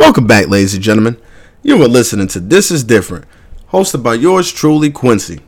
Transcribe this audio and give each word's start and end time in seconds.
Welcome 0.00 0.26
back, 0.26 0.48
ladies 0.48 0.72
and 0.72 0.82
gentlemen. 0.82 1.20
You 1.62 1.80
are 1.82 1.86
listening 1.86 2.26
to 2.28 2.40
This 2.40 2.70
Is 2.70 2.82
Different, 2.82 3.26
hosted 3.70 4.02
by 4.02 4.14
yours 4.14 4.50
truly, 4.50 4.90
Quincy. 4.90 5.40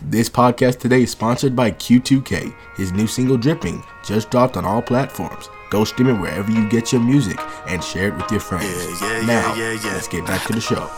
This 0.00 0.30
podcast 0.30 0.78
today 0.80 1.02
is 1.02 1.10
sponsored 1.10 1.54
by 1.54 1.72
Q2K. 1.72 2.56
His 2.78 2.90
new 2.92 3.06
single 3.06 3.36
Dripping 3.36 3.84
just 4.02 4.30
dropped 4.30 4.56
on 4.56 4.64
all 4.64 4.80
platforms. 4.80 5.50
Go 5.68 5.84
stream 5.84 6.08
it 6.08 6.14
wherever 6.14 6.50
you 6.50 6.66
get 6.70 6.90
your 6.90 7.02
music 7.02 7.38
and 7.68 7.84
share 7.84 8.08
it 8.08 8.16
with 8.16 8.30
your 8.30 8.40
friends. 8.40 8.64
Yeah, 9.02 9.20
yeah, 9.20 9.26
now, 9.26 9.54
yeah, 9.56 9.72
yeah, 9.72 9.80
yeah. 9.84 9.92
let's 9.92 10.08
get 10.08 10.26
back 10.26 10.46
to 10.46 10.54
the 10.54 10.60
show. 10.62 10.88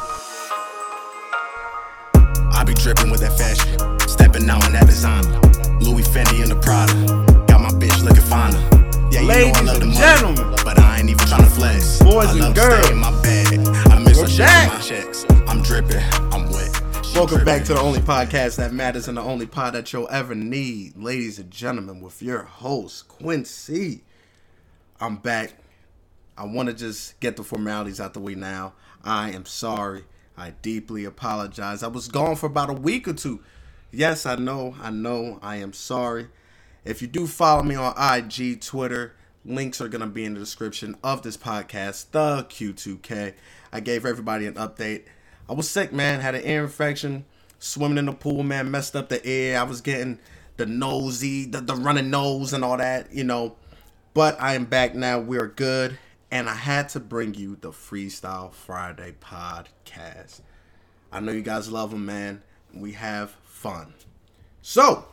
I 2.54 2.62
be 2.64 2.74
dripping 2.74 3.10
with 3.10 3.22
that 3.22 3.36
fashion, 3.36 4.08
stepping 4.08 4.48
out 4.48 4.64
in 4.66 4.72
that 4.74 4.86
designer. 4.86 5.40
Louis 5.80 6.06
Fendi 6.06 6.42
and 6.42 6.52
the 6.52 6.60
Prada, 6.62 6.94
got 7.48 7.60
my 7.60 7.70
bitch 7.70 8.04
looking 8.04 8.22
finer. 8.22 8.84
Yeah, 9.10 9.22
you 9.22 9.26
Ladies 9.26 9.54
know 9.54 9.60
I 9.60 9.62
love 9.64 9.80
the 9.80 9.86
and 9.86 9.94
money, 9.94 10.36
gentlemen. 10.36 10.63
I 10.94 10.98
ain't 11.00 11.10
even 11.10 11.26
tryna 11.26 11.50
flex. 11.50 11.98
Boys 11.98 12.40
I 12.40 12.46
and 12.46 12.54
girls. 12.54 12.88
in 12.88 12.98
my 12.98 13.10
bag. 13.20 13.58
I 13.90 13.98
miss 13.98 14.16
We're 14.16 14.38
back. 14.38 14.80
checks. 14.80 15.26
I'm 15.48 15.60
dripping, 15.60 15.96
I'm 16.32 16.48
wet. 16.52 16.70
She 17.04 17.18
Welcome 17.18 17.44
back 17.44 17.64
to 17.64 17.74
the 17.74 17.80
only 17.80 17.98
podcast 17.98 18.58
that 18.58 18.72
matters 18.72 19.08
and 19.08 19.16
the 19.18 19.20
only 19.20 19.46
pod 19.46 19.72
that 19.72 19.92
you'll 19.92 20.08
ever 20.08 20.36
need, 20.36 20.96
ladies 20.96 21.40
and 21.40 21.50
gentlemen, 21.50 22.00
with 22.00 22.22
your 22.22 22.44
host, 22.44 23.08
Quincy. 23.08 24.04
I'm 25.00 25.16
back. 25.16 25.54
I 26.38 26.44
want 26.44 26.68
to 26.68 26.72
just 26.72 27.18
get 27.18 27.34
the 27.34 27.42
formalities 27.42 28.00
out 28.00 28.14
the 28.14 28.20
way 28.20 28.36
now. 28.36 28.74
I 29.02 29.30
am 29.32 29.46
sorry. 29.46 30.04
I 30.36 30.50
deeply 30.62 31.04
apologize. 31.04 31.82
I 31.82 31.88
was 31.88 32.06
gone 32.06 32.36
for 32.36 32.46
about 32.46 32.70
a 32.70 32.74
week 32.74 33.08
or 33.08 33.14
two. 33.14 33.40
Yes, 33.90 34.26
I 34.26 34.36
know. 34.36 34.76
I 34.80 34.92
know. 34.92 35.40
I 35.42 35.56
am 35.56 35.72
sorry. 35.72 36.28
If 36.84 37.02
you 37.02 37.08
do 37.08 37.26
follow 37.26 37.64
me 37.64 37.74
on 37.74 37.94
IG, 37.98 38.60
Twitter, 38.60 39.16
links 39.44 39.80
are 39.80 39.88
going 39.88 40.00
to 40.00 40.06
be 40.06 40.24
in 40.24 40.34
the 40.34 40.40
description 40.40 40.96
of 41.02 41.22
this 41.22 41.36
podcast, 41.36 42.10
the 42.12 42.46
Q2K. 42.48 43.34
I 43.72 43.80
gave 43.80 44.06
everybody 44.06 44.46
an 44.46 44.54
update. 44.54 45.04
I 45.48 45.52
was 45.52 45.68
sick, 45.68 45.92
man. 45.92 46.20
Had 46.20 46.34
an 46.34 46.46
ear 46.46 46.64
infection. 46.64 47.24
Swimming 47.58 47.98
in 47.98 48.06
the 48.06 48.12
pool, 48.12 48.42
man. 48.42 48.70
Messed 48.70 48.96
up 48.96 49.08
the 49.08 49.24
air. 49.26 49.60
I 49.60 49.64
was 49.64 49.80
getting 49.80 50.18
the 50.56 50.66
nosy, 50.66 51.44
the, 51.44 51.60
the 51.60 51.74
running 51.74 52.10
nose, 52.10 52.52
and 52.52 52.64
all 52.64 52.78
that, 52.78 53.12
you 53.12 53.24
know. 53.24 53.56
But 54.14 54.40
I 54.40 54.54
am 54.54 54.64
back 54.64 54.94
now. 54.94 55.18
We're 55.18 55.48
good. 55.48 55.98
And 56.30 56.48
I 56.48 56.54
had 56.54 56.88
to 56.90 57.00
bring 57.00 57.34
you 57.34 57.56
the 57.60 57.70
Freestyle 57.70 58.52
Friday 58.52 59.14
podcast. 59.20 60.40
I 61.12 61.20
know 61.20 61.32
you 61.32 61.42
guys 61.42 61.70
love 61.70 61.90
them, 61.90 62.06
man. 62.06 62.42
We 62.72 62.92
have 62.92 63.36
fun. 63.44 63.94
So, 64.62 65.06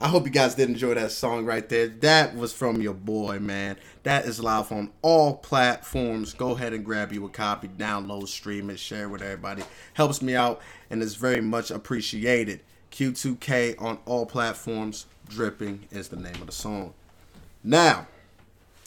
I 0.00 0.06
hope 0.06 0.26
you 0.26 0.30
guys 0.30 0.54
did 0.54 0.68
enjoy 0.68 0.94
that 0.94 1.10
song 1.10 1.44
right 1.44 1.68
there. 1.68 1.88
That 1.88 2.36
was 2.36 2.52
from 2.52 2.80
your 2.80 2.94
boy, 2.94 3.40
man. 3.40 3.76
That 4.04 4.26
is 4.26 4.38
live 4.38 4.70
on 4.70 4.92
all 5.02 5.34
platforms. 5.34 6.34
Go 6.34 6.52
ahead 6.52 6.72
and 6.72 6.84
grab 6.84 7.12
you 7.12 7.26
a 7.26 7.28
copy, 7.28 7.66
download, 7.66 8.28
stream 8.28 8.70
it, 8.70 8.78
share 8.78 9.04
it 9.04 9.08
with 9.08 9.22
everybody. 9.22 9.64
Helps 9.94 10.22
me 10.22 10.36
out 10.36 10.60
and 10.88 11.02
is 11.02 11.16
very 11.16 11.40
much 11.40 11.72
appreciated. 11.72 12.60
Q2K 12.92 13.82
on 13.82 13.98
all 14.06 14.24
platforms. 14.24 15.06
Dripping 15.28 15.88
is 15.90 16.08
the 16.08 16.16
name 16.16 16.36
of 16.36 16.46
the 16.46 16.52
song. 16.52 16.94
Now, 17.64 18.06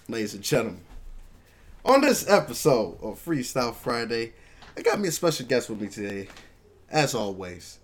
ladies 0.07 0.33
and 0.33 0.43
gentlemen, 0.43 0.79
on 1.83 1.99
this 1.99 2.27
episode 2.29 2.97
of 3.01 3.23
Freestyle 3.23 3.75
Friday, 3.75 4.31
I 4.77 4.81
got 4.81 4.97
me 4.97 5.09
a 5.09 5.11
special 5.11 5.45
guest 5.45 5.69
with 5.69 5.81
me 5.81 5.89
today, 5.89 6.29
as 6.89 7.13
always. 7.13 7.79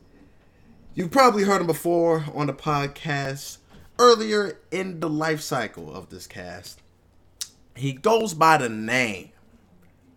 You've 0.98 1.12
probably 1.12 1.44
heard 1.44 1.62
him 1.62 1.68
before 1.68 2.26
on 2.34 2.48
the 2.48 2.54
podcast 2.54 3.60
earlier 4.00 4.58
in 4.72 5.00
the 5.00 5.08
life 5.08 5.42
cycle 5.42 5.94
of 5.94 6.10
this 6.10 6.26
cast. 6.26 6.82
He 7.76 7.94
goes 7.94 8.34
by 8.34 8.58
the 8.58 8.68
name 8.68 9.30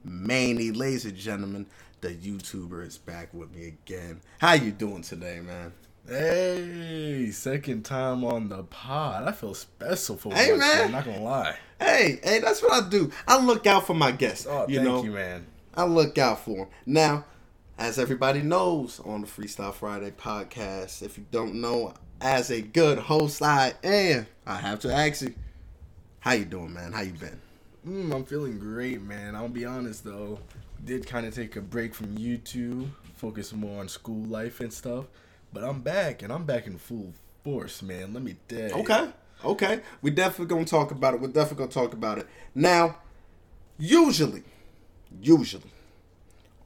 Manny, 0.03 0.70
ladies 0.70 1.05
and 1.05 1.14
gentlemen. 1.19 1.67
The 2.00 2.14
YouTuber 2.14 2.87
is 2.87 2.97
back 2.97 3.34
with 3.34 3.55
me 3.55 3.67
again. 3.67 4.22
How 4.39 4.55
you 4.55 4.70
doing 4.72 5.03
today, 5.03 5.41
man? 5.41 5.75
Hey, 6.09 7.31
second 7.31 7.84
time 7.84 8.25
on 8.25 8.49
the 8.49 8.62
pod. 8.62 9.28
I 9.28 9.32
feel 9.32 9.53
special 9.53 10.16
for 10.16 10.32
Hey, 10.32 10.53
once, 10.53 10.60
man. 10.60 10.87
I'm 10.87 10.93
not 10.93 11.05
gonna 11.05 11.21
lie. 11.21 11.56
Hey, 11.78 12.21
hey, 12.25 12.38
that's 12.38 12.62
what 12.62 12.72
I 12.72 12.88
do. 12.88 13.12
I 13.28 13.38
look 13.38 13.66
out 13.66 13.87
for 13.87 13.93
my 13.93 14.12
guests. 14.12 14.47
Oh, 14.49 14.65
you 14.66 14.76
thank 14.76 14.88
know, 14.88 15.05
you, 15.05 15.10
man. 15.10 15.47
I 15.75 15.84
look 15.84 16.16
out 16.16 16.43
for 16.43 16.56
them. 16.56 16.69
Now, 16.87 17.26
as 17.81 17.99
everybody 17.99 18.43
knows 18.43 19.01
on 19.07 19.23
the 19.23 19.27
Freestyle 19.27 19.73
Friday 19.73 20.11
podcast, 20.11 21.03
if 21.03 21.17
you 21.17 21.25
don't 21.31 21.55
know, 21.55 21.95
as 22.21 22.51
a 22.51 22.61
good 22.61 22.99
host 22.99 23.41
I 23.41 23.73
am, 23.83 24.27
I 24.47 24.57
have 24.57 24.81
to 24.81 24.93
ask 24.93 25.23
you, 25.23 25.35
how 26.21 26.33
you 26.33 26.45
doing, 26.45 26.75
man? 26.75 26.93
How 26.93 27.01
you 27.01 27.13
been? 27.13 27.41
Mm, 27.89 28.15
I'm 28.15 28.25
feeling 28.27 28.59
great, 28.59 29.01
man. 29.01 29.35
I'll 29.35 29.49
be 29.49 29.65
honest 29.65 30.05
though. 30.05 30.39
Did 30.85 31.07
kind 31.07 31.25
of 31.25 31.35
take 31.35 31.57
a 31.57 31.63
break 31.63 31.95
from 31.95 32.09
YouTube, 32.19 32.91
focus 33.17 33.55
more 33.55 33.81
on 33.81 33.89
school 33.89 34.27
life 34.27 34.61
and 34.61 34.71
stuff. 34.71 35.07
But 35.51 35.65
I'm 35.65 35.81
back, 35.81 36.23
and 36.23 36.31
I'm 36.31 36.45
back 36.45 36.67
in 36.67 36.77
full 36.77 37.15
force, 37.43 37.81
man. 37.81 38.12
Let 38.12 38.23
me 38.23 38.37
tell 38.47 38.69
you. 38.69 38.75
Okay, 38.75 39.09
okay. 39.43 39.81
We 40.03 40.11
definitely 40.11 40.55
gonna 40.55 40.67
talk 40.67 40.91
about 40.91 41.15
it. 41.15 41.21
We're 41.21 41.29
definitely 41.29 41.65
gonna 41.65 41.87
talk 41.87 41.95
about 41.95 42.19
it. 42.19 42.27
Now, 42.55 42.99
usually, 43.79 44.43
usually, 45.23 45.71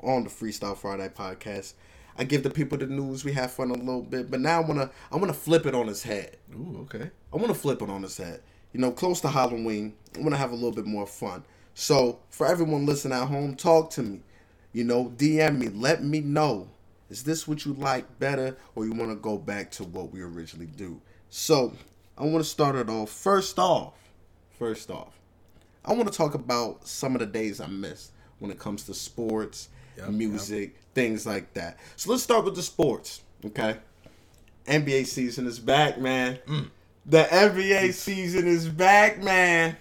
on 0.04 0.24
the 0.24 0.30
Freestyle 0.30 0.76
Friday 0.76 1.08
podcast, 1.08 1.74
I 2.16 2.24
give 2.24 2.42
the 2.42 2.50
people 2.50 2.78
the 2.78 2.86
news. 2.86 3.24
We 3.24 3.32
have 3.32 3.52
fun 3.52 3.70
a 3.70 3.74
little 3.74 4.02
bit, 4.02 4.30
but 4.30 4.40
now 4.40 4.62
I 4.62 4.64
wanna 4.64 4.90
I 5.10 5.16
wanna 5.16 5.32
flip 5.32 5.66
it 5.66 5.74
on 5.74 5.88
its 5.88 6.02
head. 6.02 6.36
Ooh, 6.54 6.78
okay. 6.82 7.10
I 7.32 7.36
want 7.36 7.48
to 7.48 7.54
flip 7.54 7.82
it 7.82 7.90
on 7.90 8.04
its 8.04 8.16
head. 8.16 8.42
You 8.72 8.80
know, 8.80 8.92
close 8.92 9.20
to 9.22 9.28
Halloween, 9.28 9.94
I 10.14 10.20
want 10.20 10.30
to 10.30 10.36
have 10.36 10.52
a 10.52 10.54
little 10.54 10.72
bit 10.72 10.86
more 10.86 11.06
fun. 11.06 11.42
So, 11.74 12.20
for 12.30 12.46
everyone 12.46 12.86
listening 12.86 13.18
at 13.18 13.26
home, 13.26 13.56
talk 13.56 13.90
to 13.90 14.02
me. 14.02 14.20
You 14.72 14.84
know, 14.84 15.12
DM 15.16 15.58
me. 15.58 15.68
Let 15.68 16.04
me 16.04 16.20
know. 16.20 16.68
Is 17.10 17.24
this 17.24 17.48
what 17.48 17.64
you 17.64 17.72
like 17.74 18.20
better, 18.20 18.56
or 18.76 18.84
you 18.84 18.92
want 18.92 19.10
to 19.10 19.16
go 19.16 19.36
back 19.36 19.72
to 19.72 19.84
what 19.84 20.12
we 20.12 20.22
originally 20.22 20.66
do? 20.66 21.00
So, 21.28 21.74
I 22.16 22.22
want 22.22 22.44
to 22.44 22.48
start 22.48 22.76
it 22.76 22.88
off. 22.88 23.10
First 23.10 23.58
off, 23.58 23.94
first 24.56 24.90
off, 24.90 25.18
I 25.84 25.92
want 25.92 26.10
to 26.10 26.16
talk 26.16 26.34
about 26.34 26.86
some 26.86 27.14
of 27.14 27.20
the 27.20 27.26
days 27.26 27.60
I 27.60 27.66
missed 27.66 28.12
when 28.38 28.52
it 28.52 28.60
comes 28.60 28.84
to 28.84 28.94
sports, 28.94 29.68
Yep, 29.96 30.08
music, 30.10 30.76
things 30.94 31.26
like 31.26 31.52
that. 31.54 31.78
So, 31.96 32.10
let's 32.10 32.22
start 32.22 32.44
with 32.44 32.56
the 32.56 32.62
sports, 32.62 33.22
okay? 33.44 33.78
NBA 34.66 35.06
season 35.06 35.46
is 35.46 35.58
back, 35.58 35.98
man. 35.98 36.38
The 37.06 37.24
NBA 37.24 37.92
season 37.92 38.46
is 38.46 38.68
back, 38.68 39.22
man. 39.22 39.76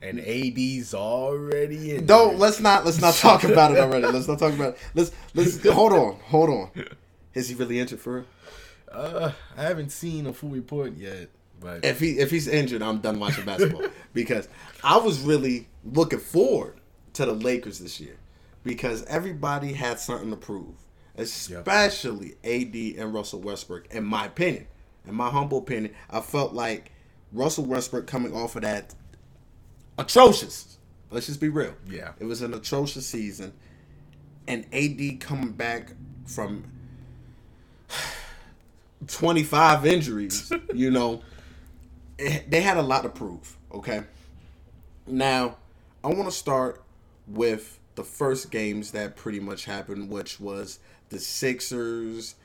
And 0.00 0.20
AD's 0.20 0.94
already 0.94 1.96
in. 1.96 2.06
Don't 2.06 2.30
there. 2.30 2.38
let's 2.38 2.60
not 2.60 2.84
let's 2.84 3.00
not 3.00 3.14
talk 3.14 3.42
about 3.44 3.72
it 3.72 3.78
already. 3.78 4.06
Let's 4.06 4.28
not 4.28 4.38
talk 4.38 4.54
about 4.54 4.74
it. 4.74 4.78
Let's 4.94 5.10
let's 5.34 5.66
hold 5.66 5.92
on, 5.92 6.14
hold 6.20 6.50
on. 6.50 6.70
Is 7.34 7.48
he 7.48 7.56
really 7.56 7.80
injured 7.80 7.98
for 7.98 8.14
real? 8.14 8.24
Uh, 8.90 9.32
I 9.56 9.62
haven't 9.62 9.90
seen 9.90 10.26
a 10.26 10.32
full 10.32 10.50
report 10.50 10.96
yet, 10.96 11.28
but 11.60 11.84
If 11.84 11.98
he 11.98 12.18
if 12.18 12.30
he's 12.30 12.46
injured, 12.46 12.82
I'm 12.82 13.00
done 13.00 13.18
watching 13.18 13.44
basketball 13.44 13.86
because 14.14 14.48
I 14.84 14.96
was 14.98 15.20
really 15.20 15.66
looking 15.84 16.20
forward 16.20 16.80
to 17.14 17.26
the 17.26 17.32
Lakers 17.32 17.80
this 17.80 17.98
year 17.98 18.16
because 18.68 19.02
everybody 19.06 19.72
had 19.72 19.98
something 19.98 20.28
to 20.28 20.36
prove, 20.36 20.74
especially 21.16 22.34
AD 22.44 23.00
and 23.02 23.14
Russell 23.14 23.40
Westbrook. 23.40 23.86
In 23.94 24.04
my 24.04 24.26
opinion, 24.26 24.66
in 25.06 25.14
my 25.14 25.30
humble 25.30 25.58
opinion, 25.58 25.94
I 26.10 26.20
felt 26.20 26.52
like 26.52 26.92
Russell 27.32 27.64
Westbrook 27.64 28.06
coming 28.06 28.34
off 28.36 28.56
of 28.56 28.62
that 28.62 28.94
atrocious. 29.98 30.76
Let's 31.10 31.26
just 31.26 31.40
be 31.40 31.48
real. 31.48 31.72
Yeah. 31.88 32.12
it 32.18 32.26
was 32.26 32.42
an 32.42 32.52
atrocious 32.52 33.06
season, 33.06 33.54
and 34.46 34.66
AD 34.74 35.20
coming 35.20 35.52
back 35.52 35.92
from 36.26 36.64
25 39.06 39.86
injuries, 39.86 40.52
you 40.74 40.90
know, 40.90 41.22
it- 42.18 42.50
they 42.50 42.60
had 42.60 42.76
a 42.76 42.82
lot 42.82 43.02
to 43.04 43.08
prove, 43.08 43.56
okay? 43.72 44.02
Now, 45.06 45.56
I 46.04 46.08
want 46.08 46.26
to 46.26 46.32
start 46.32 46.82
with 47.26 47.77
the 47.98 48.04
first 48.04 48.52
games 48.52 48.92
that 48.92 49.16
pretty 49.16 49.40
much 49.40 49.64
happened, 49.64 50.08
which 50.08 50.38
was 50.38 50.78
the 51.08 51.18
Sixers. 51.18 52.36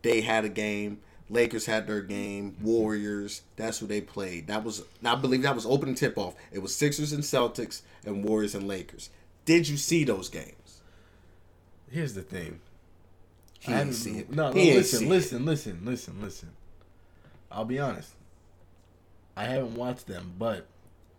They 0.00 0.22
had 0.22 0.46
a 0.46 0.48
game. 0.48 1.00
Lakers 1.28 1.66
had 1.66 1.86
their 1.86 2.00
game. 2.00 2.52
Mm-hmm. 2.52 2.64
Warriors. 2.64 3.42
That's 3.56 3.78
who 3.78 3.86
they 3.86 4.00
played. 4.00 4.46
That 4.46 4.64
was, 4.64 4.84
I 5.04 5.14
believe, 5.16 5.42
that 5.42 5.54
was 5.54 5.66
opening 5.66 5.94
tip 5.96 6.16
off. 6.16 6.34
It 6.50 6.60
was 6.60 6.74
Sixers 6.74 7.12
and 7.12 7.22
Celtics 7.22 7.82
and 8.06 8.24
Warriors 8.24 8.54
and 8.54 8.66
Lakers. 8.66 9.10
Did 9.44 9.68
you 9.68 9.76
see 9.76 10.02
those 10.04 10.28
games? 10.30 10.80
here's 11.90 12.14
the 12.14 12.22
thing. 12.22 12.58
He 13.60 13.70
I 13.70 13.76
haven't- 13.76 13.92
see 13.92 14.16
it. 14.20 14.30
No, 14.30 14.50
no, 14.50 14.54
listen, 14.54 15.10
listen, 15.10 15.44
listen, 15.44 15.80
listen, 15.84 16.22
listen. 16.22 16.48
I'll 17.50 17.66
be 17.66 17.78
honest. 17.78 18.12
I 19.36 19.44
haven't 19.44 19.74
watched 19.74 20.06
them, 20.06 20.32
but 20.38 20.66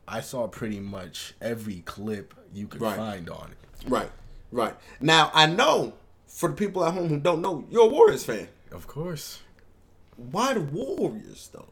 I 0.08 0.22
saw 0.22 0.48
pretty 0.48 0.80
much 0.80 1.34
every 1.42 1.82
clip 1.86 2.34
you 2.54 2.68
could 2.68 2.82
Right. 2.82 2.98
find 2.98 3.30
on 3.30 3.52
it. 3.52 3.90
Right, 3.90 4.12
right. 4.52 4.76
Now 5.02 5.32
I 5.34 5.46
know 5.46 5.94
for 6.28 6.50
the 6.50 6.56
people 6.56 6.84
at 6.86 6.94
home 6.94 7.10
who 7.10 7.20
don't 7.20 7.42
know, 7.42 7.66
you're 7.70 7.86
a 7.86 7.88
Warriors 7.90 8.24
fan. 8.26 8.48
Of 8.72 8.88
course. 8.88 9.42
Why 10.18 10.54
the 10.54 10.62
Warriors 10.62 11.50
though? 11.54 11.70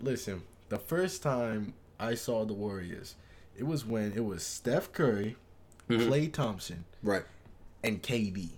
Listen, 0.00 0.42
the 0.68 0.78
first 0.78 1.22
time 1.22 1.74
I 1.98 2.14
saw 2.14 2.44
the 2.44 2.54
Warriors, 2.54 3.14
It 3.56 3.64
was 3.64 3.84
when 3.84 4.12
it 4.14 4.24
was 4.24 4.42
Steph 4.44 4.90
Curry, 4.92 5.36
mm-hmm. 5.88 6.10
Klay 6.10 6.32
Thompson, 6.32 6.84
Right. 7.04 7.22
and 7.84 8.02
KD. 8.02 8.48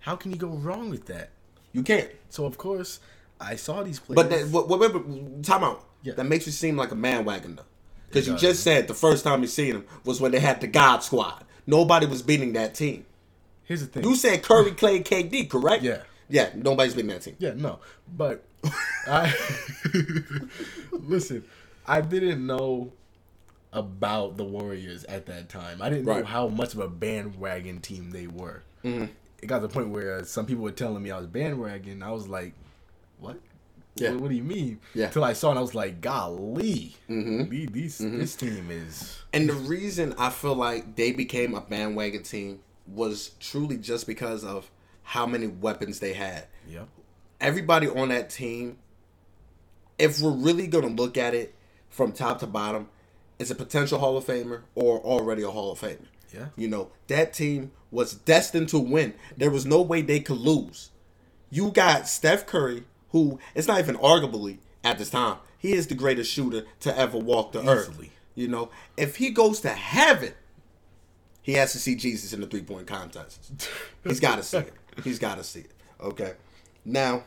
How 0.00 0.14
can 0.14 0.30
you 0.30 0.36
go 0.36 0.48
wrong 0.50 0.90
with 0.90 1.06
that? 1.06 1.30
You 1.72 1.82
can't. 1.82 2.10
So 2.28 2.44
of 2.44 2.56
course, 2.56 3.00
I 3.40 3.56
saw 3.56 3.82
these 3.82 3.98
players. 3.98 4.16
But 4.16 4.30
that, 4.30 4.48
what, 4.48 4.68
what, 4.68 4.78
what, 4.78 5.42
time 5.42 5.64
out. 5.64 5.84
Yeah. 6.02 6.14
That 6.14 6.24
makes 6.24 6.46
you 6.46 6.52
seem 6.52 6.76
like 6.76 6.92
a 6.92 6.94
bandwagon 6.94 7.56
though, 7.56 7.62
because 8.14 8.28
you 8.28 8.36
just 8.36 8.62
said 8.62 8.88
the 8.88 8.94
first 8.94 9.24
time 9.24 9.42
you 9.42 9.48
seen 9.48 9.74
him 9.74 9.84
was 10.04 10.20
when 10.20 10.32
they 10.32 10.40
had 10.40 10.60
the 10.60 10.66
God 10.66 11.02
Squad. 11.02 11.44
Nobody 11.66 12.06
was 12.06 12.22
beating 12.22 12.52
that 12.54 12.74
team. 12.74 13.04
here's 13.64 13.80
the 13.80 13.86
thing. 13.86 14.04
You 14.04 14.14
said 14.16 14.42
Curry, 14.42 14.70
Klay, 14.72 15.02
KD, 15.04 15.48
correct? 15.50 15.82
Yeah. 15.82 16.02
Yeah. 16.28 16.50
Nobody's 16.54 16.94
beating 16.94 17.10
that 17.10 17.22
team. 17.22 17.36
Yeah, 17.38 17.54
no, 17.54 17.80
but 18.16 18.44
I 19.06 19.34
listen. 20.92 21.44
I 21.86 22.00
didn't 22.00 22.46
know 22.46 22.92
about 23.72 24.36
the 24.36 24.44
Warriors 24.44 25.04
at 25.04 25.26
that 25.26 25.48
time. 25.48 25.82
I 25.82 25.90
didn't 25.90 26.06
know 26.06 26.24
how 26.24 26.48
much 26.48 26.74
of 26.74 26.80
a 26.80 26.88
bandwagon 26.88 27.80
team 27.80 28.10
they 28.10 28.26
were. 28.26 28.62
Mm-hmm. 28.84 29.06
It 29.42 29.46
got 29.46 29.56
to 29.60 29.66
the 29.66 29.72
point 29.72 29.88
where 29.90 30.24
some 30.24 30.46
people 30.46 30.64
were 30.64 30.70
telling 30.70 31.02
me 31.02 31.10
I 31.10 31.18
was 31.18 31.26
bandwagon. 31.26 32.02
I 32.02 32.10
was 32.12 32.26
like, 32.28 32.54
"What? 33.18 33.38
Yeah. 33.96 34.12
What, 34.12 34.22
what 34.22 34.30
do 34.30 34.36
you 34.36 34.42
mean?" 34.44 34.80
Yeah. 34.94 35.10
Till 35.10 35.24
I 35.24 35.32
saw 35.32 35.52
it, 35.52 35.58
I 35.58 35.60
was 35.60 35.74
like, 35.74 36.00
"Golly, 36.00 36.96
mm-hmm. 37.08 37.48
these, 37.48 37.70
these 37.70 37.98
this 37.98 38.36
team 38.36 38.70
is." 38.70 39.18
And 39.32 39.48
the 39.48 39.54
reason 39.54 40.14
I 40.18 40.30
feel 40.30 40.54
like 40.54 40.96
they 40.96 41.12
became 41.12 41.54
a 41.54 41.60
bandwagon 41.60 42.22
team 42.22 42.60
was 42.86 43.32
truly 43.40 43.78
just 43.78 44.06
because 44.06 44.44
of 44.44 44.70
how 45.02 45.26
many 45.26 45.46
weapons 45.46 46.00
they 46.00 46.12
had. 46.12 46.46
Yep. 46.68 46.88
Everybody 47.40 47.88
on 47.88 48.08
that 48.08 48.30
team, 48.30 48.78
if 49.98 50.20
we're 50.20 50.30
really 50.30 50.66
going 50.66 50.96
to 50.96 51.02
look 51.02 51.16
at 51.16 51.34
it 51.34 51.54
from 51.90 52.12
top 52.12 52.40
to 52.40 52.46
bottom, 52.46 52.88
is 53.38 53.50
a 53.50 53.54
potential 53.54 53.98
Hall 53.98 54.16
of 54.16 54.24
Famer 54.24 54.62
or 54.74 54.98
already 55.00 55.42
a 55.42 55.50
Hall 55.50 55.72
of 55.72 55.80
Famer. 55.80 56.06
Yeah. 56.32 56.46
You 56.56 56.68
know, 56.68 56.90
that 57.08 57.32
team 57.32 57.72
was 57.90 58.14
destined 58.14 58.68
to 58.70 58.78
win. 58.78 59.14
There 59.36 59.50
was 59.50 59.64
no 59.64 59.82
way 59.82 60.02
they 60.02 60.20
could 60.20 60.38
lose. 60.38 60.90
You 61.50 61.70
got 61.70 62.08
Steph 62.08 62.46
Curry, 62.46 62.84
who 63.14 63.38
it's 63.54 63.68
not 63.68 63.78
even 63.78 63.94
arguably 63.98 64.58
at 64.82 64.98
this 64.98 65.08
time, 65.08 65.36
he 65.56 65.72
is 65.72 65.86
the 65.86 65.94
greatest 65.94 66.32
shooter 66.32 66.64
to 66.80 66.98
ever 66.98 67.16
walk 67.16 67.52
the 67.52 67.64
earth. 67.66 67.96
You 68.34 68.48
know, 68.48 68.70
if 68.96 69.16
he 69.16 69.30
goes 69.30 69.60
to 69.60 69.68
heaven, 69.68 70.34
he 71.40 71.52
has 71.52 71.70
to 71.72 71.78
see 71.78 71.94
Jesus 71.94 72.32
in 72.32 72.40
the 72.40 72.48
three 72.48 72.62
point 72.62 72.88
contest. 72.88 73.70
He's 74.04 74.18
got 74.18 74.36
to 74.36 74.42
see 74.42 74.58
it. 74.58 74.74
He's 75.04 75.20
got 75.20 75.38
to 75.38 75.44
see 75.44 75.60
it. 75.60 75.70
Okay. 76.00 76.32
Now, 76.84 77.22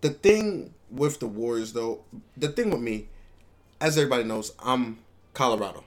the 0.00 0.08
thing 0.08 0.72
with 0.90 1.20
the 1.20 1.26
Warriors, 1.26 1.74
though, 1.74 2.00
the 2.34 2.48
thing 2.48 2.70
with 2.70 2.80
me, 2.80 3.08
as 3.78 3.98
everybody 3.98 4.24
knows, 4.24 4.54
I'm 4.58 5.00
Colorado, 5.34 5.84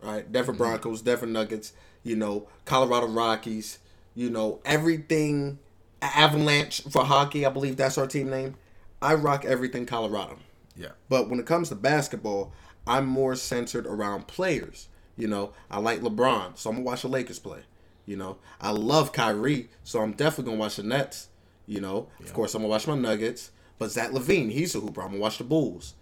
right? 0.00 0.30
Denver 0.30 0.52
mm-hmm. 0.52 0.58
Broncos, 0.58 1.02
Denver 1.02 1.26
Nuggets, 1.26 1.72
you 2.04 2.14
know, 2.14 2.46
Colorado 2.66 3.08
Rockies, 3.08 3.80
you 4.14 4.30
know, 4.30 4.60
everything 4.64 5.58
Avalanche 6.02 6.82
for 6.82 7.04
hockey, 7.04 7.46
I 7.46 7.50
believe 7.50 7.76
that's 7.76 7.98
our 7.98 8.06
team 8.06 8.30
name. 8.30 8.56
I 9.00 9.14
rock 9.14 9.44
everything 9.44 9.86
Colorado. 9.86 10.38
Yeah. 10.76 10.90
But 11.08 11.28
when 11.28 11.40
it 11.40 11.46
comes 11.46 11.68
to 11.70 11.74
basketball, 11.74 12.52
I'm 12.86 13.06
more 13.06 13.34
centered 13.34 13.86
around 13.86 14.26
players. 14.26 14.88
You 15.16 15.28
know, 15.28 15.52
I 15.70 15.80
like 15.80 16.00
LeBron, 16.00 16.58
so 16.58 16.70
I'm 16.70 16.76
gonna 16.76 16.84
watch 16.84 17.02
the 17.02 17.08
Lakers 17.08 17.38
play. 17.38 17.60
You 18.04 18.16
know, 18.16 18.36
I 18.60 18.70
love 18.70 19.12
Kyrie, 19.12 19.70
so 19.82 20.00
I'm 20.00 20.12
definitely 20.12 20.52
gonna 20.52 20.60
watch 20.60 20.76
the 20.76 20.82
Nets. 20.82 21.28
You 21.66 21.80
know, 21.80 22.08
of 22.20 22.32
course 22.32 22.54
I'm 22.54 22.62
gonna 22.62 22.70
watch 22.70 22.86
my 22.86 22.94
Nuggets. 22.94 23.50
But 23.78 23.90
Zach 23.90 24.10
LaVine, 24.10 24.50
he's 24.50 24.74
a 24.74 24.80
hooper. 24.80 25.02
I'm 25.02 25.08
gonna 25.08 25.20
watch 25.20 25.38
the 25.38 25.44
Bulls. 25.44 25.94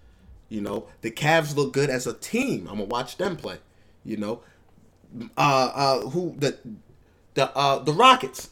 You 0.49 0.61
know, 0.61 0.89
the 1.01 1.11
Cavs 1.11 1.57
look 1.57 1.73
good 1.73 1.91
as 1.91 2.07
a 2.07 2.13
team. 2.13 2.67
I'm 2.69 2.77
gonna 2.77 2.85
watch 2.85 3.17
them 3.17 3.37
play. 3.37 3.59
You 4.05 4.19
know, 4.19 4.43
uh, 5.37 5.71
uh, 5.75 6.01
who 6.11 6.35
the 6.39 6.59
the 7.35 7.57
uh 7.57 7.79
the 7.79 7.93
Rockets. 7.93 8.51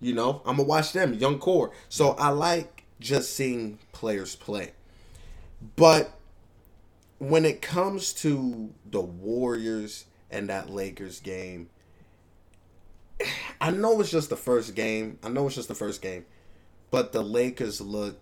You 0.00 0.14
know, 0.14 0.42
I'm 0.44 0.56
gonna 0.56 0.68
watch 0.68 0.92
them, 0.92 1.14
young 1.14 1.38
core. 1.38 1.72
So 1.88 2.10
I 2.10 2.28
like 2.28 2.84
just 3.00 3.34
seeing 3.34 3.78
players 3.92 4.36
play. 4.36 4.72
But 5.76 6.12
when 7.18 7.44
it 7.44 7.60
comes 7.60 8.12
to 8.14 8.70
the 8.88 9.00
Warriors 9.00 10.04
and 10.30 10.48
that 10.50 10.70
Lakers 10.70 11.18
game, 11.20 11.68
I 13.60 13.72
know 13.72 14.00
it's 14.00 14.10
just 14.10 14.30
the 14.30 14.36
first 14.36 14.74
game. 14.76 15.18
I 15.24 15.28
know 15.28 15.46
it's 15.46 15.56
just 15.56 15.66
the 15.68 15.74
first 15.74 16.00
game, 16.00 16.24
but 16.92 17.10
the 17.12 17.22
Lakers 17.22 17.80
look 17.80 18.20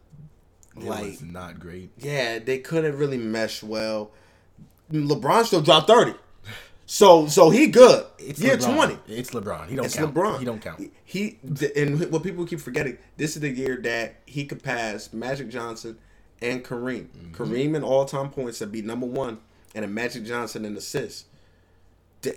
It 0.76 0.84
like 0.84 1.20
not 1.23 1.61
great. 1.61 1.90
yeah, 1.99 2.38
they 2.38 2.58
couldn't 2.58 2.96
really 2.96 3.19
mesh 3.19 3.62
well. 3.62 4.12
LeBron 4.90 5.44
still 5.44 5.61
dropped 5.61 5.88
thirty, 5.88 6.14
so 6.86 7.26
so 7.26 7.50
he 7.50 7.66
good. 7.66 8.06
It's 8.18 8.40
yeah, 8.40 8.56
LeBron. 8.56 8.74
twenty. 8.74 8.98
It's 9.08 9.30
LeBron. 9.30 9.68
He 9.68 9.76
don't 9.76 9.84
count. 9.84 9.86
It's 9.86 9.96
count. 9.96 10.14
LeBron. 10.14 10.38
He 10.38 10.44
don't 10.44 10.62
count. 10.62 10.92
He 11.04 11.38
and 11.76 12.10
what 12.10 12.22
people 12.22 12.46
keep 12.46 12.60
forgetting. 12.60 12.98
This 13.16 13.36
is 13.36 13.42
the 13.42 13.50
year 13.50 13.76
that 13.82 14.16
he 14.26 14.44
could 14.44 14.62
pass 14.62 15.12
Magic 15.12 15.48
Johnson 15.48 15.98
and 16.40 16.64
Kareem. 16.64 17.08
Mm-hmm. 17.08 17.34
Kareem 17.34 17.74
in 17.74 17.82
all 17.82 18.04
time 18.04 18.30
points 18.30 18.60
to 18.60 18.66
be 18.66 18.82
number 18.82 19.06
one, 19.06 19.38
and 19.74 19.84
a 19.84 19.88
Magic 19.88 20.24
Johnson 20.24 20.64
in 20.64 20.76
assists. 20.76 21.24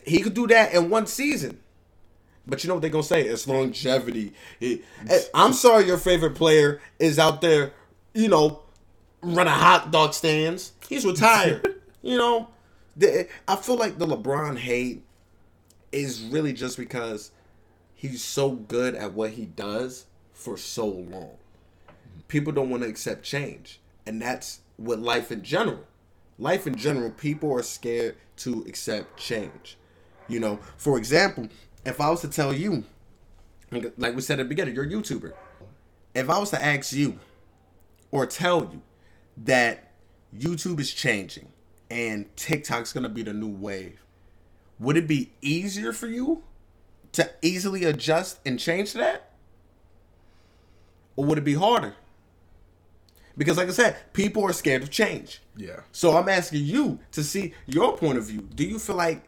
He 0.06 0.19
could 0.19 0.34
do 0.34 0.48
that 0.48 0.74
in 0.74 0.90
one 0.90 1.07
season. 1.07 1.60
But 2.45 2.63
you 2.63 2.68
know 2.68 2.75
what 2.75 2.81
they're 2.81 2.90
gonna 2.90 3.04
say? 3.04 3.22
It's 3.22 3.48
longevity. 3.48 4.34
He- 4.60 4.81
eh, 5.07 5.22
I'm 5.34 5.54
sorry, 5.54 5.86
your 5.86 5.98
favorite 5.98 6.36
player 6.36 6.81
is 6.98 7.19
out 7.19 7.42
there, 7.42 7.74
you 8.13 8.28
know, 8.28 8.62
running 9.22 9.54
hot 9.54 9.92
dog 9.92 10.13
stands. 10.13 10.72
He's 10.88 11.06
retired. 11.06 11.81
you 12.02 12.18
know, 12.18 12.48
The- 13.00 13.30
I 13.48 13.56
feel 13.56 13.78
like 13.78 13.98
the 13.98 14.06
LeBron 14.06 14.57
hate 14.57 15.04
is 15.92 16.22
really 16.22 16.51
just 16.51 16.78
because 16.78 17.31
he's 17.96 18.22
so 18.22 18.51
good 18.51 18.94
at 18.94 19.13
what 19.13 19.31
he 19.31 19.46
does 19.46 20.06
for 20.34 20.57
so 20.57 20.86
long. 20.86 21.38
People 22.28 22.51
don't 22.51 22.69
want 22.69 22.84
to 22.84 22.90
accept 22.90 23.24
change. 23.24 23.80
And 24.06 24.22
that's 24.22 24.60
with 24.78 25.00
life 25.00 25.31
in 25.31 25.44
general. 25.44 25.86
Life 26.38 26.68
in 26.68 26.75
general, 26.75 27.10
people 27.10 27.54
are 27.54 27.63
scared 27.63 28.18
to 28.38 28.66
accept 28.68 29.18
change. 29.18 29.78
You 30.28 30.42
know, 30.42 30.60
for 30.75 30.98
example, 30.98 31.48
if 31.86 32.02
I 32.02 32.10
was 32.10 32.19
to 32.22 32.28
tell 32.28 32.54
you, 32.54 32.84
like 33.98 34.13
we 34.13 34.22
said 34.22 34.42
at 34.42 34.44
the 34.44 34.50
beginning, 34.50 34.75
you're 34.75 34.84
a 34.84 34.90
YouTuber. 34.90 35.31
If 36.13 36.30
I 36.30 36.38
was 36.38 36.50
to 36.50 36.62
ask 36.62 36.92
you 36.92 37.18
or 38.12 38.25
tell 38.25 38.63
you 38.74 38.81
that 39.38 39.94
YouTube 40.38 40.81
is 40.81 40.94
changing 40.94 41.48
and 41.90 42.36
TikTok's 42.36 42.94
gonna 42.94 43.10
be 43.10 43.24
the 43.24 43.34
new 43.34 43.48
wave, 43.48 44.02
would 44.80 44.98
it 44.98 45.08
be 45.08 45.32
easier 45.42 45.92
for 45.92 46.08
you 46.08 46.44
to 47.14 47.30
easily 47.42 47.84
adjust 47.84 48.40
and 48.46 48.60
change 48.60 48.94
that? 48.94 49.31
Or 51.16 51.26
would 51.26 51.38
it 51.38 51.44
be 51.44 51.56
harder? 51.56 51.96
Because 53.38 53.58
like 53.58 53.69
I 53.69 53.72
said, 53.72 53.98
people 54.14 54.44
are 54.44 54.54
scared 54.54 54.84
of 54.84 54.90
change. 54.90 55.42
Yeah. 55.56 55.81
So 55.92 56.18
I'm 56.18 56.28
asking 56.30 56.66
you 56.66 57.00
to 57.14 57.24
see 57.24 57.54
your 57.66 57.98
point 57.98 58.18
of 58.18 58.26
view. 58.26 58.48
Do 58.54 58.66
you 58.66 58.80
feel 58.80 58.98
like 58.98 59.24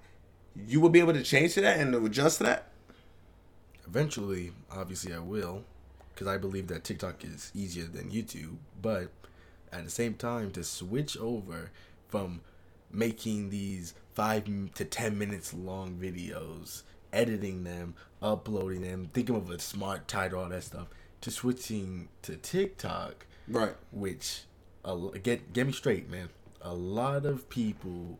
you 0.68 0.82
will 0.82 0.90
be 0.90 1.00
able 1.00 1.14
to 1.14 1.24
change 1.24 1.54
to 1.54 1.62
that 1.62 1.80
and 1.80 1.94
to 1.94 2.06
adjust 2.06 2.40
to 2.40 2.44
that? 2.44 2.68
Eventually, 3.86 4.52
obviously, 4.70 5.14
I 5.14 5.20
will, 5.20 5.64
because 6.14 6.28
I 6.28 6.38
believe 6.38 6.68
that 6.68 6.84
TikTok 6.84 7.24
is 7.24 7.52
easier 7.56 7.86
than 7.86 8.12
YouTube. 8.12 8.58
But 8.82 9.12
at 9.72 9.86
the 9.86 9.90
same 9.90 10.14
time, 10.14 10.52
to 10.52 10.64
switch 10.64 11.18
over 11.18 11.72
from 12.08 12.42
making 12.94 13.50
these 13.50 13.94
five 14.14 14.46
to 14.76 14.86
ten 14.86 15.18
minutes 15.18 15.54
long 15.54 15.96
videos, 15.96 16.84
editing 17.14 17.64
them, 17.64 17.96
uploading 18.22 18.82
them, 18.82 19.10
thinking 19.14 19.36
of 19.36 19.50
a 19.50 19.60
smart 19.60 20.08
title, 20.08 20.42
all 20.42 20.50
that 20.50 20.64
stuff, 20.64 20.88
to 21.22 21.32
switching 21.32 22.10
to 22.24 22.36
TikTok, 22.36 23.26
Right. 23.48 23.76
which 23.92 24.44
a, 24.84 24.98
get 25.22 25.54
get 25.54 25.68
me 25.68 25.74
straight, 25.74 26.10
man. 26.10 26.30
A 26.62 26.74
lot 26.74 27.26
of 27.26 27.50
people 27.50 28.20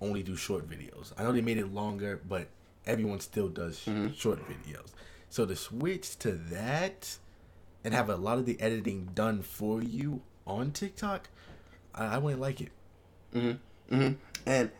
only 0.00 0.22
do 0.22 0.36
short 0.36 0.68
videos. 0.68 1.12
I 1.18 1.22
know 1.22 1.32
they 1.32 1.40
made 1.40 1.58
it 1.58 1.72
longer, 1.72 2.20
but 2.28 2.48
everyone 2.86 3.20
still 3.20 3.48
does 3.48 3.78
sh- 3.80 3.88
mm-hmm. 3.88 4.12
short 4.14 4.40
videos. 4.48 4.88
So 5.30 5.44
to 5.46 5.56
switch 5.56 6.18
to 6.20 6.32
that 6.32 7.18
and 7.84 7.92
have 7.94 8.08
a 8.08 8.16
lot 8.16 8.38
of 8.38 8.46
the 8.46 8.60
editing 8.60 9.10
done 9.14 9.42
for 9.42 9.82
you 9.82 10.22
on 10.46 10.70
TikTok, 10.72 11.28
I, 11.94 12.14
I 12.14 12.18
wouldn't 12.18 12.40
like 12.40 12.60
it. 12.60 12.70
Mm-hmm. 13.34 13.58
Mm-hmm. 13.90 14.14
And 14.46 14.70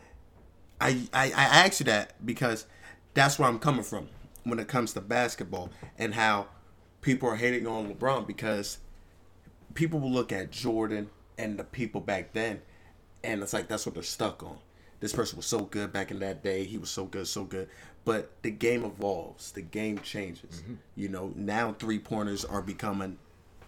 I, 0.81 1.07
I 1.13 1.25
I 1.25 1.43
asked 1.65 1.79
you 1.79 1.85
that 1.85 2.13
because 2.25 2.65
that's 3.13 3.37
where 3.37 3.47
I'm 3.47 3.59
coming 3.59 3.83
from 3.83 4.07
when 4.43 4.59
it 4.59 4.67
comes 4.67 4.93
to 4.93 5.01
basketball 5.01 5.69
and 5.97 6.13
how 6.13 6.47
people 7.01 7.29
are 7.29 7.35
hating 7.35 7.67
on 7.67 7.93
LeBron 7.93 8.25
because 8.25 8.79
people 9.73 9.99
will 9.99 10.11
look 10.11 10.31
at 10.31 10.51
Jordan 10.51 11.09
and 11.37 11.57
the 11.57 11.63
people 11.63 12.01
back 12.01 12.33
then 12.33 12.61
and 13.23 13.41
it's 13.41 13.53
like 13.53 13.67
that's 13.67 13.85
what 13.85 13.95
they're 13.95 14.03
stuck 14.03 14.43
on. 14.43 14.57
This 14.99 15.13
person 15.13 15.37
was 15.37 15.45
so 15.45 15.61
good 15.61 15.93
back 15.93 16.11
in 16.11 16.19
that 16.19 16.43
day. 16.43 16.65
He 16.65 16.77
was 16.77 16.89
so 16.89 17.05
good, 17.05 17.27
so 17.27 17.45
good. 17.45 17.69
But 18.03 18.31
the 18.41 18.51
game 18.51 18.83
evolves. 18.83 19.51
The 19.51 19.61
game 19.61 19.99
changes. 19.99 20.61
Mm-hmm. 20.61 20.73
You 20.95 21.09
know, 21.09 21.33
now 21.35 21.73
three 21.79 21.99
pointers 21.99 22.43
are 22.43 22.61
becoming 22.61 23.17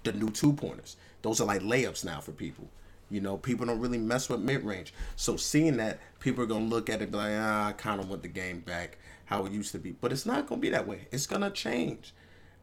the 0.03 0.11
new 0.13 0.29
two 0.29 0.53
pointers. 0.53 0.97
Those 1.21 1.39
are 1.39 1.47
like 1.47 1.61
layups 1.61 2.03
now 2.03 2.19
for 2.19 2.31
people. 2.31 2.67
You 3.11 3.21
know, 3.21 3.37
people 3.37 3.65
don't 3.65 3.79
really 3.79 3.97
mess 3.97 4.29
with 4.29 4.39
mid 4.39 4.63
range. 4.63 4.93
So 5.17 5.35
seeing 5.35 5.77
that, 5.77 5.99
people 6.19 6.43
are 6.43 6.47
gonna 6.47 6.65
look 6.65 6.89
at 6.89 7.01
it 7.01 7.03
and 7.03 7.11
be 7.11 7.17
like, 7.17 7.33
ah, 7.35 7.67
I 7.67 7.71
kind 7.73 7.99
of 7.99 8.09
want 8.09 8.23
the 8.23 8.29
game 8.29 8.61
back 8.61 8.97
how 9.25 9.45
it 9.45 9.51
used 9.51 9.73
to 9.73 9.79
be. 9.79 9.91
But 9.91 10.11
it's 10.11 10.25
not 10.25 10.47
gonna 10.47 10.61
be 10.61 10.69
that 10.69 10.87
way. 10.87 11.07
It's 11.11 11.27
gonna 11.27 11.51
change, 11.51 12.13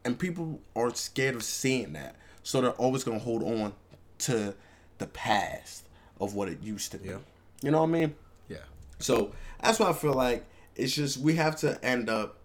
and 0.03 0.17
people 0.17 0.59
are 0.75 0.93
scared 0.93 1.35
of 1.35 1.43
seeing 1.43 1.93
that. 1.93 2.15
So 2.41 2.61
they're 2.61 2.71
always 2.71 3.03
gonna 3.03 3.19
hold 3.19 3.43
on 3.43 3.73
to 4.19 4.55
the 4.97 5.07
past 5.07 5.87
of 6.19 6.33
what 6.33 6.49
it 6.49 6.61
used 6.61 6.91
to 6.93 6.97
be. 6.97 7.09
Yeah. 7.09 7.17
You 7.61 7.71
know 7.71 7.81
what 7.81 7.89
I 7.89 7.99
mean? 7.99 8.15
Yeah. 8.47 8.57
So 8.97 9.31
that's 9.61 9.79
why 9.79 9.89
I 9.89 9.93
feel 9.93 10.13
like 10.13 10.45
it's 10.75 10.93
just 10.93 11.17
we 11.17 11.35
have 11.35 11.57
to 11.57 11.83
end 11.85 12.09
up 12.09 12.37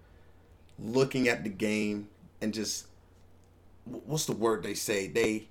looking 0.78 1.28
at 1.28 1.44
the 1.44 1.50
game 1.50 2.08
and 2.40 2.52
just 2.52 2.86
what's 3.84 4.26
the 4.26 4.32
word 4.32 4.62
they 4.62 4.74
say 4.74 5.06
they 5.06 5.48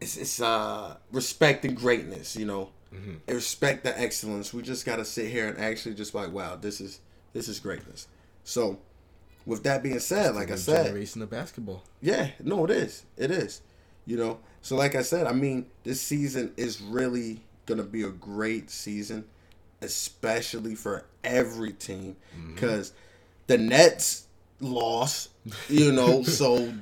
it's, 0.00 0.16
it's 0.16 0.40
uh 0.40 0.96
respecting 1.12 1.74
greatness 1.74 2.36
you 2.36 2.44
know 2.44 2.70
and 3.26 3.34
respect 3.34 3.82
the 3.82 4.00
excellence 4.00 4.54
we 4.54 4.62
just 4.62 4.86
got 4.86 4.96
to 4.96 5.04
sit 5.04 5.28
here 5.28 5.48
and 5.48 5.58
actually 5.58 5.94
just 5.94 6.14
like 6.14 6.30
wow 6.32 6.54
this 6.54 6.80
is 6.80 7.00
this 7.32 7.48
is 7.48 7.58
greatness 7.58 8.06
so 8.44 8.78
with 9.46 9.64
that 9.64 9.82
being 9.82 9.98
said 9.98 10.34
like 10.36 10.50
i 10.50 10.54
said 10.54 10.86
generation 10.86 11.20
of 11.22 11.28
basketball. 11.30 11.82
yeah, 12.00 12.30
no, 12.42 12.64
it 12.64 12.70
is. 12.70 13.04
It 13.16 13.30
is. 13.30 13.62
You 14.06 14.16
know, 14.16 14.38
so 14.62 14.76
like 14.76 14.94
I 14.94 15.02
said, 15.02 15.26
I 15.26 15.32
mean, 15.32 15.66
this 15.82 16.00
season 16.00 16.52
is 16.56 16.80
really 16.80 17.40
gonna 17.66 17.82
be 17.82 18.02
a 18.02 18.10
great 18.10 18.70
season, 18.70 19.24
especially 19.80 20.74
for 20.74 21.04
every 21.22 21.72
team, 21.72 22.16
because 22.54 22.92
the 23.46 23.58
Nets 23.58 24.26
lost. 24.60 25.30
You 25.68 25.92
know, 25.92 26.22
so 26.40 26.72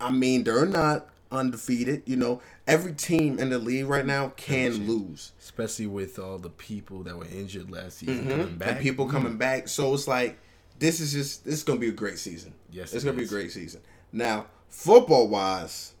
I 0.00 0.10
mean, 0.10 0.44
they're 0.44 0.66
not 0.66 1.08
undefeated. 1.32 2.02
You 2.06 2.16
know, 2.16 2.40
every 2.66 2.92
team 2.92 3.38
in 3.38 3.50
the 3.50 3.58
league 3.58 3.86
right 3.86 4.06
now 4.06 4.28
can 4.36 4.86
lose. 4.86 5.32
Especially 5.40 5.86
with 5.86 6.18
all 6.18 6.38
the 6.38 6.50
people 6.50 7.02
that 7.04 7.16
were 7.16 7.26
injured 7.26 7.70
last 7.70 7.98
season 7.98 8.20
mm-hmm. 8.20 8.30
coming 8.30 8.56
back. 8.56 8.68
and 8.68 8.80
people 8.80 9.06
mm. 9.06 9.10
coming 9.10 9.36
back. 9.36 9.68
So 9.68 9.92
it's 9.94 10.06
like 10.06 10.38
this 10.78 11.00
is 11.00 11.12
just 11.12 11.44
this 11.44 11.54
is 11.54 11.62
gonna 11.64 11.78
be 11.78 11.88
a 11.88 11.92
great 11.92 12.18
season. 12.18 12.54
Yes, 12.70 12.92
it's 12.92 13.04
it 13.04 13.06
gonna 13.06 13.18
be 13.18 13.24
a 13.24 13.28
great 13.28 13.52
season. 13.52 13.80
Now, 14.12 14.46
football 14.68 15.28
wise, 15.28 15.92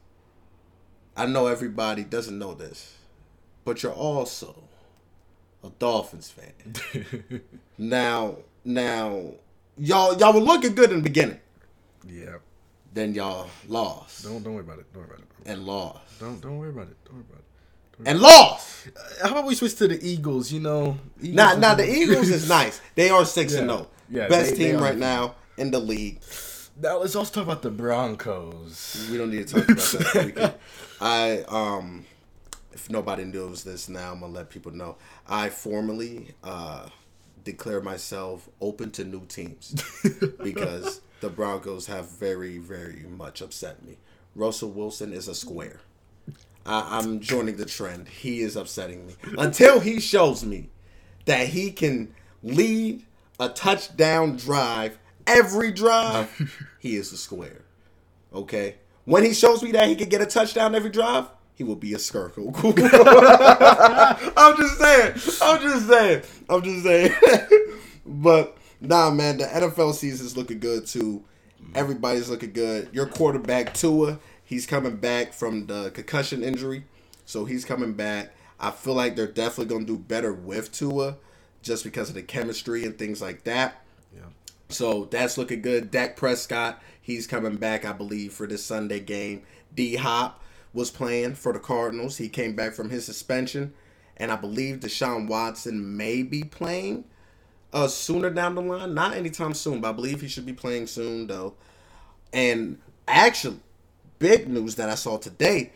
I 1.16 1.26
know 1.26 1.46
everybody 1.46 2.04
doesn't 2.04 2.38
know 2.38 2.54
this, 2.54 2.96
but 3.64 3.82
you're 3.82 3.92
also 3.92 4.64
a 5.64 5.70
Dolphins 5.78 6.30
fan. 6.30 7.42
now, 7.78 8.38
now, 8.64 9.34
y'all 9.78 10.18
y'all 10.18 10.32
were 10.32 10.40
looking 10.40 10.74
good 10.74 10.90
in 10.90 10.96
the 10.96 11.02
beginning. 11.02 11.40
yeah. 12.06 12.36
Then 12.94 13.14
y'all 13.14 13.48
lost 13.68 14.24
Don't 14.24 14.42
don't 14.42 14.54
worry 14.54 14.64
about 14.64 14.78
it. 14.80 14.92
Don't 14.92 15.02
worry 15.02 15.14
about 15.14 15.20
it. 15.20 15.50
and 15.50 15.64
lost 15.66 16.20
Don't 16.20 16.40
don't 16.40 16.58
worry 16.58 16.70
about 16.70 16.88
it. 16.88 16.96
Don't 17.04 17.14
worry 17.14 17.24
about 17.30 17.38
it. 17.40 18.08
and 18.08 18.20
lost. 18.20 18.88
How 19.22 19.30
about 19.30 19.46
we 19.46 19.54
switch 19.54 19.76
to 19.76 19.88
the 19.88 19.98
Eagles? 20.06 20.50
You 20.52 20.60
know, 20.60 20.98
Eagles 21.20 21.58
now 21.58 21.74
the 21.74 21.88
Eagles 21.88 22.28
is 22.28 22.48
nice. 22.58 22.80
They 22.94 23.10
are 23.10 23.24
six 23.24 23.54
and 23.54 23.68
Yeah. 23.68 23.76
zero. 23.76 23.88
Yeah, 24.10 24.28
Best 24.28 24.50
they- 24.52 24.56
they 24.58 24.64
team 24.72 24.76
are 24.76 24.82
right 24.82 24.98
now 24.98 25.36
in 25.56 25.70
the 25.70 25.78
league. 25.78 26.20
Now 26.80 26.98
let's 26.98 27.14
also 27.16 27.32
talk 27.32 27.44
about 27.44 27.62
the 27.62 27.70
Broncos. 27.70 29.08
We 29.10 29.18
don't 29.18 29.30
need 29.30 29.46
to 29.48 29.54
talk 29.54 29.68
about 29.68 29.78
that. 30.14 30.32
Can- 30.34 30.54
I 31.00 31.44
um, 31.48 32.04
if 32.72 32.90
nobody 32.90 33.24
knows 33.24 33.64
this 33.64 33.88
now, 33.88 34.12
I'm 34.12 34.20
gonna 34.20 34.32
let 34.32 34.50
people 34.50 34.72
know. 34.72 34.96
I 35.28 35.48
formally 35.50 36.34
uh, 36.42 36.88
declare 37.44 37.80
myself 37.80 38.48
open 38.60 38.90
to 38.92 39.04
new 39.04 39.24
teams 39.26 39.74
because 40.42 41.00
the 41.22 41.30
Broncos 41.30 41.86
have 41.86 42.10
very, 42.10 42.58
very 42.58 43.04
much 43.16 43.40
upset 43.40 43.82
me. 43.82 43.96
Russell 44.34 44.70
Wilson 44.70 45.12
is 45.12 45.28
a 45.28 45.34
square. 45.34 45.80
I, 46.66 46.98
I'm 46.98 47.20
joining 47.20 47.56
the 47.56 47.64
trend. 47.64 48.08
He 48.08 48.40
is 48.40 48.56
upsetting 48.56 49.06
me 49.06 49.14
until 49.38 49.80
he 49.80 50.00
shows 50.00 50.44
me 50.44 50.68
that 51.24 51.46
he 51.46 51.70
can 51.70 52.12
lead 52.42 53.04
a 53.38 53.48
touchdown 53.48 54.36
drive 54.36 54.98
every 55.26 55.70
drive. 55.70 56.68
he 56.80 56.96
is 56.96 57.12
a 57.12 57.16
square. 57.16 57.62
Okay. 58.34 58.74
When 59.04 59.24
he 59.24 59.32
shows 59.32 59.62
me 59.62 59.70
that 59.72 59.88
he 59.88 59.94
can 59.94 60.08
get 60.08 60.20
a 60.22 60.26
touchdown 60.26 60.74
every 60.74 60.90
drive, 60.90 61.26
he 61.54 61.62
will 61.62 61.76
be 61.76 61.94
a 61.94 61.98
circle. 62.00 62.52
I'm 62.64 64.56
just 64.56 64.78
saying. 64.78 65.12
I'm 65.40 65.62
just 65.62 65.88
saying. 65.88 66.22
I'm 66.48 66.62
just 66.62 66.82
saying. 66.82 67.12
but 68.06 68.56
nah, 68.82 69.10
man, 69.10 69.38
the 69.38 69.44
NFL 69.44 69.94
season's 69.94 70.36
looking 70.36 70.58
good 70.58 70.86
too. 70.86 71.24
Mm-hmm. 71.62 71.72
Everybody's 71.74 72.28
looking 72.28 72.52
good. 72.52 72.88
Your 72.92 73.06
quarterback 73.06 73.74
Tua, 73.74 74.18
he's 74.44 74.66
coming 74.66 74.96
back 74.96 75.32
from 75.32 75.66
the 75.66 75.90
concussion 75.90 76.42
injury, 76.42 76.84
so 77.24 77.44
he's 77.44 77.64
coming 77.64 77.94
back. 77.94 78.34
I 78.60 78.70
feel 78.70 78.94
like 78.94 79.16
they're 79.16 79.26
definitely 79.26 79.74
gonna 79.74 79.86
do 79.86 79.98
better 79.98 80.32
with 80.32 80.72
Tua, 80.72 81.16
just 81.62 81.84
because 81.84 82.08
of 82.08 82.14
the 82.14 82.22
chemistry 82.22 82.84
and 82.84 82.98
things 82.98 83.22
like 83.22 83.44
that. 83.44 83.82
Yeah. 84.14 84.26
So 84.68 85.06
that's 85.10 85.38
looking 85.38 85.62
good. 85.62 85.90
Dak 85.90 86.16
Prescott, 86.16 86.82
he's 87.00 87.26
coming 87.26 87.56
back, 87.56 87.84
I 87.84 87.92
believe, 87.92 88.32
for 88.32 88.46
this 88.46 88.64
Sunday 88.64 89.00
game. 89.00 89.42
D 89.74 89.96
Hop 89.96 90.42
was 90.72 90.90
playing 90.90 91.34
for 91.34 91.52
the 91.52 91.58
Cardinals. 91.58 92.16
He 92.16 92.28
came 92.28 92.54
back 92.54 92.72
from 92.72 92.90
his 92.90 93.04
suspension. 93.04 93.74
And 94.16 94.30
I 94.30 94.36
believe 94.36 94.80
Deshaun 94.80 95.26
Watson 95.26 95.96
may 95.96 96.22
be 96.22 96.44
playing 96.44 97.04
uh, 97.72 97.88
sooner 97.88 98.30
down 98.30 98.54
the 98.54 98.62
line. 98.62 98.94
Not 98.94 99.14
anytime 99.16 99.54
soon, 99.54 99.80
but 99.80 99.90
I 99.90 99.92
believe 99.92 100.20
he 100.20 100.28
should 100.28 100.46
be 100.46 100.52
playing 100.52 100.86
soon, 100.86 101.26
though. 101.26 101.54
And 102.32 102.78
actually, 103.08 103.60
big 104.18 104.48
news 104.48 104.74
that 104.76 104.88
I 104.88 104.94
saw 104.94 105.18
today, 105.18 105.72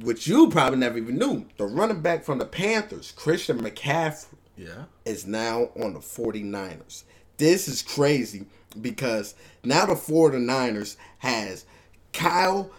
which 0.00 0.26
you 0.26 0.48
probably 0.50 0.78
never 0.78 0.98
even 0.98 1.16
knew 1.18 1.46
the 1.56 1.66
running 1.66 2.00
back 2.00 2.24
from 2.24 2.38
the 2.38 2.44
Panthers, 2.46 3.12
Christian 3.16 3.60
McCaffrey 3.60 4.26
Yeah. 4.56 4.84
is 5.04 5.26
now 5.26 5.70
on 5.80 5.94
the 5.94 6.00
49ers. 6.00 7.04
This 7.38 7.66
is 7.68 7.82
crazy 7.82 8.46
because 8.80 9.34
now 9.64 9.86
the 9.86 9.94
49ers 9.94 10.96
has 11.18 11.64
Kyle 12.12 12.70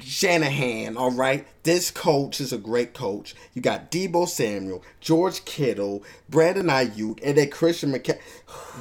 Shanahan, 0.00 0.96
all 0.96 1.10
right? 1.10 1.46
This 1.62 1.90
coach 1.90 2.40
is 2.40 2.52
a 2.52 2.58
great 2.58 2.94
coach. 2.94 3.34
You 3.54 3.62
got 3.62 3.90
Deebo 3.90 4.28
Samuel, 4.28 4.82
George 5.00 5.44
Kittle, 5.44 6.02
Brandon 6.28 6.66
Aiyuk, 6.66 7.20
and 7.22 7.36
then 7.36 7.50
Christian 7.50 7.92
McCaffrey. 7.92 8.18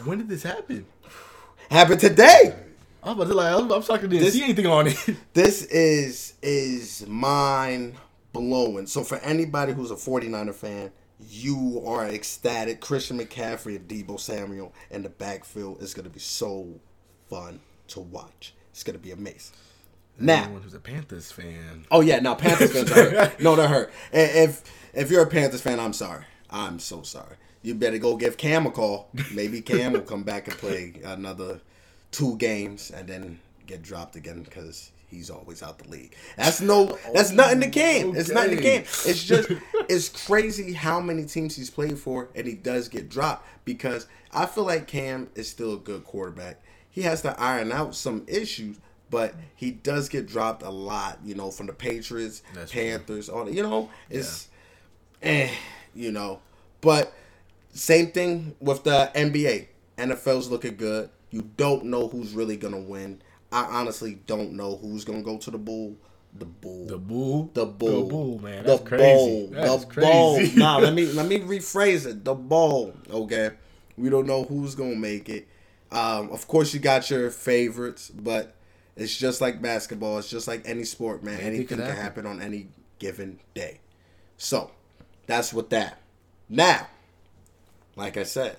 When 0.05 0.19
did 0.19 0.29
this 0.29 0.43
happen? 0.43 0.85
Happened 1.69 1.99
today. 1.99 2.55
I'm 3.03 3.15
about 3.15 3.27
to 3.27 3.33
like, 3.33 3.53
I'm, 3.53 3.71
I'm 3.71 3.83
I 3.89 3.97
didn't 3.97 4.09
This- 4.11 4.33
see 4.33 4.43
anything 4.43 4.67
on 4.67 4.87
it. 4.87 4.97
This 5.33 5.63
is 5.65 6.33
is 6.41 7.05
mind 7.07 7.95
blowing. 8.33 8.87
So 8.87 9.03
for 9.03 9.17
anybody 9.17 9.73
who's 9.73 9.91
a 9.91 9.95
49er 9.95 10.53
fan, 10.53 10.91
you 11.29 11.81
are 11.85 12.05
ecstatic. 12.07 12.79
Christian 12.81 13.19
McCaffrey 13.19 13.75
and 13.77 13.87
Deebo 13.87 14.19
Samuel 14.19 14.73
in 14.91 15.03
the 15.03 15.09
backfield 15.09 15.81
is 15.81 15.93
gonna 15.93 16.09
be 16.09 16.19
so 16.19 16.67
fun 17.29 17.59
to 17.89 17.99
watch. 18.01 18.53
It's 18.71 18.83
gonna 18.83 18.97
be 18.99 19.11
amazing. 19.11 19.55
Now, 20.19 20.43
Anyone 20.43 20.61
who's 20.63 20.73
a 20.73 20.79
Panthers 20.79 21.31
fan. 21.31 21.85
oh 21.91 22.01
yeah, 22.01 22.19
now 22.19 22.35
Panthers 22.35 22.71
fans 22.73 22.91
are 22.91 23.09
hurt. 23.09 23.39
No, 23.39 23.55
they're 23.55 23.67
hurt. 23.67 23.91
If 24.11 24.63
if 24.93 25.11
you're 25.11 25.23
a 25.23 25.27
Panthers 25.27 25.61
fan, 25.61 25.79
I'm 25.79 25.93
sorry. 25.93 26.23
I'm 26.49 26.79
so 26.79 27.03
sorry. 27.03 27.35
You 27.61 27.75
better 27.75 27.97
go 27.97 28.15
give 28.15 28.37
Cam 28.37 28.65
a 28.65 28.71
call. 28.71 29.09
Maybe 29.33 29.61
Cam 29.61 29.93
will 29.93 30.01
come 30.01 30.23
back 30.23 30.47
and 30.47 30.57
play 30.57 30.93
another 31.03 31.59
two 32.11 32.37
games 32.37 32.91
and 32.91 33.07
then 33.07 33.39
get 33.65 33.81
dropped 33.81 34.15
again 34.15 34.41
because 34.43 34.91
he's 35.07 35.29
always 35.29 35.61
out 35.61 35.77
the 35.79 35.89
league. 35.89 36.15
That's 36.37 36.61
no. 36.61 36.97
That's 37.13 37.31
not 37.31 37.51
in 37.51 37.59
the 37.59 37.67
game. 37.67 38.15
It's 38.15 38.29
not 38.31 38.45
in 38.47 38.55
the 38.55 38.61
game. 38.61 38.81
It's 38.81 39.23
just 39.23 39.51
it's 39.89 40.09
crazy 40.25 40.73
how 40.73 40.99
many 41.01 41.25
teams 41.25 41.55
he's 41.55 41.69
played 41.69 41.99
for 41.99 42.29
and 42.35 42.47
he 42.47 42.53
does 42.55 42.87
get 42.87 43.09
dropped 43.09 43.45
because 43.65 44.07
I 44.31 44.45
feel 44.45 44.63
like 44.65 44.87
Cam 44.87 45.29
is 45.35 45.47
still 45.49 45.73
a 45.73 45.77
good 45.77 46.05
quarterback. 46.05 46.61
He 46.89 47.01
has 47.03 47.21
to 47.23 47.39
iron 47.39 47.71
out 47.71 47.93
some 47.93 48.23
issues, 48.27 48.77
but 49.09 49.35
he 49.55 49.71
does 49.71 50.09
get 50.09 50.27
dropped 50.27 50.63
a 50.63 50.69
lot. 50.69 51.19
You 51.23 51.35
know, 51.35 51.51
from 51.51 51.67
the 51.67 51.73
Patriots, 51.73 52.41
That's 52.53 52.71
true. 52.71 52.81
Panthers, 52.81 53.29
all 53.29 53.49
you 53.49 53.63
know, 53.63 53.89
it's 54.09 54.47
eh, 55.21 55.49
you 55.93 56.11
know. 56.11 56.41
But 56.81 57.13
same 57.73 58.11
thing 58.11 58.55
with 58.59 58.83
the 58.83 59.11
NBA. 59.15 59.67
NFL's 59.97 60.49
looking 60.49 60.75
good. 60.75 61.09
You 61.31 61.49
don't 61.57 61.85
know 61.85 62.07
who's 62.07 62.33
really 62.33 62.57
gonna 62.57 62.79
win. 62.79 63.21
I 63.51 63.63
honestly 63.63 64.19
don't 64.27 64.53
know 64.53 64.77
who's 64.77 65.05
gonna 65.05 65.23
go 65.23 65.37
to 65.37 65.51
the 65.51 65.57
bull. 65.57 65.95
The 66.37 66.45
bull. 66.45 66.85
The 66.85 66.97
bull. 66.97 67.49
The 67.53 67.65
bull. 67.65 68.03
The 68.03 68.09
bull, 68.09 68.39
man. 68.39 68.63
The 68.63 68.69
That's 68.77 68.87
crazy. 68.87 69.03
bowl. 69.03 69.47
That's 69.51 69.85
the 69.85 70.01
bowl. 70.01 70.41
nah, 70.55 70.77
let 70.77 70.93
me 70.93 71.05
let 71.13 71.27
me 71.27 71.39
rephrase 71.39 72.05
it. 72.05 72.23
The 72.23 72.35
bowl. 72.35 72.93
Okay. 73.09 73.51
We 73.97 74.09
don't 74.09 74.27
know 74.27 74.43
who's 74.43 74.75
gonna 74.75 74.95
make 74.95 75.29
it. 75.29 75.47
Um, 75.91 76.29
of 76.31 76.47
course 76.47 76.73
you 76.73 76.79
got 76.79 77.09
your 77.09 77.31
favorites, 77.31 78.09
but 78.09 78.53
it's 78.97 79.15
just 79.15 79.41
like 79.41 79.61
basketball. 79.61 80.17
It's 80.17 80.29
just 80.29 80.47
like 80.47 80.63
any 80.65 80.83
sport, 80.83 81.23
man. 81.23 81.35
Anything 81.35 81.47
Anything 81.55 81.67
can 81.67 81.79
happen. 81.85 82.01
happen 82.01 82.25
on 82.25 82.41
any 82.41 82.67
given 82.99 83.39
day. 83.53 83.79
So 84.37 84.71
that's 85.27 85.53
what 85.53 85.69
that. 85.69 85.99
Now, 86.49 86.87
like 87.95 88.17
I 88.17 88.23
said, 88.23 88.57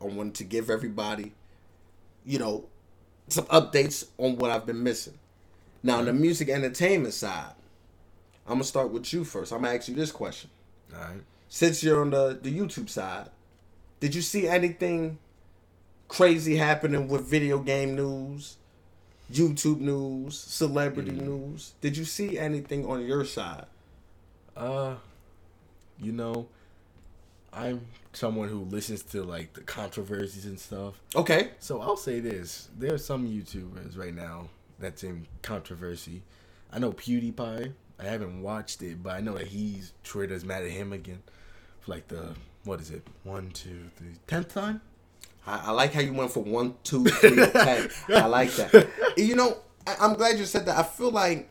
I 0.00 0.04
wanted 0.04 0.34
to 0.36 0.44
give 0.44 0.70
everybody, 0.70 1.32
you 2.24 2.38
know, 2.38 2.66
some 3.28 3.44
updates 3.46 4.06
on 4.18 4.36
what 4.36 4.50
I've 4.50 4.66
been 4.66 4.82
missing. 4.82 5.18
Now, 5.82 5.98
on 5.98 6.06
the 6.06 6.12
music 6.12 6.48
entertainment 6.48 7.14
side, 7.14 7.52
I'm 8.46 8.54
gonna 8.54 8.64
start 8.64 8.90
with 8.90 9.12
you 9.12 9.24
first. 9.24 9.52
I'm 9.52 9.62
gonna 9.62 9.74
ask 9.76 9.88
you 9.88 9.94
this 9.94 10.12
question. 10.12 10.50
All 10.94 11.00
right. 11.00 11.20
Since 11.48 11.82
you're 11.82 12.00
on 12.00 12.10
the 12.10 12.38
the 12.40 12.56
YouTube 12.56 12.88
side, 12.88 13.30
did 14.00 14.14
you 14.14 14.22
see 14.22 14.46
anything 14.48 15.18
crazy 16.08 16.56
happening 16.56 17.08
with 17.08 17.22
video 17.22 17.58
game 17.58 17.96
news, 17.96 18.56
YouTube 19.32 19.80
news, 19.80 20.38
celebrity 20.38 21.12
news? 21.12 21.74
Did 21.80 21.96
you 21.96 22.04
see 22.04 22.38
anything 22.38 22.86
on 22.86 23.04
your 23.04 23.24
side? 23.24 23.66
Uh, 24.56 24.96
you 26.00 26.12
know, 26.12 26.48
I'm 27.52 27.86
someone 28.12 28.48
who 28.48 28.60
listens 28.60 29.02
to 29.04 29.22
like 29.22 29.54
the 29.54 29.62
controversies 29.62 30.46
and 30.46 30.58
stuff. 30.58 31.00
Okay. 31.14 31.50
So 31.58 31.80
I'll 31.80 31.96
say 31.96 32.20
this: 32.20 32.68
there 32.78 32.94
are 32.94 32.98
some 32.98 33.26
YouTubers 33.26 33.96
right 33.98 34.14
now 34.14 34.48
that's 34.78 35.02
in 35.02 35.26
controversy. 35.42 36.22
I 36.72 36.78
know 36.78 36.92
PewDiePie. 36.92 37.72
I 37.98 38.04
haven't 38.04 38.42
watched 38.42 38.82
it, 38.82 39.02
but 39.02 39.14
I 39.14 39.20
know 39.20 39.38
that 39.38 39.46
he's 39.48 39.94
Twitter's 40.04 40.44
mad 40.44 40.64
at 40.64 40.70
him 40.70 40.92
again 40.92 41.22
for 41.80 41.92
like 41.92 42.08
the 42.08 42.34
what 42.64 42.80
is 42.80 42.90
it? 42.90 43.06
One, 43.24 43.50
two, 43.50 43.90
three, 43.96 44.14
tenth 44.26 44.52
time. 44.52 44.82
I, 45.46 45.66
I 45.66 45.70
like 45.72 45.92
how 45.92 46.00
you 46.00 46.12
went 46.12 46.30
for 46.32 46.42
one, 46.42 46.74
two, 46.84 47.04
three, 47.06 47.36
ten. 47.46 47.88
I 48.08 48.26
like 48.26 48.52
that. 48.54 48.88
You 49.16 49.34
know, 49.34 49.58
I, 49.86 49.96
I'm 50.00 50.14
glad 50.14 50.38
you 50.38 50.44
said 50.44 50.66
that. 50.66 50.78
I 50.78 50.82
feel 50.82 51.10
like 51.10 51.48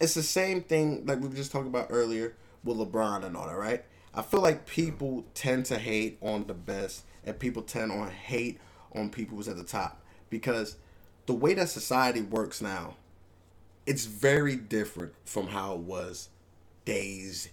it's 0.00 0.14
the 0.14 0.22
same 0.22 0.62
thing 0.62 1.04
like 1.06 1.20
we 1.20 1.28
were 1.28 1.34
just 1.34 1.50
talking 1.50 1.68
about 1.68 1.88
earlier 1.90 2.34
with 2.62 2.76
LeBron 2.76 3.24
and 3.24 3.36
all 3.36 3.46
that, 3.48 3.56
right? 3.56 3.84
I 4.14 4.22
feel 4.22 4.40
like 4.40 4.66
people 4.66 5.24
tend 5.34 5.66
to 5.66 5.78
hate 5.78 6.18
on 6.20 6.46
the 6.46 6.54
best, 6.54 7.04
and 7.24 7.38
people 7.38 7.62
tend 7.62 7.90
to 7.90 8.06
hate 8.10 8.60
on 8.94 9.10
people 9.10 9.36
who's 9.36 9.48
at 9.48 9.56
the 9.56 9.64
top 9.64 10.00
because 10.30 10.76
the 11.26 11.34
way 11.34 11.54
that 11.54 11.68
society 11.68 12.22
works 12.22 12.62
now, 12.62 12.94
it's 13.86 14.04
very 14.06 14.56
different 14.56 15.12
from 15.24 15.48
how 15.48 15.74
it 15.74 15.80
was 15.80 16.28
days, 16.84 17.48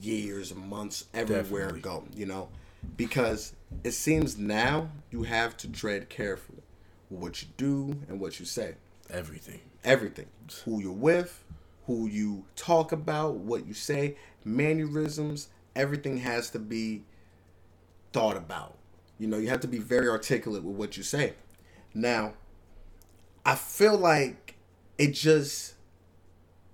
years, 0.00 0.54
months, 0.54 1.06
everywhere 1.14 1.66
Definitely. 1.72 1.78
ago. 1.80 2.04
You 2.14 2.26
know, 2.26 2.48
because 2.96 3.52
it 3.84 3.92
seems 3.92 4.36
now 4.38 4.90
you 5.10 5.24
have 5.24 5.56
to 5.56 5.68
tread 5.68 6.08
carefully 6.08 6.62
with 7.10 7.20
what 7.20 7.42
you 7.42 7.48
do 7.56 8.00
and 8.08 8.20
what 8.20 8.38
you 8.40 8.46
say 8.46 8.74
Everything. 9.10 9.60
everything 9.84 10.26
who 10.64 10.80
you're 10.80 10.92
with 10.92 11.44
who 11.86 12.06
you 12.08 12.44
talk 12.56 12.90
about 12.92 13.34
what 13.36 13.66
you 13.66 13.74
say 13.74 14.16
mannerisms 14.44 15.48
everything 15.76 16.18
has 16.18 16.50
to 16.50 16.58
be 16.58 17.02
thought 18.12 18.36
about 18.36 18.76
you 19.18 19.26
know 19.26 19.36
you 19.38 19.48
have 19.48 19.60
to 19.60 19.68
be 19.68 19.78
very 19.78 20.08
articulate 20.08 20.62
with 20.64 20.74
what 20.76 20.96
you 20.96 21.02
say 21.02 21.34
now 21.94 22.32
i 23.44 23.54
feel 23.54 23.96
like 23.96 24.56
it 24.98 25.12
just 25.12 25.74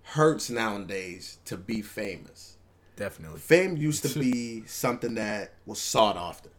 hurts 0.02 0.49
nowadays 0.50 1.38
to 1.44 1.56
be 1.56 1.82
famous 1.82 2.56
Definitely. 2.96 3.40
fame 3.40 3.76
used 3.76 4.04
to 4.04 4.18
be 4.20 4.64
something 4.66 5.14
that 5.14 5.52
was 5.66 5.80
sought 5.80 6.16
after. 6.16 6.50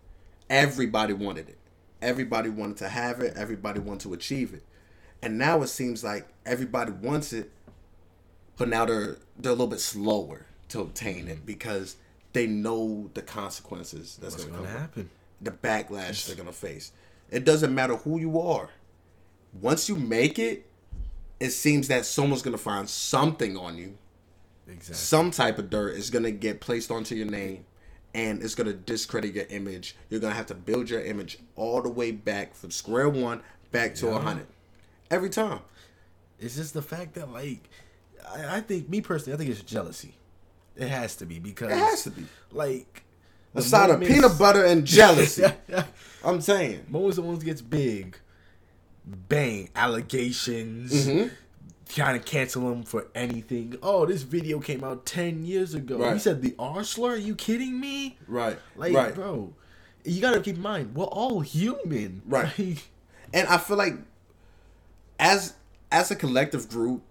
Everybody 0.54 1.14
wanted 1.14 1.50
it. 1.50 1.58
Everybody 2.02 2.50
wanted 2.50 2.78
to 2.78 2.90
have 2.90 3.22
it. 3.22 3.34
Everybody 3.36 3.80
wanted 3.80 4.02
to 4.02 4.14
achieve 4.14 4.54
it. 4.54 4.64
And 5.22 5.38
now 5.38 5.62
it 5.62 5.68
seems 5.68 6.04
like 6.04 6.28
everybody 6.46 6.92
wants 6.92 7.34
it, 7.34 7.50
but 8.58 8.68
now 8.68 8.86
they're 8.86 9.18
they're 9.38 9.52
a 9.52 9.56
little 9.56 9.68
bit 9.68 9.80
slower 9.80 10.46
to 10.70 10.82
obtain 10.82 11.28
it 11.28 11.40
mm. 11.40 11.46
because 11.46 11.96
they 12.34 12.46
know 12.46 13.10
the 13.14 13.22
consequences 13.22 14.20
that's 14.22 14.44
going 14.44 14.64
to 14.64 14.70
happen? 14.70 15.10
The 15.42 15.52
backlash 15.52 16.28
they're 16.28 16.36
going 16.36 16.48
to 16.48 16.54
face. 16.54 16.92
It 17.32 17.46
doesn't 17.46 17.74
matter 17.74 17.96
who 17.96 18.20
you 18.20 18.40
are. 18.40 18.70
Once 19.60 19.88
you 19.88 19.96
make 19.96 20.40
it, 20.40 20.66
it 21.40 21.52
seems 21.52 21.88
that 21.88 22.06
someone's 22.06 22.42
going 22.42 22.58
to 22.58 22.64
find 22.64 22.90
something 22.90 23.58
on 23.58 23.78
you 23.78 23.98
Exactly. 24.68 24.96
some 24.96 25.32
type 25.32 25.60
of 25.60 25.70
dirt 25.70 25.96
is 25.96 26.10
gonna 26.10 26.32
get 26.32 26.62
placed 26.62 26.90
onto 26.90 27.16
your 27.16 27.28
name 27.28 27.66
and 28.14 28.42
it's 28.44 28.56
gonna 28.56 28.74
discredit 28.74 29.34
your 29.34 29.46
image. 29.50 29.96
You're 30.10 30.20
gonna 30.20 30.34
have 30.36 30.46
to 30.48 30.56
build 30.56 30.90
your 30.90 31.02
image 31.04 31.40
all 31.56 31.82
the 31.82 31.90
way 31.90 32.12
back 32.12 32.54
from 32.56 32.72
square 32.72 33.10
one 33.10 33.42
back 33.72 33.96
to 33.96 34.10
a 34.10 34.14
Yeah. 34.14 34.20
hundred. 34.22 34.48
Every 35.12 35.30
time. 35.30 35.60
It's 36.40 36.56
just 36.56 36.74
the 36.74 36.82
fact 36.82 37.14
that 37.16 37.32
like 37.32 37.70
I, 38.30 38.58
I 38.58 38.62
think 38.62 38.90
me 38.90 39.02
personally, 39.02 39.36
I 39.36 39.38
think 39.38 39.50
it's 39.52 39.62
jealousy. 39.62 40.16
It 40.76 40.88
has 40.88 41.16
to 41.18 41.26
be 41.26 41.40
because 41.40 41.72
It 41.72 41.78
has 41.78 42.04
to 42.04 42.12
be. 42.12 42.26
like 42.52 43.04
A 43.56 43.62
side 43.62 43.90
of 43.92 44.00
peanut 44.02 44.38
butter 44.40 44.66
and 44.66 44.86
jealousy. 44.86 45.44
I'm 46.24 46.42
saying. 46.42 46.86
Moments 46.90 47.18
the 47.18 47.22
ones 47.22 47.44
gets 47.44 47.62
big, 47.62 48.18
bang, 49.06 49.70
allegations, 49.76 50.92
Mm-hmm. 51.08 51.34
Trying 51.94 52.20
to 52.20 52.26
cancel 52.26 52.72
him 52.72 52.84
for 52.84 53.08
anything. 53.14 53.78
Oh, 53.84 54.06
this 54.06 54.24
video 54.24 54.60
came 54.60 54.84
out 54.84 55.06
ten 55.06 55.46
years 55.46 55.74
ago. 55.74 55.98
Right. 55.98 56.14
He 56.14 56.20
said 56.20 56.42
the 56.42 56.56
R 56.58 56.84
slur. 56.84 57.12
Are 57.12 57.18
you 57.18 57.36
kidding 57.36 57.80
me? 57.80 58.18
Right. 58.28 58.58
Like, 58.76 58.94
right. 58.94 59.14
bro, 59.14 59.54
you 60.04 60.22
gotta 60.22 60.42
keep 60.42 60.56
in 60.56 60.62
mind 60.62 60.96
we're 60.96 61.06
all 61.06 61.42
human. 61.42 62.22
Right. 62.26 62.52
Like, 62.58 62.90
And 63.34 63.48
I 63.48 63.58
feel 63.58 63.78
like 63.78 63.96
as 65.20 65.54
as 65.92 66.12
a 66.12 66.16
collective 66.16 66.70
group, 66.70 67.02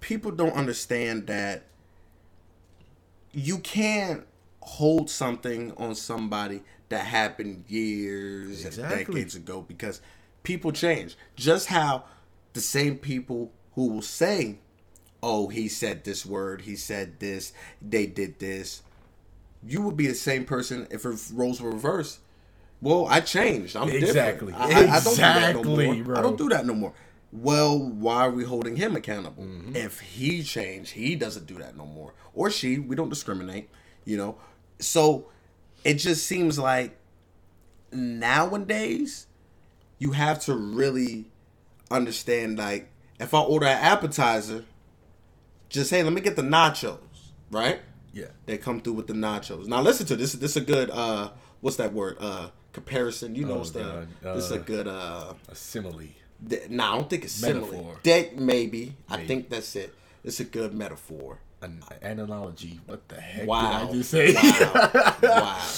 people 0.00 0.30
don't 0.30 0.54
understand 0.54 1.26
that 1.28 1.64
you 3.32 3.58
can't 3.58 4.26
hold 4.60 5.08
something 5.08 5.72
on 5.76 5.94
somebody 5.94 6.62
that 6.88 7.06
happened 7.06 7.64
years 7.68 8.64
and 8.64 8.76
decades 8.76 9.34
ago 9.34 9.62
because 9.62 10.00
people 10.42 10.72
change. 10.72 11.16
Just 11.36 11.68
how 11.68 12.04
the 12.52 12.60
same 12.60 12.96
people 12.96 13.52
who 13.76 13.86
will 13.88 14.02
say, 14.02 14.58
"Oh, 15.22 15.46
he 15.48 15.68
said 15.68 16.02
this 16.02 16.26
word, 16.26 16.62
he 16.62 16.74
said 16.74 17.20
this, 17.20 17.52
they 17.80 18.06
did 18.06 18.40
this," 18.40 18.82
you 19.64 19.80
would 19.82 19.96
be 19.96 20.08
the 20.08 20.14
same 20.14 20.44
person 20.44 20.88
if 20.90 21.04
roles 21.32 21.60
were 21.60 21.70
reversed. 21.70 22.18
Well, 22.82 23.06
I 23.06 23.20
changed. 23.20 23.76
I'm 23.76 23.88
Exactly. 23.88 24.52
different. 24.52 24.74
I, 24.76 24.86
I- 24.86 24.96
I 24.96 25.00
don't 25.00 25.14
do 25.14 25.22
that 25.22 25.54
no 25.54 25.60
Exactly, 25.60 25.86
more. 25.94 26.04
bro. 26.04 26.18
I 26.18 26.22
don't 26.22 26.36
do 26.38 26.48
that 26.50 26.66
no 26.66 26.74
more. 26.74 26.92
Well, 27.32 27.78
why 27.78 28.26
are 28.26 28.30
we 28.30 28.44
holding 28.44 28.76
him 28.76 28.96
accountable? 28.96 29.44
Mm-hmm. 29.44 29.76
If 29.76 30.00
he 30.00 30.42
changed, 30.42 30.92
he 30.92 31.16
doesn't 31.16 31.46
do 31.46 31.54
that 31.58 31.76
no 31.76 31.86
more. 31.86 32.12
Or 32.34 32.50
she. 32.50 32.78
We 32.78 32.96
don't 32.96 33.08
discriminate. 33.08 33.68
You 34.04 34.16
know. 34.18 34.36
So 34.78 35.26
it 35.84 35.94
just 35.94 36.26
seems 36.26 36.58
like 36.58 36.96
nowadays 37.92 39.26
you 39.98 40.12
have 40.12 40.40
to 40.44 40.54
really 40.54 41.26
understand. 41.90 42.58
Like, 42.58 42.88
if 43.18 43.32
I 43.34 43.40
order 43.40 43.66
an 43.66 43.78
appetizer, 43.78 44.64
just 45.68 45.90
hey, 45.90 46.02
let 46.02 46.12
me 46.12 46.20
get 46.20 46.36
the 46.36 46.42
nachos, 46.42 46.98
right? 47.50 47.80
yeah, 48.12 48.26
they 48.46 48.56
come 48.56 48.80
through 48.80 48.94
with 48.94 49.06
the 49.08 49.12
nachos. 49.14 49.66
Now 49.66 49.80
listen 49.82 50.06
to 50.06 50.16
this. 50.16 50.32
This 50.32 50.52
is 50.52 50.56
a 50.62 50.66
good 50.66 50.90
uh 50.90 51.30
what's 51.60 51.76
that 51.76 51.92
word? 51.92 52.16
Uh 52.20 52.48
comparison. 52.72 53.34
You 53.34 53.44
know 53.44 53.54
Oh, 53.54 53.58
what's 53.58 53.70
the 53.72 54.06
God. 54.22 54.36
this 54.36 54.44
is 54.44 54.52
a 54.52 54.54
Uh, 54.60 54.62
good 54.62 54.86
uh 54.88 55.34
a 55.48 55.54
simile. 55.54 56.08
th- 56.48 56.70
nah, 56.70 56.94
I 56.94 56.98
don't 56.98 57.10
think 57.10 57.24
it's 57.24 57.34
simile. 57.34 57.66
Metaphor. 57.70 57.96
That 58.04 58.38
maybe. 58.38 58.96
I 59.10 59.26
think 59.26 59.50
that's 59.50 59.74
it. 59.76 59.94
It's 60.24 60.40
a 60.40 60.44
good 60.44 60.72
metaphor. 60.74 61.38
An, 61.62 61.82
an 62.02 62.20
analogy. 62.20 62.80
What 62.86 63.08
the 63.08 63.20
heck 63.20 63.46
Wow. 63.46 63.86
did 63.86 63.88
I 63.88 63.92
just 63.92 64.10
say? 64.10 64.34
Wow. 64.34 65.16
wow. 65.22 65.68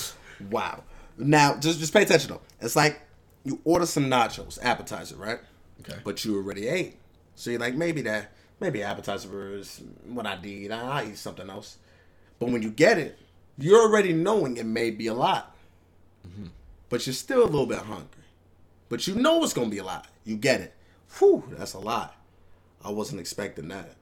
Wow. 0.50 0.84
Now 1.16 1.56
just 1.56 1.80
just 1.80 1.92
pay 1.92 2.02
attention 2.02 2.30
though. 2.30 2.40
It's 2.60 2.76
like 2.76 3.00
you 3.44 3.60
order 3.64 3.86
some 3.86 4.04
nachos, 4.10 4.58
appetizer, 4.62 5.16
right? 5.16 5.38
Okay. 5.80 5.98
But 6.04 6.24
you 6.24 6.36
already 6.36 6.68
ate. 6.68 6.96
So 7.38 7.50
you're 7.50 7.60
like, 7.60 7.76
maybe 7.76 8.02
that 8.02 8.32
maybe 8.58 8.82
appetizer 8.82 9.54
is 9.54 9.80
what 10.04 10.26
I 10.26 10.40
need. 10.42 10.72
I 10.72 11.00
I'll 11.02 11.08
eat 11.08 11.16
something 11.16 11.48
else. 11.48 11.78
But 12.40 12.50
when 12.50 12.62
you 12.62 12.70
get 12.70 12.98
it, 12.98 13.16
you're 13.56 13.80
already 13.80 14.12
knowing 14.12 14.56
it 14.56 14.66
may 14.66 14.90
be 14.90 15.06
a 15.06 15.14
lot. 15.14 15.56
Mm-hmm. 16.28 16.46
But 16.88 17.06
you're 17.06 17.14
still 17.14 17.44
a 17.44 17.46
little 17.46 17.66
bit 17.66 17.78
hungry. 17.78 18.24
But 18.88 19.06
you 19.06 19.14
know 19.14 19.44
it's 19.44 19.52
gonna 19.52 19.68
be 19.70 19.78
a 19.78 19.84
lot. 19.84 20.08
You 20.24 20.36
get 20.36 20.60
it. 20.60 20.74
Whew, 21.18 21.44
that's 21.50 21.74
a 21.74 21.78
lot. 21.78 22.16
I 22.84 22.90
wasn't 22.90 23.20
expecting 23.20 23.68
that. 23.68 23.94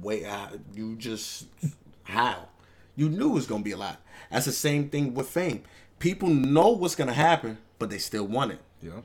Wait, 0.00 0.24
I, 0.26 0.50
you 0.74 0.94
just 0.94 1.46
how? 2.04 2.48
You 2.94 3.08
knew 3.08 3.30
it 3.30 3.34
was 3.34 3.46
gonna 3.46 3.64
be 3.64 3.72
a 3.72 3.76
lot. 3.76 4.00
That's 4.30 4.46
the 4.46 4.52
same 4.52 4.90
thing 4.90 5.12
with 5.12 5.28
fame. 5.28 5.64
People 5.98 6.28
know 6.28 6.68
what's 6.68 6.94
gonna 6.94 7.12
happen, 7.12 7.58
but 7.80 7.90
they 7.90 7.98
still 7.98 8.26
want 8.26 8.52
it. 8.52 8.60
yeah. 8.80 9.00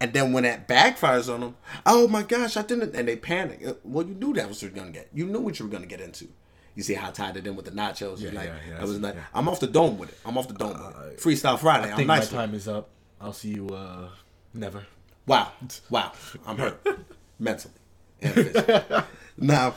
And 0.00 0.12
then 0.12 0.32
when 0.32 0.42
that 0.44 0.68
backfires 0.68 1.32
on 1.32 1.40
them, 1.40 1.56
oh 1.86 2.06
my 2.08 2.22
gosh, 2.22 2.56
I 2.56 2.62
didn't, 2.62 2.94
and 2.94 3.08
they 3.08 3.16
panic. 3.16 3.66
Uh, 3.66 3.74
Well, 3.84 4.06
you 4.06 4.14
knew 4.14 4.34
that 4.34 4.48
was 4.48 4.58
what 4.58 4.62
you 4.62 4.74
were 4.74 4.80
gonna 4.80 4.92
get. 4.92 5.08
You 5.14 5.26
knew 5.26 5.40
what 5.40 5.58
you 5.58 5.64
were 5.66 5.72
gonna 5.72 5.86
get 5.86 6.00
into. 6.00 6.28
You 6.74 6.82
see 6.82 6.92
how 6.94 7.08
I 7.08 7.12
tied 7.12 7.36
it 7.38 7.46
in 7.46 7.56
with 7.56 7.64
the 7.64 7.70
nachos. 7.70 8.20
Yeah, 8.20 8.32
like, 8.32 8.48
yeah, 8.48 8.54
yeah, 8.68 8.78
I 8.78 8.82
was 8.82 9.00
like, 9.00 9.14
yeah. 9.14 9.22
I'm 9.32 9.48
off 9.48 9.60
the 9.60 9.66
dome 9.66 9.96
with 9.96 10.10
it. 10.10 10.18
I'm 10.26 10.36
off 10.36 10.48
the 10.48 10.54
dome 10.54 10.78
with 10.78 11.12
it. 11.12 11.18
Freestyle 11.20 11.58
Friday. 11.58 11.88
I 11.88 11.90
I'm 11.92 11.96
think 11.96 12.08
nice. 12.08 12.30
my 12.30 12.38
time 12.38 12.54
is 12.54 12.68
up. 12.68 12.90
I'll 13.20 13.32
see 13.32 13.48
you 13.54 13.68
uh 13.70 14.08
never. 14.52 14.86
Wow, 15.26 15.52
wow, 15.90 16.12
I'm 16.46 16.58
hurt 16.58 16.78
mentally 17.38 17.74
and 18.20 18.34
physically. 18.34 18.84
now, 19.38 19.74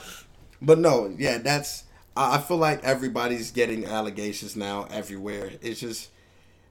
but 0.62 0.78
no, 0.80 1.16
yeah, 1.18 1.38
that's. 1.38 1.86
I 2.18 2.40
feel 2.40 2.58
like 2.58 2.84
everybody's 2.84 3.50
getting 3.52 3.86
allegations 3.86 4.58
now 4.58 4.88
everywhere. 4.92 5.52
It's 5.62 5.80
just, 5.80 6.10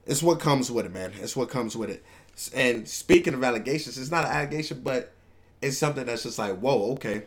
it's 0.05 0.21
what 0.21 0.39
comes 0.39 0.69
with 0.69 0.85
it, 0.85 0.93
man. 0.93 1.11
It's 1.19 1.35
what 1.35 1.49
comes 1.49 1.75
with 1.75 1.89
it. 1.89 2.03
And 2.53 2.87
speaking 2.87 3.33
of 3.33 3.43
allegations, 3.43 3.97
it's 3.97 4.11
not 4.11 4.25
an 4.25 4.31
allegation, 4.31 4.81
but 4.81 5.11
it's 5.61 5.77
something 5.77 6.05
that's 6.05 6.23
just 6.23 6.39
like, 6.39 6.57
whoa, 6.59 6.93
okay. 6.93 7.23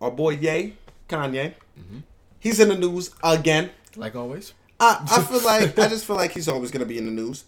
Our 0.00 0.10
boy 0.10 0.30
Ye 0.30 0.74
Kanye. 1.08 1.54
Mm-hmm. 1.78 1.98
He's 2.38 2.60
in 2.60 2.68
the 2.68 2.76
news 2.76 3.10
again. 3.22 3.70
Like 3.96 4.14
always. 4.16 4.52
I, 4.78 5.06
I 5.10 5.22
feel 5.22 5.42
like 5.42 5.78
I 5.78 5.88
just 5.88 6.04
feel 6.06 6.16
like 6.16 6.32
he's 6.32 6.48
always 6.48 6.70
gonna 6.70 6.86
be 6.86 6.98
in 6.98 7.04
the 7.04 7.10
news. 7.10 7.44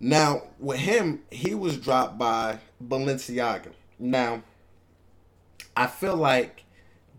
Now 0.00 0.42
with 0.58 0.78
him, 0.80 1.20
he 1.30 1.54
was 1.54 1.76
dropped 1.78 2.18
by 2.18 2.58
Balenciaga. 2.84 3.68
Now, 3.98 4.42
I 5.76 5.86
feel 5.86 6.16
like 6.16 6.64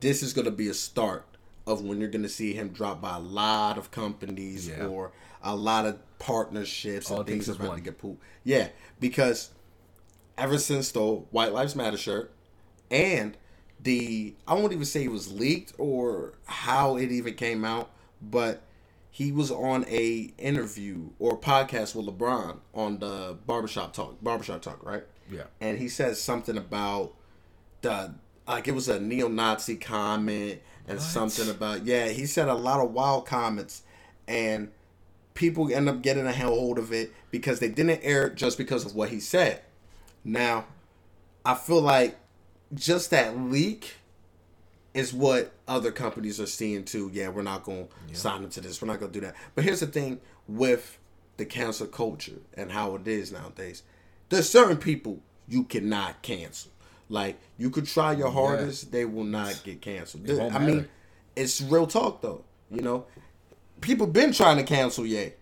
this 0.01 0.21
is 0.21 0.33
gonna 0.33 0.51
be 0.51 0.67
a 0.67 0.73
start 0.73 1.25
of 1.65 1.81
when 1.83 1.99
you're 2.01 2.09
gonna 2.09 2.27
see 2.29 2.53
him 2.53 2.69
dropped 2.69 3.01
by 3.01 3.15
a 3.15 3.19
lot 3.19 3.77
of 3.77 3.89
companies 3.91 4.67
Yeah. 4.67 4.87
or 4.87 5.11
a 5.41 5.55
lot 5.55 5.85
of 5.85 5.97
partnerships 6.23 7.11
All 7.11 7.19
and 7.19 7.27
things 7.27 7.49
about 7.49 7.75
to 7.75 7.81
get 7.81 7.97
pulled. 7.97 8.17
Yeah, 8.45 8.69
because 8.99 9.49
ever 10.37 10.57
since 10.57 10.91
the 10.91 11.01
White 11.01 11.51
Lives 11.51 11.75
Matter 11.75 11.97
shirt 11.97 12.31
and 12.89 13.35
the 13.81 14.33
I 14.47 14.53
won't 14.53 14.71
even 14.71 14.85
say 14.85 15.03
it 15.03 15.11
was 15.11 15.33
leaked 15.33 15.73
or 15.77 16.35
how 16.45 16.95
it 16.95 17.11
even 17.11 17.33
came 17.33 17.65
out, 17.65 17.91
but 18.21 18.61
he 19.11 19.33
was 19.33 19.51
on 19.51 19.85
a 19.89 20.33
interview 20.37 21.09
or 21.19 21.37
podcast 21.37 21.93
with 21.93 22.05
LeBron 22.05 22.59
on 22.73 22.99
the 22.99 23.37
barbershop 23.45 23.91
talk, 23.93 24.23
barbershop 24.23 24.61
talk, 24.61 24.83
right? 24.85 25.03
Yeah. 25.29 25.43
And 25.59 25.77
he 25.77 25.89
says 25.89 26.21
something 26.21 26.57
about 26.57 27.15
the 27.81 28.13
like 28.47 28.69
it 28.69 28.73
was 28.73 28.87
a 28.87 28.97
neo-Nazi 28.97 29.75
comment 29.75 30.61
and 30.87 31.01
something 31.01 31.49
about 31.49 31.85
yeah, 31.85 32.07
he 32.07 32.25
said 32.25 32.47
a 32.47 32.55
lot 32.55 32.79
of 32.79 32.93
wild 32.93 33.25
comments 33.25 33.83
and 34.25 34.71
people 35.33 35.73
end 35.73 35.89
up 35.89 36.01
getting 36.01 36.25
a 36.25 36.31
hell 36.31 36.55
hold 36.55 36.77
of 36.77 36.91
it 36.91 37.11
because 37.31 37.59
they 37.59 37.69
didn't 37.69 38.01
air 38.03 38.27
it 38.27 38.35
just 38.35 38.57
because 38.57 38.85
of 38.85 38.95
what 38.95 39.09
he 39.09 39.19
said. 39.19 39.61
Now, 40.23 40.65
I 41.45 41.55
feel 41.55 41.81
like 41.81 42.17
just 42.73 43.09
that 43.11 43.37
leak 43.37 43.95
is 44.93 45.13
what 45.13 45.51
other 45.67 45.91
companies 45.91 46.39
are 46.39 46.45
seeing 46.47 46.83
too. 46.85 47.09
Yeah, 47.13 47.29
we're 47.29 47.41
not 47.41 47.63
going 47.63 47.87
to 48.07 48.15
sign 48.15 48.43
into 48.43 48.61
this. 48.61 48.81
We're 48.81 48.87
not 48.87 48.99
going 48.99 49.11
to 49.11 49.19
do 49.19 49.25
that. 49.25 49.35
But 49.55 49.63
here's 49.63 49.79
the 49.79 49.87
thing 49.87 50.21
with 50.47 50.99
the 51.37 51.45
cancel 51.45 51.87
culture 51.87 52.41
and 52.53 52.71
how 52.71 52.95
it 52.95 53.07
is 53.07 53.31
nowadays. 53.31 53.83
There's 54.29 54.49
certain 54.49 54.77
people 54.77 55.19
you 55.47 55.63
cannot 55.63 56.21
cancel. 56.21 56.71
Like 57.09 57.39
you 57.57 57.69
could 57.69 57.85
try 57.85 58.13
your 58.13 58.31
hardest, 58.31 58.91
they 58.91 59.05
will 59.05 59.23
not 59.23 59.61
get 59.63 59.81
canceled. 59.81 60.29
I 60.29 60.59
mean, 60.59 60.87
it's 61.35 61.61
real 61.61 61.87
talk 61.87 62.21
though. 62.21 62.43
You 62.71 62.81
know, 62.81 63.05
people 63.83 64.07
been 64.07 64.31
trying 64.33 64.57
to 64.57 64.63
cancel 64.63 65.05
Ye. 65.05 65.33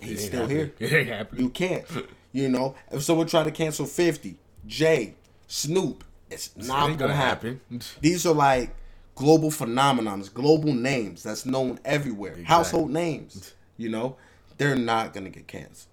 He's 0.00 0.26
still 0.26 0.42
happening. 0.42 0.56
here. 0.56 0.72
It 0.78 0.92
ain't 0.92 1.08
happening. 1.08 1.42
You 1.44 1.50
can't. 1.50 1.84
You 2.32 2.48
know, 2.48 2.74
if 2.92 3.02
someone 3.02 3.26
try 3.26 3.42
to 3.42 3.50
cancel 3.50 3.86
50, 3.86 4.36
Jay, 4.66 5.14
Snoop, 5.46 6.04
it's 6.30 6.54
not 6.56 6.90
ain't 6.90 6.98
gonna, 6.98 7.14
happen. 7.14 7.60
happen. 7.70 7.80
These 8.00 8.26
are 8.26 8.34
like 8.34 8.74
global 9.14 9.50
phenomenons, 9.50 10.32
global 10.32 10.72
names 10.74 11.22
that's 11.22 11.46
known 11.46 11.80
everywhere, 11.84 12.36
household 12.44 12.90
names. 12.90 13.54
You 13.78 13.88
know, 13.88 14.16
they're 14.58 14.76
not 14.76 15.14
gonna 15.14 15.30
get 15.30 15.48
canceled. 15.48 15.86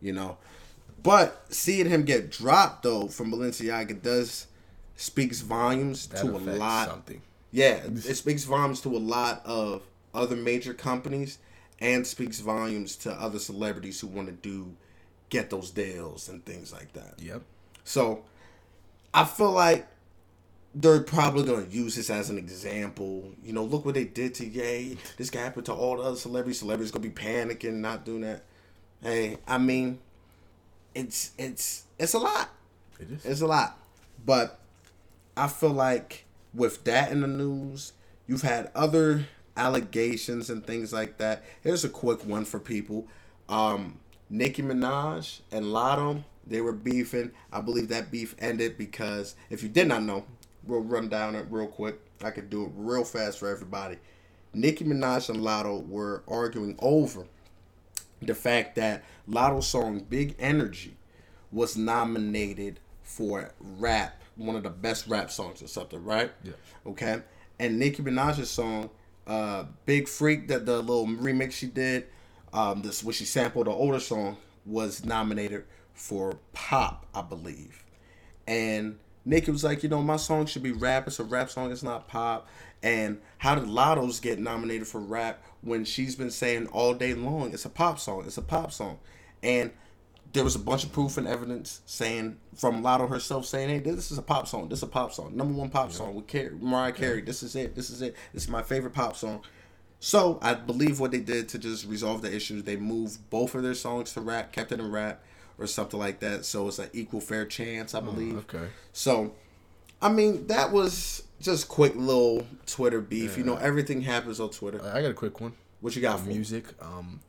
You 0.00 0.12
know, 0.14 0.38
but 1.02 1.44
seeing 1.50 1.88
him 1.88 2.04
get 2.04 2.30
dropped 2.30 2.82
though 2.84 3.06
from 3.08 3.30
Balenciaga 3.30 4.00
does 4.02 4.46
speaks 4.96 5.40
volumes 5.40 6.06
That 6.08 6.22
to 6.22 6.30
a 6.30 6.38
lot. 6.38 6.88
something. 6.88 7.20
Yeah, 7.52 7.80
it 7.84 8.16
speaks 8.16 8.44
volumes 8.44 8.80
to 8.80 8.96
a 8.96 8.98
lot 8.98 9.42
of 9.44 9.82
other 10.14 10.36
major 10.36 10.74
companies 10.74 11.38
and 11.80 12.06
speaks 12.06 12.40
volumes 12.40 12.96
to 12.96 13.12
other 13.12 13.38
celebrities 13.38 14.00
who 14.00 14.06
want 14.06 14.28
to 14.28 14.32
do 14.34 14.76
get 15.30 15.50
those 15.50 15.70
deals 15.70 16.28
and 16.28 16.44
things 16.44 16.72
like 16.72 16.92
that. 16.92 17.14
Yep. 17.18 17.42
So 17.84 18.22
I 19.14 19.24
feel 19.24 19.50
like 19.50 19.86
they're 20.74 21.00
probably 21.00 21.44
gonna 21.44 21.66
use 21.68 21.96
this 21.96 22.10
as 22.10 22.30
an 22.30 22.38
example. 22.38 23.32
You 23.44 23.52
know, 23.52 23.64
look 23.64 23.84
what 23.84 23.94
they 23.94 24.04
did 24.04 24.34
to 24.36 24.46
Ye. 24.46 24.96
This 25.16 25.30
can 25.30 25.40
happen 25.40 25.64
to 25.64 25.72
all 25.72 25.96
the 25.96 26.02
other 26.02 26.16
celebrities. 26.16 26.60
Celebrities 26.60 26.90
gonna 26.90 27.02
be 27.02 27.10
panicking, 27.10 27.74
not 27.74 28.04
doing 28.04 28.22
that. 28.22 28.44
Hey, 29.02 29.38
I 29.46 29.58
mean, 29.58 29.98
it's 30.94 31.32
it's 31.38 31.84
it's 31.98 32.14
a 32.14 32.18
lot. 32.18 32.50
It 33.00 33.10
is. 33.10 33.24
It's 33.24 33.40
a 33.40 33.46
lot. 33.46 33.78
But 34.24 34.60
I 35.36 35.48
feel 35.48 35.70
like 35.70 36.26
with 36.54 36.84
that 36.84 37.10
in 37.10 37.20
the 37.20 37.26
news, 37.26 37.92
you've 38.26 38.42
had 38.42 38.70
other 38.74 39.26
allegations 39.56 40.50
and 40.50 40.66
things 40.66 40.92
like 40.92 41.18
that. 41.18 41.44
Here's 41.62 41.84
a 41.84 41.88
quick 41.88 42.24
one 42.24 42.44
for 42.44 42.58
people. 42.58 43.06
Um, 43.48 43.98
Nicki 44.30 44.62
Minaj 44.62 45.40
and 45.50 45.66
Latto, 45.66 46.24
they 46.46 46.60
were 46.60 46.72
beefing. 46.72 47.32
I 47.52 47.60
believe 47.60 47.88
that 47.88 48.10
beef 48.10 48.34
ended 48.38 48.78
because 48.78 49.36
if 49.50 49.62
you 49.62 49.68
did 49.68 49.88
not 49.88 50.02
know, 50.02 50.24
we'll 50.64 50.80
run 50.80 51.08
down 51.08 51.34
it 51.34 51.46
real 51.50 51.66
quick. 51.66 52.00
I 52.22 52.30
could 52.30 52.50
do 52.50 52.64
it 52.64 52.70
real 52.74 53.04
fast 53.04 53.38
for 53.38 53.48
everybody. 53.48 53.98
Nicki 54.54 54.84
Minaj 54.84 55.28
and 55.30 55.40
Latto 55.40 55.86
were 55.88 56.22
arguing 56.28 56.76
over 56.78 57.26
the 58.20 58.34
fact 58.34 58.76
that 58.76 59.02
Latto's 59.28 59.66
song 59.66 60.00
Big 60.08 60.34
Energy 60.38 60.96
was 61.50 61.76
nominated 61.76 62.80
for 63.02 63.52
rap, 63.60 64.22
one 64.36 64.56
of 64.56 64.62
the 64.62 64.70
best 64.70 65.06
rap 65.06 65.30
songs 65.30 65.62
or 65.62 65.66
something, 65.66 66.02
right? 66.04 66.32
Yeah. 66.42 66.52
Okay. 66.86 67.22
And 67.58 67.78
Nicki 67.78 68.02
Minaj's 68.02 68.50
song, 68.50 68.90
uh, 69.26 69.64
Big 69.86 70.08
Freak, 70.08 70.48
that 70.48 70.66
the 70.66 70.80
little 70.80 71.06
remix 71.06 71.52
she 71.52 71.66
did, 71.66 72.06
um, 72.52 72.82
this 72.82 73.02
where 73.02 73.12
she 73.12 73.24
sampled 73.24 73.66
an 73.66 73.74
older 73.74 74.00
song, 74.00 74.36
was 74.64 75.04
nominated 75.04 75.64
for 75.94 76.38
pop, 76.52 77.06
I 77.14 77.22
believe. 77.22 77.84
And 78.46 78.98
Nicki 79.24 79.50
was 79.50 79.64
like, 79.64 79.82
you 79.82 79.88
know, 79.88 80.02
my 80.02 80.16
song 80.16 80.46
should 80.46 80.62
be 80.62 80.72
rap. 80.72 81.06
It's 81.06 81.20
a 81.20 81.24
rap 81.24 81.50
song. 81.50 81.70
It's 81.70 81.82
not 81.82 82.08
pop. 82.08 82.48
And 82.82 83.20
how 83.38 83.54
did 83.54 83.68
Latto's 83.68 84.18
get 84.18 84.38
nominated 84.38 84.88
for 84.88 85.00
rap 85.00 85.42
when 85.60 85.84
she's 85.84 86.16
been 86.16 86.30
saying 86.30 86.66
all 86.68 86.94
day 86.94 87.14
long 87.14 87.52
it's 87.52 87.64
a 87.64 87.70
pop 87.70 88.00
song? 88.00 88.24
It's 88.26 88.38
a 88.38 88.42
pop 88.42 88.72
song. 88.72 88.98
And 89.42 89.70
there 90.32 90.44
was 90.44 90.54
a 90.54 90.58
bunch 90.58 90.84
of 90.84 90.92
proof 90.92 91.18
and 91.18 91.28
evidence 91.28 91.82
saying 91.84 92.38
from 92.54 92.82
Latto 92.82 93.08
herself 93.08 93.46
saying, 93.46 93.68
"Hey, 93.68 93.78
this 93.78 94.10
is 94.10 94.18
a 94.18 94.22
pop 94.22 94.48
song. 94.48 94.68
This 94.68 94.78
is 94.78 94.84
a 94.84 94.88
pop 94.88 95.12
song. 95.12 95.36
Number 95.36 95.54
one 95.54 95.68
pop 95.68 95.92
song 95.92 96.14
with 96.14 96.26
Carrie, 96.26 96.56
Mariah 96.60 96.92
Carey. 96.92 97.20
This 97.20 97.42
is 97.42 97.54
it. 97.54 97.74
This 97.74 97.90
is 97.90 98.00
it. 98.02 98.16
This 98.32 98.44
is 98.44 98.48
my 98.48 98.62
favorite 98.62 98.94
pop 98.94 99.16
song." 99.16 99.42
So 100.00 100.40
I 100.42 100.54
believe 100.54 100.98
what 100.98 101.12
they 101.12 101.20
did 101.20 101.48
to 101.50 101.58
just 101.58 101.86
resolve 101.86 102.22
the 102.22 102.34
issues, 102.34 102.64
they 102.64 102.76
moved 102.76 103.30
both 103.30 103.54
of 103.54 103.62
their 103.62 103.74
songs 103.74 104.12
to 104.14 104.20
rap, 104.20 104.50
kept 104.52 104.72
it 104.72 104.80
in 104.80 104.90
rap, 104.90 105.22
or 105.58 105.68
something 105.68 106.00
like 106.00 106.18
that. 106.20 106.44
So 106.44 106.66
it's 106.66 106.80
an 106.80 106.90
equal 106.92 107.20
fair 107.20 107.46
chance, 107.46 107.94
I 107.94 108.00
believe. 108.00 108.38
okay. 108.38 108.66
So, 108.92 109.32
I 110.00 110.08
mean, 110.08 110.48
that 110.48 110.72
was 110.72 111.22
just 111.40 111.68
quick 111.68 111.94
little 111.94 112.44
Twitter 112.66 113.00
beef. 113.00 113.38
You 113.38 113.44
know, 113.44 113.54
everything 113.56 114.02
happens 114.02 114.40
on 114.40 114.50
Twitter. 114.50 114.80
I 114.82 115.02
got 115.02 115.12
a 115.12 115.14
quick 115.14 115.40
one. 115.40 115.52
What 115.80 115.94
you 115.94 116.02
got 116.02 116.26
me? 116.26 116.34
music. 116.34 116.64
Um, 116.80 117.20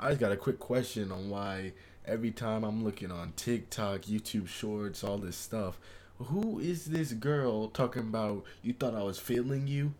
I 0.00 0.08
just 0.08 0.20
got 0.20 0.32
a 0.32 0.36
quick 0.36 0.58
question 0.58 1.12
on 1.12 1.28
why 1.28 1.72
every 2.06 2.30
time 2.30 2.64
I'm 2.64 2.84
looking 2.84 3.10
on 3.10 3.32
TikTok, 3.36 4.02
YouTube 4.02 4.48
Shorts, 4.48 5.04
all 5.04 5.18
this 5.18 5.36
stuff, 5.36 5.78
who 6.18 6.58
is 6.58 6.86
this 6.86 7.12
girl 7.12 7.68
talking 7.68 8.02
about? 8.02 8.44
You 8.62 8.72
thought 8.72 8.94
I 8.94 9.02
was 9.02 9.18
failing 9.18 9.66
you? 9.66 9.94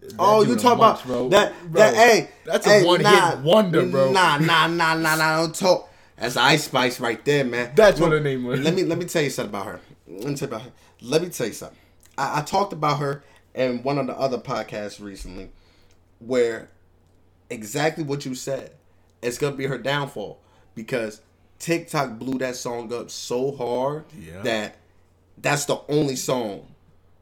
That 0.00 0.14
Oh, 0.18 0.40
you 0.40 0.48
doing 0.48 0.58
talk 0.58 0.76
a 0.76 0.80
bunch, 0.80 1.04
about 1.04 1.30
that? 1.30 1.52
Bro, 1.64 1.80
that 1.80 1.94
hey, 1.94 2.30
that's 2.44 2.66
a 2.66 2.70
hey, 2.70 2.84
one-hit 2.84 3.38
wonder, 3.38 3.86
bro. 3.86 4.12
Nah, 4.12 4.38
nah, 4.38 4.66
nah, 4.66 4.94
nah, 4.94 5.16
nah. 5.16 5.36
Don't 5.38 5.54
talk. 5.54 5.90
That's 6.16 6.36
Ice 6.36 6.64
Spice 6.64 7.00
right 7.00 7.24
there, 7.24 7.44
man. 7.44 7.72
That's 7.74 8.00
what 8.00 8.12
her 8.12 8.20
name 8.20 8.44
was. 8.44 8.60
Let 8.60 8.74
me 8.74 8.84
let 8.84 8.98
me 8.98 9.04
tell 9.06 9.22
you 9.22 9.30
something 9.30 9.50
about 9.50 9.66
her. 9.66 9.80
Let 10.06 10.28
me 10.28 10.34
tell 10.36 10.48
you 10.48 10.54
about 10.56 10.62
her. 10.66 10.72
Let 11.00 11.22
me 11.22 11.28
tell 11.30 11.46
you 11.46 11.52
something. 11.52 11.78
I, 12.18 12.40
I 12.40 12.42
talked 12.42 12.72
about 12.72 12.98
her 13.00 13.22
in 13.54 13.82
one 13.82 13.98
of 13.98 14.06
the 14.06 14.14
other 14.18 14.38
podcasts 14.38 15.00
recently, 15.00 15.50
where 16.18 16.68
exactly 17.50 18.04
what 18.04 18.24
you 18.26 18.34
said. 18.34 18.72
It's 19.22 19.38
gonna 19.38 19.56
be 19.56 19.66
her 19.66 19.78
downfall 19.78 20.38
because 20.74 21.20
TikTok 21.58 22.18
blew 22.18 22.38
that 22.38 22.56
song 22.56 22.92
up 22.92 23.10
so 23.10 23.52
hard 23.56 24.04
Yeah. 24.18 24.42
that 24.42 24.76
that's 25.38 25.64
the 25.64 25.80
only 25.88 26.16
song 26.16 26.66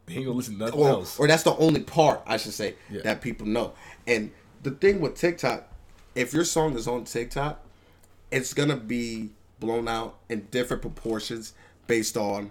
He 0.08 0.16
ain't 0.16 0.26
gonna 0.26 0.36
listen 0.36 0.54
to 0.58 0.64
nothing 0.66 0.80
or, 0.80 0.88
else. 0.88 1.18
or 1.18 1.26
that's 1.28 1.42
the 1.44 1.54
only 1.56 1.80
part 1.80 2.22
I 2.26 2.36
should 2.36 2.52
say 2.54 2.74
Yeah. 2.90 3.02
that 3.02 3.20
people 3.20 3.46
know. 3.46 3.72
And 4.06 4.30
the 4.62 4.70
thing 4.72 5.00
with 5.00 5.14
TikTok, 5.16 5.68
if 6.14 6.32
your 6.34 6.44
song 6.44 6.76
is 6.76 6.86
on 6.88 7.04
TikTok, 7.04 7.64
it's 8.30 8.52
gonna 8.54 8.76
be 8.76 9.30
blown 9.60 9.86
out 9.88 10.18
in 10.28 10.46
different 10.50 10.82
proportions 10.82 11.52
based 11.86 12.16
on 12.16 12.50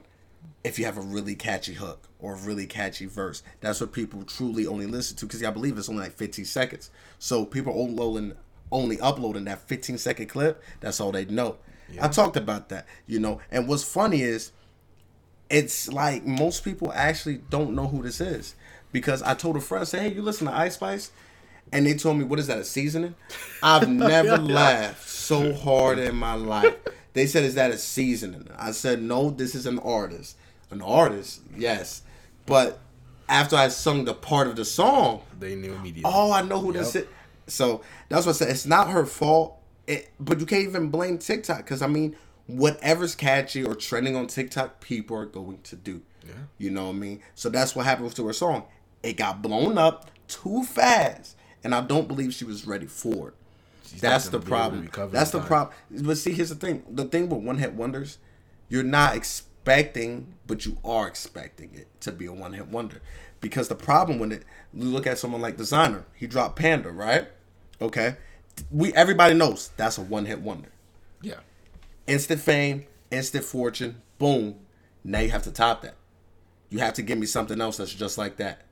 if 0.64 0.78
you 0.80 0.86
have 0.86 0.98
a 0.98 1.02
really 1.02 1.36
catchy 1.36 1.74
hook 1.74 2.08
or 2.20 2.34
a 2.36 2.38
really 2.38 2.66
catchy 2.68 3.06
verse. 3.06 3.44
That's 3.62 3.82
what 3.82 3.92
people 3.92 4.24
truly 4.24 4.66
only 4.68 4.86
listen 4.86 5.18
to 5.18 5.26
because 5.26 5.44
I 5.44 5.50
believe 5.52 5.78
it's 5.78 5.90
only 5.90 6.04
like 6.04 6.14
15 6.14 6.46
seconds. 6.46 6.90
So 7.20 7.46
people 7.46 7.74
are 7.74 7.78
only 7.78 7.94
uploading, 7.94 8.34
only 8.72 9.00
uploading 9.00 9.46
that 9.46 9.60
15 9.68 9.98
second 9.98 10.28
clip. 10.28 10.64
That's 10.80 11.00
all 11.00 11.12
they 11.12 11.26
know. 11.26 11.58
I 12.02 12.08
talked 12.08 12.38
about 12.38 12.70
that, 12.70 12.86
you 13.06 13.20
know. 13.20 13.42
And 13.52 13.68
what's 13.68 13.84
funny 13.84 14.22
is 14.22 14.52
it's 15.50 15.92
like 15.92 16.26
most 16.26 16.64
people 16.64 16.92
actually 16.94 17.42
don't 17.50 17.76
know 17.76 17.88
who 17.88 18.02
this 18.02 18.22
is 18.22 18.56
because 18.94 19.22
I 19.22 19.34
told 19.34 19.58
a 19.58 19.60
friend, 19.60 19.82
I 19.82 19.86
said, 19.86 20.02
"Hey, 20.04 20.14
you 20.14 20.22
listen 20.22 20.48
to 20.48 20.54
Ice 20.54 20.76
Spice," 20.76 21.12
and 21.72 21.86
they 21.86 21.94
told 21.96 22.18
me, 22.18 22.24
"What 22.24 22.40
is 22.40 22.48
that? 22.48 22.60
A 22.60 22.64
seasoning?" 22.64 23.16
I've 23.62 23.90
never 23.90 24.38
laughed 24.38 25.08
so 25.10 25.54
hard 25.54 26.00
in 26.00 26.16
my 26.16 26.36
life. 26.36 26.76
They 27.14 27.26
said, 27.28 27.44
"Is 27.44 27.56
that 27.56 27.72
a 27.72 27.78
seasoning?" 27.78 28.48
I 28.58 28.72
said, 28.72 29.02
"No, 29.02 29.30
this 29.30 29.54
is 29.54 29.66
an 29.66 29.80
artist. 29.80 30.38
An 30.70 30.82
artist, 30.82 31.42
yes, 31.58 32.04
but." 32.46 32.80
after 33.30 33.56
I 33.56 33.70
sung 33.70 34.04
the 34.04 34.14
part 34.14 34.50
of 34.50 34.58
the 34.58 34.66
song, 34.66 35.22
They 35.40 35.56
knew 35.56 35.74
immediately. 35.74 36.04
oh, 36.14 36.34
I 36.34 36.42
know 36.42 36.60
who 36.60 36.74
this 36.74 36.98
is. 36.98 37.06
So 37.52 37.82
that's 38.10 38.26
what 38.26 38.34
I 38.34 38.38
said. 38.38 38.50
It's 38.50 38.66
not 38.66 38.90
her 38.90 39.06
fault, 39.06 39.58
it, 39.88 40.12
but 40.20 40.40
you 40.40 40.46
can't 40.46 40.64
even 40.64 40.90
blame 40.90 41.18
TikTok 41.18 41.58
because 41.58 41.82
I 41.82 41.88
mean, 41.88 42.16
whatever's 42.48 43.16
catchy 43.16 43.64
or 43.64 43.76
trending 43.76 44.16
on 44.16 44.28
TikTok, 44.28 44.82
people 44.82 45.18
are 45.18 45.26
going 45.26 45.60
to 45.64 45.76
do. 45.76 46.02
Yeah. 46.26 46.34
You 46.58 46.70
know 46.70 46.86
what 46.86 46.96
I 46.96 47.00
mean? 47.00 47.22
So 47.36 47.50
that's 47.50 47.76
what 47.76 47.86
happened 47.86 48.16
to 48.16 48.28
her 48.28 48.34
song. 48.34 48.64
It 49.04 49.18
got 49.18 49.42
blown 49.42 49.78
up 49.78 50.12
too 50.28 50.64
fast, 50.64 51.36
and 51.64 51.74
I 51.74 51.82
don't 51.82 52.08
believe 52.08 52.34
she 52.34 52.46
was 52.46 52.68
ready 52.68 52.86
for 52.86 53.30
it. 53.30 53.34
She's 53.88 54.02
That's 54.02 54.30
the 54.30 54.40
gonna 54.40 54.72
be 54.72 54.78
able 54.78 54.86
to 54.86 54.90
problem. 54.92 55.12
That's 55.12 55.32
the 55.32 55.40
time. 55.40 55.48
problem. 55.48 55.76
But 56.06 56.18
see, 56.18 56.32
here's 56.32 56.50
the 56.50 56.56
thing. 56.56 56.84
The 56.90 57.06
thing 57.06 57.28
with 57.30 57.42
one 57.44 57.58
hit 57.58 57.74
wonders, 57.74 58.20
you're 58.70 58.84
not 58.84 59.16
expecting, 59.16 60.34
but 60.48 60.66
you 60.66 60.78
are 60.86 61.08
expecting 61.08 61.72
it 61.74 61.88
to 62.02 62.12
be 62.12 62.26
a 62.26 62.32
one 62.32 62.54
hit 62.54 62.68
wonder. 62.68 63.02
Because 63.42 63.68
the 63.68 63.76
problem 63.76 64.20
with 64.20 64.32
it, 64.32 64.44
you 64.74 64.86
look 64.86 65.08
at 65.08 65.18
someone 65.18 65.42
like 65.42 65.58
Desiigner. 65.58 66.04
He 66.16 66.28
dropped 66.28 66.58
Panda, 66.58 66.92
right? 66.92 67.28
Okay. 67.82 68.16
We 68.70 68.94
everybody 68.94 69.34
knows 69.34 69.72
that's 69.78 69.98
a 69.98 70.02
one 70.02 70.26
hit 70.26 70.42
wonder. 70.42 70.70
Yeah. 71.22 71.40
Instant 72.08 72.42
fame, 72.42 72.86
instant 73.10 73.44
fortune, 73.44 74.02
boom. 74.18 74.56
Now 75.04 75.20
you 75.20 75.30
have 75.30 75.44
to 75.44 75.52
top 75.52 75.82
that. 75.82 75.96
You 76.70 76.80
have 76.80 76.94
to 76.94 77.02
give 77.02 77.18
me 77.18 77.26
something 77.26 77.60
else 77.60 77.78
that's 77.78 77.94
just 77.94 78.18
like 78.18 78.38
that. 78.38 78.64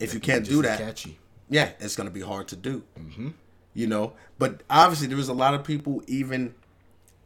If 0.00 0.14
you 0.14 0.20
can't 0.20 0.44
do 0.44 0.62
that, 0.62 0.78
Catchy. 0.78 1.18
yeah, 1.48 1.70
it's 1.80 1.96
gonna 1.96 2.10
be 2.10 2.20
hard 2.20 2.48
to 2.48 2.56
do. 2.56 2.84
Mm-hmm. 2.98 3.28
You 3.74 3.86
know, 3.86 4.14
but 4.38 4.62
obviously 4.70 5.08
there 5.08 5.16
was 5.16 5.28
a 5.28 5.34
lot 5.34 5.54
of 5.54 5.64
people 5.64 6.02
even 6.06 6.54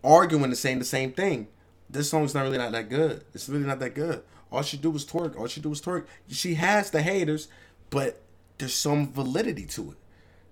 arguing 0.02 0.44
and 0.44 0.56
saying 0.56 0.78
the 0.80 0.85
same 0.85 1.12
thing. 1.12 1.48
This 1.88 2.08
song's 2.11 2.35
not 2.35 2.42
really 2.42 2.58
not 2.58 2.72
that 2.72 2.88
good. 2.88 3.24
It's 3.35 3.48
really 3.48 3.66
not 3.66 3.78
that 3.80 3.94
good. 3.94 4.22
All 4.50 4.62
she 4.62 4.76
do 4.76 4.94
is 4.94 5.04
twerk. 5.04 5.38
All 5.38 5.46
she 5.46 5.61
do 5.61 5.72
is 5.72 5.80
twerk. 5.80 6.06
She 6.28 6.54
has 6.54 6.90
the 6.90 7.02
haters, 7.02 7.48
but 7.90 8.20
there's 8.58 8.74
some 8.74 9.12
validity 9.12 9.64
to 9.66 9.92
it. 9.92 9.96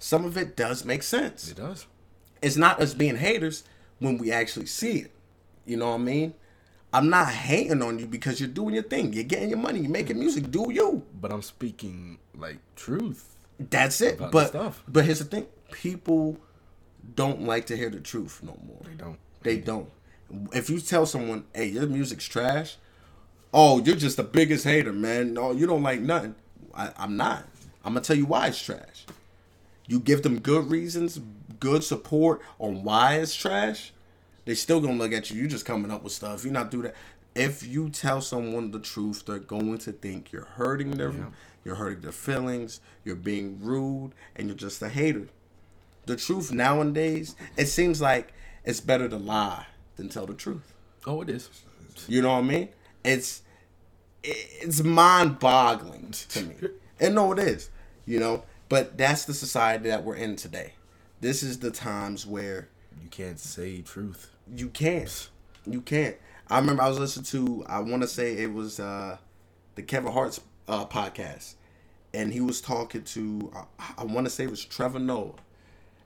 Some 0.01 0.25
of 0.25 0.37
it 0.37 0.57
does 0.57 0.85
make 0.85 1.03
sense 1.05 1.51
It 1.51 1.59
does. 1.59 1.87
it's 2.43 2.57
not 2.57 2.81
us 2.81 2.95
being 2.95 3.17
haters 3.17 3.63
when 3.99 4.19
we 4.19 4.33
actually 4.33 4.67
see 4.67 4.99
it. 5.01 5.13
You 5.67 5.77
know 5.77 5.91
what 5.91 5.97
I 5.97 5.99
mean? 5.99 6.35
I'm 6.93 7.09
not 7.11 7.29
hating 7.29 7.83
on 7.83 7.99
you 8.01 8.07
because 8.07 8.41
you're 8.41 8.49
doing 8.49 8.75
your 8.75 8.83
thing. 8.83 9.13
You're 9.13 9.25
getting 9.25 9.51
your 9.51 9.59
money. 9.59 9.81
You're 9.81 9.91
making 9.91 10.19
music. 10.19 10.51
Do 10.51 10.73
you? 10.73 11.05
But 11.21 11.31
I'm 11.33 11.43
speaking 11.43 12.19
like 12.35 12.59
truth. 12.75 13.37
That's 13.61 14.01
it. 14.01 14.19
But 14.19 14.53
but 14.89 15.05
here's 15.05 15.21
the 15.21 15.27
thing: 15.27 15.47
people 15.71 16.39
don't 17.15 17.43
like 17.43 17.67
to 17.67 17.77
hear 17.77 17.91
the 17.91 18.01
truth 18.01 18.41
no 18.43 18.59
more. 18.67 18.81
They 18.85 18.95
don't. 18.95 19.19
They 19.43 19.57
don't. 19.59 19.89
If 20.53 20.69
you 20.71 20.81
tell 20.81 21.07
someone, 21.07 21.45
"Hey, 21.55 21.67
your 21.67 21.87
music's 21.87 22.25
trash," 22.25 22.77
oh, 23.53 23.81
you're 23.85 23.97
just 23.97 24.17
the 24.17 24.25
biggest 24.25 24.65
hater, 24.65 24.93
man. 24.93 25.35
No, 25.35 25.53
you 25.53 25.67
don't 25.67 25.83
like 25.83 26.01
nothing. 26.01 26.35
I, 26.75 26.91
I'm 26.97 27.17
not. 27.17 27.45
I'm 27.85 27.93
gonna 27.93 28.01
tell 28.05 28.17
you 28.17 28.27
why 28.27 28.49
it's 28.49 28.61
trash. 28.61 29.05
You 29.91 29.99
give 29.99 30.23
them 30.23 30.39
good 30.39 30.71
reasons, 30.71 31.21
good 31.59 31.83
support 31.83 32.41
on 32.61 32.85
why 32.85 33.17
it's 33.17 33.35
trash. 33.35 33.93
They 34.45 34.55
still 34.55 34.81
gonna 34.81 34.95
look 34.95 35.13
at 35.13 35.33
you. 35.33 35.43
You 35.43 35.49
just 35.49 35.65
coming 35.65 35.91
up 35.91 36.05
with 36.05 36.13
stuff. 36.13 36.45
You 36.45 36.53
not 36.53 36.71
do 36.71 36.83
that. 36.83 36.95
If 37.35 37.67
you 37.67 37.91
tell 37.91 38.21
someone 38.21 38.71
the 38.71 38.79
truth, 38.79 39.25
they're 39.27 39.41
going 39.41 39.79
to 39.79 39.91
think 39.91 40.31
you're 40.31 40.45
hurting 40.45 40.93
them. 40.93 41.33
You're 41.65 41.75
hurting 41.75 42.03
their 42.03 42.13
feelings. 42.13 42.81
You're 43.05 43.17
being 43.17 43.59
rude, 43.61 44.13
and 44.37 44.47
you're 44.47 44.57
just 44.57 44.81
a 44.81 44.89
hater. 44.89 45.27
The 46.07 46.15
truth 46.15 46.53
nowadays, 46.53 47.35
it 47.57 47.67
seems 47.67 48.01
like 48.01 48.33
it's 48.65 48.81
better 48.81 49.09
to 49.09 49.17
lie 49.17 49.67
than 49.97 50.09
tell 50.09 50.27
the 50.27 50.35
truth. 50.35 50.73
Oh, 51.05 51.21
it 51.23 51.29
is. 51.31 51.51
You 52.07 52.23
know 52.23 52.35
what 52.35 52.45
I 52.45 52.47
mean? 52.47 52.69
It's 53.05 53.43
it's 54.23 54.85
mind-boggling 54.85 56.13
to 56.13 56.43
me. 56.45 56.55
And 57.03 57.15
no, 57.15 57.33
it 57.33 57.39
is. 57.39 57.71
You 58.05 58.21
know, 58.21 58.45
but 58.71 58.97
that's 58.97 59.27
the 59.27 59.35
society 59.35 59.91
that 59.91 60.03
we're 60.05 60.15
in 60.17 60.37
today. 60.37 60.73
This 61.21 61.43
is 61.43 61.59
the 61.59 61.71
times 61.71 62.27
where 62.27 62.69
You 63.03 63.09
can't 63.11 63.39
say 63.39 63.83
truth. 63.83 64.31
you 64.57 64.69
can't. 64.71 65.29
You 65.67 65.83
can't. 65.83 66.17
I 66.49 66.59
remember 66.59 66.83
I 66.83 66.89
was 66.89 66.99
listening 66.99 67.27
to. 67.27 67.65
I 67.69 67.81
want 67.81 68.01
to 68.03 68.09
say 68.09 68.39
it 68.39 68.53
was 68.55 68.81
uh, 68.81 69.19
the 69.75 69.83
Kevin 69.83 70.13
Hart's 70.13 70.41
uh, 70.67 70.87
podcast, 70.87 71.55
and 72.15 72.33
he 72.33 72.41
was 72.41 72.61
talking 72.63 73.03
to. 73.05 73.53
I, 73.79 73.93
I 73.99 74.05
want 74.05 74.27
to 74.27 74.31
say 74.31 74.45
it 74.45 74.51
was 74.51 74.65
Trevor 74.65 74.99
Noah, 74.99 75.35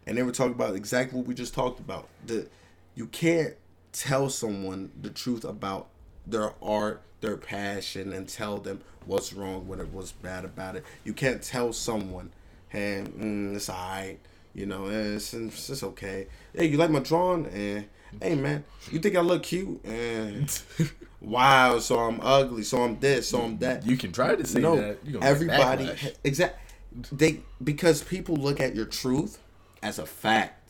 and 0.07 0.19
they 0.19 0.23
were 0.25 0.33
talking 0.33 0.53
about 0.55 0.75
exactly 0.75 1.17
what 1.19 1.27
we 1.29 1.35
just 1.35 1.55
talked 1.55 1.79
about. 1.81 2.09
The 2.27 2.49
you 2.97 3.07
can't 3.07 3.55
tell 3.93 4.29
someone 4.29 4.91
the 5.01 5.11
truth 5.11 5.45
about 5.45 5.89
their 6.27 6.53
art, 6.61 7.03
their 7.21 7.37
passion, 7.37 8.13
and 8.13 8.29
tell 8.29 8.59
them 8.59 8.81
what's 9.07 9.33
wrong 9.33 9.69
with 9.69 9.81
it, 9.81 9.89
what's 9.89 10.13
bad 10.13 10.45
about 10.45 10.77
it. 10.77 10.85
You 11.05 11.13
can't 11.15 11.43
tell 11.43 11.73
someone, 11.73 12.33
"Hey, 12.75 13.05
mm, 13.05 13.57
it's 13.57 13.71
alright." 13.71 14.21
You 14.55 14.67
know, 14.67 14.87
it's, 14.87 15.35
it's, 15.35 15.69
it's 15.69 15.83
okay. 15.83 16.29
Hey, 16.55 16.67
you 16.67 16.77
like 16.77 16.91
my 16.91 17.01
drawing? 17.01 17.47
Eh. 17.47 17.83
Hey, 18.23 18.37
man, 18.37 18.65
you 18.93 19.01
think 19.01 19.17
I 19.17 19.21
look 19.21 19.43
cute? 19.43 19.81
Eh. 19.85 20.47
wow, 21.21 21.81
so 21.81 21.99
I'm 21.99 22.21
ugly, 22.23 22.63
so 22.63 22.85
I'm 22.85 22.99
this, 23.01 23.29
so 23.29 23.43
I'm 23.43 23.59
that. 23.59 23.85
You 23.85 23.97
can 23.97 24.13
try 24.13 24.37
to 24.37 24.47
say 24.47 24.61
no, 24.61 24.77
that. 24.77 24.99
Everybody, 25.21 25.91
exactly. 26.23 26.61
They 27.11 27.41
because 27.63 28.05
people 28.05 28.37
look 28.37 28.61
at 28.61 28.77
your 28.77 28.85
truth 28.85 29.41
as 29.83 29.99
a 29.99 30.07
fact. 30.07 30.61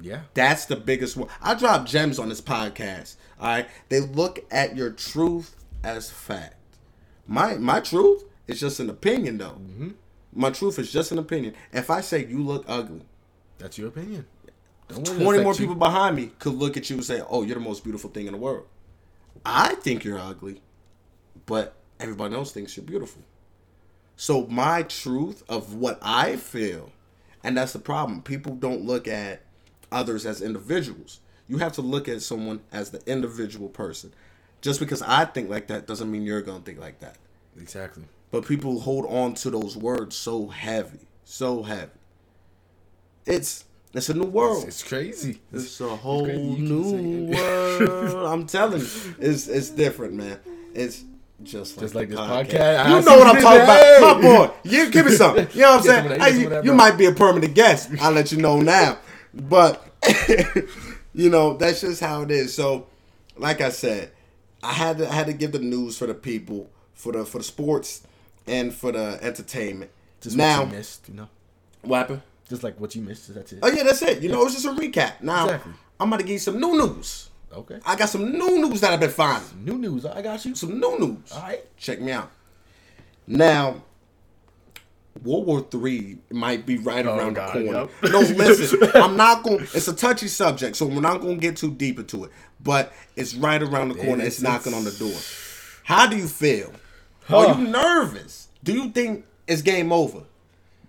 Yeah. 0.00 0.22
That's 0.34 0.64
the 0.64 0.76
biggest 0.76 1.16
one. 1.16 1.28
I 1.40 1.54
drop 1.54 1.86
gems 1.86 2.18
on 2.18 2.28
this 2.28 2.40
podcast. 2.40 3.14
All 3.40 3.46
right, 3.46 3.68
they 3.88 4.00
look 4.00 4.44
at 4.50 4.76
your 4.76 4.90
truth 4.90 5.54
as 5.84 6.10
fact. 6.10 6.56
My 7.28 7.54
my 7.54 7.78
truth 7.78 8.24
is 8.48 8.58
just 8.58 8.80
an 8.80 8.90
opinion, 8.90 9.38
though. 9.38 9.50
Mm-hmm. 9.50 9.90
My 10.38 10.50
truth 10.50 10.78
is 10.78 10.92
just 10.92 11.10
an 11.10 11.18
opinion. 11.18 11.54
If 11.72 11.90
I 11.90 12.00
say 12.00 12.24
you 12.24 12.42
look 12.44 12.64
ugly, 12.68 13.02
That's 13.58 13.76
your 13.76 13.88
opinion. 13.88 14.24
Don't 14.86 15.04
twenty 15.04 15.42
more 15.42 15.52
you. 15.52 15.58
people 15.58 15.74
behind 15.74 16.14
me 16.14 16.30
could 16.38 16.54
look 16.54 16.76
at 16.76 16.88
you 16.88 16.96
and 16.96 17.04
say, 17.04 17.20
"Oh, 17.28 17.42
you're 17.42 17.56
the 17.56 17.60
most 17.60 17.82
beautiful 17.82 18.08
thing 18.08 18.26
in 18.26 18.32
the 18.32 18.38
world." 18.38 18.66
I 19.44 19.74
think 19.74 20.04
you're 20.04 20.18
ugly, 20.18 20.62
but 21.46 21.74
everybody 21.98 22.36
else 22.36 22.52
thinks 22.52 22.76
you're 22.76 22.86
beautiful. 22.86 23.22
So 24.16 24.46
my 24.46 24.84
truth 24.84 25.42
of 25.48 25.74
what 25.74 25.98
I 26.02 26.36
feel, 26.36 26.92
and 27.42 27.56
that's 27.56 27.72
the 27.72 27.80
problem. 27.80 28.22
People 28.22 28.54
don't 28.54 28.82
look 28.84 29.08
at 29.08 29.42
others 29.90 30.24
as 30.24 30.40
individuals. 30.40 31.20
You 31.48 31.58
have 31.58 31.72
to 31.74 31.82
look 31.82 32.08
at 32.08 32.22
someone 32.22 32.60
as 32.72 32.90
the 32.90 33.02
individual 33.10 33.68
person. 33.68 34.14
Just 34.60 34.78
because 34.80 35.02
I 35.02 35.24
think 35.24 35.50
like 35.50 35.66
that 35.66 35.88
doesn't 35.88 36.10
mean 36.10 36.22
you're 36.22 36.42
gonna 36.42 36.60
think 36.60 36.78
like 36.78 37.00
that. 37.00 37.16
Exactly. 37.60 38.04
But 38.30 38.46
people 38.46 38.80
hold 38.80 39.06
on 39.06 39.34
to 39.34 39.50
those 39.50 39.76
words 39.76 40.16
so 40.16 40.48
heavy, 40.48 41.00
so 41.24 41.62
heavy. 41.62 41.90
It's 43.26 43.64
it's 43.94 44.08
a 44.10 44.14
new 44.14 44.26
world. 44.26 44.64
It's 44.66 44.82
crazy. 44.82 45.40
It's 45.52 45.80
a 45.80 45.96
whole 45.96 46.26
can 46.26 46.64
new 46.64 47.32
world. 47.34 48.26
I'm 48.32 48.46
telling 48.46 48.80
you, 48.80 49.14
it's 49.18 49.48
it's 49.48 49.70
different, 49.70 50.14
man. 50.14 50.38
It's 50.74 51.04
just 51.42 51.76
like, 51.76 51.84
Just 51.84 51.94
like 51.94 52.08
this 52.08 52.18
podcast. 52.18 52.50
podcast. 52.50 52.84
You 52.88 53.06
know 53.06 53.18
what 53.18 53.36
I'm 53.36 53.42
talking 53.42 53.60
hey! 53.60 53.96
about, 53.98 54.16
my 54.16 54.22
boy. 54.22 54.54
You 54.64 54.90
give 54.90 55.06
me 55.06 55.12
something. 55.12 55.46
You 55.54 55.60
know 55.60 55.76
what 55.76 55.88
I'm 55.88 56.18
saying? 56.18 56.20
Hey, 56.20 56.40
you, 56.40 56.62
you 56.64 56.74
might 56.74 56.98
be 56.98 57.06
a 57.06 57.12
permanent 57.12 57.54
guest. 57.54 57.90
I'll 58.00 58.12
let 58.12 58.32
you 58.32 58.38
know 58.38 58.60
now. 58.60 58.98
But 59.32 59.84
you 61.14 61.30
know 61.30 61.56
that's 61.56 61.80
just 61.80 62.00
how 62.00 62.22
it 62.22 62.30
is. 62.30 62.52
So, 62.54 62.88
like 63.36 63.60
I 63.60 63.70
said, 63.70 64.10
I 64.62 64.72
had 64.72 64.98
to 64.98 65.08
I 65.08 65.12
had 65.12 65.26
to 65.26 65.32
give 65.32 65.52
the 65.52 65.60
news 65.60 65.96
for 65.96 66.06
the 66.06 66.14
people, 66.14 66.70
for 66.92 67.12
the 67.12 67.24
for 67.24 67.38
the 67.38 67.44
sports, 67.44 68.02
and 68.48 68.72
for 68.74 68.92
the 68.92 69.18
entertainment. 69.22 69.90
Just 70.20 70.36
now, 70.36 70.60
what 70.64 70.70
you 70.72 70.76
missed, 70.78 71.08
you 71.08 71.14
know. 71.14 71.28
what 71.82 71.98
happened? 71.98 72.22
Just 72.48 72.62
like 72.62 72.80
what 72.80 72.94
you 72.96 73.02
missed. 73.02 73.32
That's 73.34 73.52
it. 73.52 73.58
Oh 73.62 73.68
yeah, 73.70 73.82
that's 73.82 74.02
it. 74.02 74.22
You 74.22 74.30
know, 74.30 74.44
it's 74.44 74.54
just 74.54 74.66
a 74.66 74.70
recap. 74.70 75.20
Now 75.22 75.44
Exactly. 75.44 75.72
I'm 76.00 76.08
about 76.08 76.18
to 76.20 76.24
give 76.24 76.32
you 76.34 76.38
some 76.38 76.58
new 76.60 76.76
news. 76.76 77.28
Okay. 77.52 77.78
I 77.86 77.96
got 77.96 78.08
some 78.08 78.30
new 78.32 78.58
news 78.68 78.80
that 78.80 78.92
I've 78.92 79.00
been 79.00 79.10
finding. 79.10 79.64
New 79.64 79.78
news. 79.78 80.04
I 80.06 80.20
got 80.22 80.44
you. 80.44 80.54
Some 80.54 80.78
new 80.80 80.98
news. 80.98 81.32
All 81.32 81.40
right. 81.42 81.64
Check 81.76 82.00
me 82.00 82.12
out. 82.12 82.30
Now, 83.26 83.82
World 85.22 85.46
War 85.46 85.60
Three 85.62 86.18
might 86.30 86.64
be 86.66 86.78
right 86.78 87.06
Oh, 87.06 87.16
around 87.16 87.34
God, 87.34 87.54
the 87.56 87.64
corner. 87.64 87.88
yep. 88.02 88.12
No, 88.12 88.20
listen, 88.44 88.90
I'm 88.94 89.16
not 89.16 89.42
going. 89.42 89.60
It's 89.74 89.88
a 89.88 89.94
touchy 89.94 90.28
subject, 90.28 90.76
so 90.76 90.86
we're 90.86 91.00
not 91.00 91.20
going 91.20 91.36
to 91.36 91.40
get 91.40 91.56
too 91.56 91.72
deep 91.72 91.98
into 91.98 92.24
it. 92.24 92.30
But 92.60 92.92
it's 93.16 93.34
right 93.34 93.62
around 93.62 93.88
the 93.88 93.94
corner. 93.96 94.24
It's, 94.24 94.38
It's- 94.38 94.42
knocking 94.42 94.74
on 94.74 94.84
the 94.84 94.92
door. 94.92 95.18
How 95.84 96.06
do 96.06 96.16
you 96.16 96.28
feel? 96.28 96.72
Are 97.30 97.58
you 97.58 97.68
nervous? 97.68 98.48
Do 98.64 98.72
you 98.72 98.90
think 98.90 99.24
it's 99.46 99.62
game 99.62 99.92
over? 99.92 100.22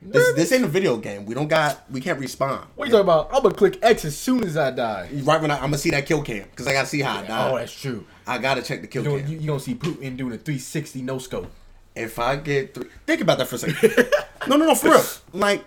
This, 0.02 0.34
this 0.34 0.52
ain't 0.54 0.64
a 0.64 0.68
video 0.68 0.96
game. 0.96 1.26
We 1.26 1.36
don't 1.36 1.50
got. 1.50 1.84
We 1.92 2.00
can't 2.00 2.18
respond. 2.20 2.66
What 2.76 2.86
you 2.88 2.92
talking 2.94 3.04
about? 3.04 3.30
I'm 3.34 3.44
gonna 3.44 3.54
click 3.54 3.78
X 3.82 4.06
as 4.06 4.16
soon 4.18 4.46
as 4.46 4.56
I 4.56 4.72
die. 4.72 5.10
Right 5.24 5.42
when 5.42 5.52
I, 5.52 5.56
I'm 5.56 5.64
gonna 5.64 5.78
see 5.78 5.90
that 5.90 6.06
kill 6.06 6.22
cam 6.22 6.48
because 6.50 6.68
I 6.68 6.72
gotta 6.74 6.88
see 6.88 7.02
how 7.02 7.18
I 7.20 7.26
die. 7.28 7.50
Oh, 7.52 7.58
that's 7.58 7.74
true. 7.78 8.06
I 8.26 8.38
gotta 8.38 8.62
check 8.62 8.80
the 8.80 8.88
kill 8.88 9.04
You 9.04 9.10
cam. 9.10 9.20
don't, 9.20 9.30
you, 9.30 9.38
you 9.40 9.48
don't 9.48 9.60
see 9.60 9.76
Putin 9.76 10.16
doing 10.16 10.32
a 10.34 10.38
360 10.38 11.02
no 11.02 11.18
scope. 11.20 11.52
if 11.96 12.18
I 12.18 12.38
get 12.38 12.74
three, 12.74 12.88
think 13.06 13.20
about 13.20 13.40
that 13.40 13.48
for 13.48 13.56
a 13.56 13.60
second. 13.60 14.10
no, 14.48 14.56
no, 14.56 14.68
no, 14.68 14.76
for 14.76 14.92
real. 14.92 15.04
Like, 15.34 15.66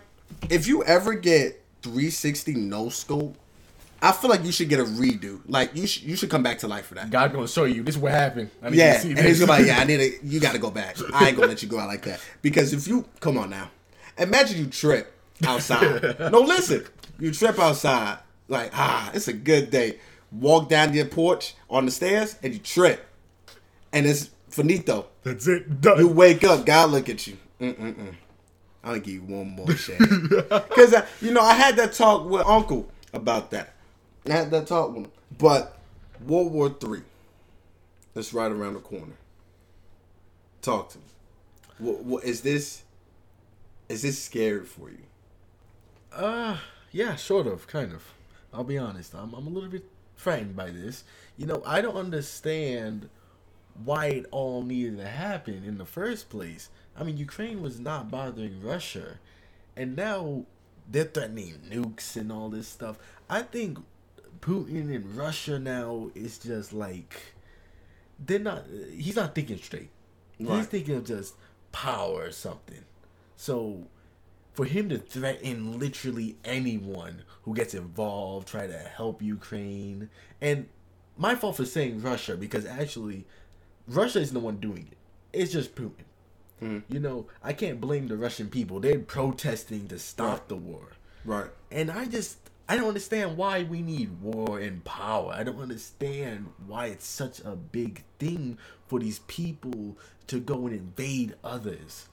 if 0.49 0.67
you 0.67 0.83
ever 0.85 1.13
get 1.13 1.63
360 1.83 2.55
no 2.55 2.89
scope, 2.89 3.37
I 4.05 4.11
feel 4.13 4.29
like 4.29 4.45
you 4.45 4.51
should 4.51 4.69
get 4.69 4.81
a 4.81 4.85
redo. 4.85 5.41
Like 5.47 5.77
you 5.77 5.87
should 5.87 6.03
you 6.03 6.17
should 6.17 6.29
come 6.29 6.43
back 6.43 6.59
to 6.59 6.69
life 6.69 6.87
for 6.87 6.95
that. 6.97 7.09
God 7.11 7.33
gonna 7.33 7.47
show 7.47 7.65
you 7.65 7.83
this 7.85 7.95
is 7.95 8.01
what 8.01 8.11
happened. 8.13 8.51
I 8.61 8.71
need 8.71 8.79
Yeah, 8.79 8.95
to 8.95 9.01
see 9.01 9.11
and 9.11 9.21
he's 9.21 9.39
gonna 9.39 9.53
be 9.53 9.59
like, 9.59 9.67
yeah, 9.75 9.79
I 9.81 9.85
need 9.85 9.99
to. 9.99 10.27
You 10.27 10.41
got 10.41 10.53
to 10.53 10.59
go 10.59 10.71
back. 10.71 10.97
I 11.15 11.29
ain't 11.29 11.37
gonna 11.37 11.49
let 11.49 11.63
you 11.63 11.69
go 11.69 11.79
out 11.79 11.87
like 11.89 12.03
that 12.03 12.21
because 12.43 12.73
if 12.73 12.89
you 12.89 13.05
come 13.21 13.39
on 13.39 13.51
now, 13.51 13.71
imagine 14.19 14.59
you 14.59 14.67
trip 14.67 15.17
outside. 15.47 16.19
no, 16.33 16.41
listen, 16.41 16.85
you 17.21 17.31
trip 17.33 17.59
outside 17.61 18.19
like 18.49 18.71
ah, 18.75 19.11
it's 19.15 19.29
a 19.29 19.33
good 19.33 19.71
day. 19.71 19.99
Walk 20.33 20.69
down 20.69 20.93
your 20.95 21.05
porch 21.07 21.55
on 21.71 21.85
the 21.85 21.91
stairs 21.93 22.37
and 22.43 22.53
you 22.55 22.59
trip, 22.59 23.07
and 23.93 24.05
it's 24.07 24.31
finito. 24.49 25.07
That's 25.23 25.47
it. 25.47 25.81
Done. 25.81 25.99
You 25.99 26.09
wake 26.09 26.43
up, 26.43 26.67
God 26.67 26.91
look 26.91 27.09
at 27.09 27.27
you. 27.27 27.37
Mm-mm-mm. 27.61 28.15
I'll 28.83 28.99
give 28.99 29.15
you 29.15 29.23
one 29.23 29.51
more 29.51 29.71
shake. 29.77 30.01
Because, 30.49 30.95
you 31.21 31.31
know, 31.31 31.41
I 31.43 31.55
had 31.55 31.77
that 31.77 31.93
talk 31.93 32.29
with 32.29 32.45
Uncle 32.45 32.91
about 33.13 33.53
that. 33.53 33.72
Had 34.27 34.51
that 34.53 34.67
talk 34.67 34.95
him. 34.95 35.11
But 35.37 35.77
World 36.25 36.53
War 36.53 36.69
Three, 36.69 37.03
that's 38.15 38.33
right 38.33 38.51
around 38.51 38.75
the 38.75 38.81
corner. 38.81 39.15
Talk 40.61 40.91
to 40.91 40.99
me. 40.99 41.05
What, 41.79 42.05
what 42.05 42.25
is 42.25 42.43
this? 42.43 42.83
Is 43.89 44.03
this 44.03 44.23
scary 44.23 44.65
for 44.65 44.91
you? 44.91 45.03
Uh, 46.13 46.59
yeah, 46.93 47.17
sort 47.17 47.47
of, 47.47 47.67
kind 47.67 47.93
of. 47.93 48.15
I'll 48.53 48.65
be 48.65 48.79
honest. 48.79 49.15
I'm, 49.15 49.35
I'm 49.35 49.47
a 49.47 49.51
little 49.51 49.69
bit 49.71 49.85
frightened 50.15 50.55
by 50.55 50.71
this. 50.71 51.05
You 51.37 51.47
know, 51.47 51.63
I 51.67 51.81
don't 51.81 51.97
understand 51.97 53.09
why 53.85 54.07
it 54.07 54.27
all 54.31 54.63
needed 54.63 54.99
to 54.99 55.07
happen 55.09 55.65
in 55.65 55.79
the 55.79 55.87
first 55.87 56.29
place. 56.29 56.69
I 56.97 57.05
mean, 57.05 57.17
Ukraine 57.17 57.63
was 57.63 57.81
not 57.81 58.11
bothering 58.11 58.63
Russia, 58.63 59.19
and 59.77 59.97
now 59.97 60.45
they're 60.91 61.05
threatening 61.05 61.59
nukes 61.71 62.17
and 62.17 62.31
all 62.31 62.51
this 62.51 62.69
stuff. 62.69 62.99
I 63.31 63.43
think 63.43 63.79
Putin 64.43 64.95
and 64.95 65.17
Russia 65.17 65.59
now 65.59 66.11
is 66.15 66.39
just 66.39 66.73
like 66.73 67.19
they're 68.19 68.39
not. 68.39 68.65
He's 68.95 69.17
not 69.17 69.35
thinking 69.35 69.57
straight. 69.59 69.91
He's 70.37 70.67
thinking 70.67 70.97
of 70.97 71.07
just 71.07 71.35
power 71.71 72.25
or 72.25 72.33
something. 72.33 72.85
So 73.37 73.87
for 74.53 74.65
him 74.65 74.89
to 74.91 74.99
threaten 74.99 75.79
literally 75.79 76.37
anyone 76.45 77.23
who 77.45 77.55
gets 77.55 77.73
involved, 77.75 78.49
try 78.49 78.67
to 78.67 78.79
help 78.79 79.23
Ukraine, 79.23 80.11
and 80.41 80.69
my 81.17 81.35
fault 81.37 81.57
for 81.57 81.65
saying 81.65 82.03
Russia 82.03 82.37
because 82.37 82.67
actually, 82.67 83.25
Russia 83.87 84.21
isn't 84.21 84.35
the 84.35 84.41
one 84.41 84.57
doing 84.57 84.89
it. 84.91 84.99
It's 85.33 85.53
just 85.53 85.75
Putin. 85.75 86.05
Hmm. 86.59 86.79
You 86.89 87.01
know, 87.01 87.27
I 87.43 87.53
can't 87.53 87.81
blame 87.81 88.09
the 88.09 88.17
Russian 88.17 88.49
people. 88.49 88.81
They're 88.81 88.99
protesting 88.99 89.89
to 89.89 89.99
stop 89.99 90.31
Right. 90.41 90.49
the 90.49 90.57
war. 90.57 90.89
Right. 91.25 91.51
And 91.71 91.91
I 91.91 92.07
just 92.07 92.39
I 92.73 92.77
don't 92.77 92.89
understand 92.89 93.37
why 93.37 93.65
we 93.65 93.83
need 93.83 94.23
war 94.23 94.59
and 94.59 94.83
power. 94.83 95.35
I 95.37 95.43
don't 95.43 95.61
understand 95.61 96.47
why 96.67 96.87
it's 96.87 97.07
such 97.07 97.39
a 97.41 97.55
big 97.55 98.03
thing 98.19 98.57
for 98.87 98.99
these 98.99 99.19
people 99.27 99.99
to 100.29 100.41
go 100.41 100.67
and 100.67 100.75
invade 100.75 101.35
others 101.45 102.09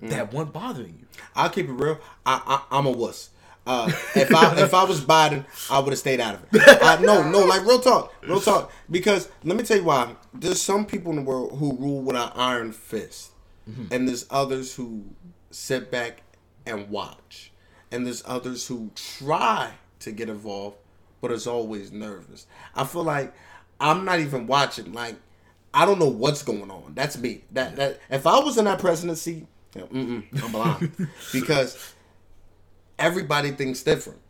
that 0.00 0.32
weren't 0.32 0.54
bothering 0.54 0.96
you. 0.98 1.06
I'll 1.34 1.50
keep 1.50 1.68
it 1.68 1.72
real. 1.72 1.98
I, 2.24 2.40
I 2.70 2.78
I'm 2.78 2.86
a 2.86 2.90
wuss. 2.90 3.28
Uh, 3.66 3.92
if 4.14 4.34
I 4.34 4.58
if 4.62 4.72
I 4.72 4.84
was 4.84 5.04
Biden, 5.04 5.44
I 5.70 5.80
would 5.80 5.90
have 5.90 5.98
stayed 5.98 6.20
out 6.20 6.36
of 6.36 6.44
it. 6.52 6.62
I, 6.82 6.98
no, 7.02 7.28
no, 7.28 7.40
like 7.44 7.66
real 7.66 7.80
talk, 7.80 8.14
real 8.26 8.40
talk. 8.40 8.72
Because 8.90 9.28
let 9.44 9.58
me 9.58 9.62
tell 9.62 9.76
you 9.76 9.84
why. 9.84 10.16
There's 10.32 10.62
some 10.62 10.86
people 10.86 11.10
in 11.10 11.16
the 11.16 11.22
world 11.22 11.58
who 11.58 11.76
rule 11.76 12.00
with 12.00 12.16
an 12.16 12.30
iron 12.34 12.72
fist, 12.72 13.32
and 13.90 14.08
there's 14.08 14.24
others 14.30 14.74
who 14.76 15.04
sit 15.50 15.90
back 15.90 16.22
and 16.64 16.88
watch, 16.88 17.52
and 17.96 18.06
there's 18.06 18.22
others 18.26 18.66
who 18.66 18.90
try 18.94 19.70
to 20.00 20.12
get 20.12 20.28
involved, 20.28 20.76
but 21.20 21.32
is 21.32 21.46
always 21.46 21.90
nervous. 21.90 22.46
I 22.74 22.84
feel 22.84 23.02
like 23.02 23.32
I'm 23.80 24.04
not 24.04 24.20
even 24.20 24.46
watching. 24.46 24.92
Like 24.92 25.16
I 25.74 25.84
don't 25.84 25.98
know 25.98 26.08
what's 26.08 26.42
going 26.42 26.70
on. 26.70 26.92
That's 26.94 27.18
me. 27.18 27.42
That 27.52 27.76
that 27.76 28.00
if 28.10 28.26
I 28.26 28.38
was 28.38 28.58
in 28.58 28.66
that 28.66 28.78
presidency, 28.78 29.46
I'm 29.74 30.24
blind 30.52 31.08
because 31.32 31.94
everybody 32.98 33.50
thinks 33.50 33.82
different. 33.82 34.20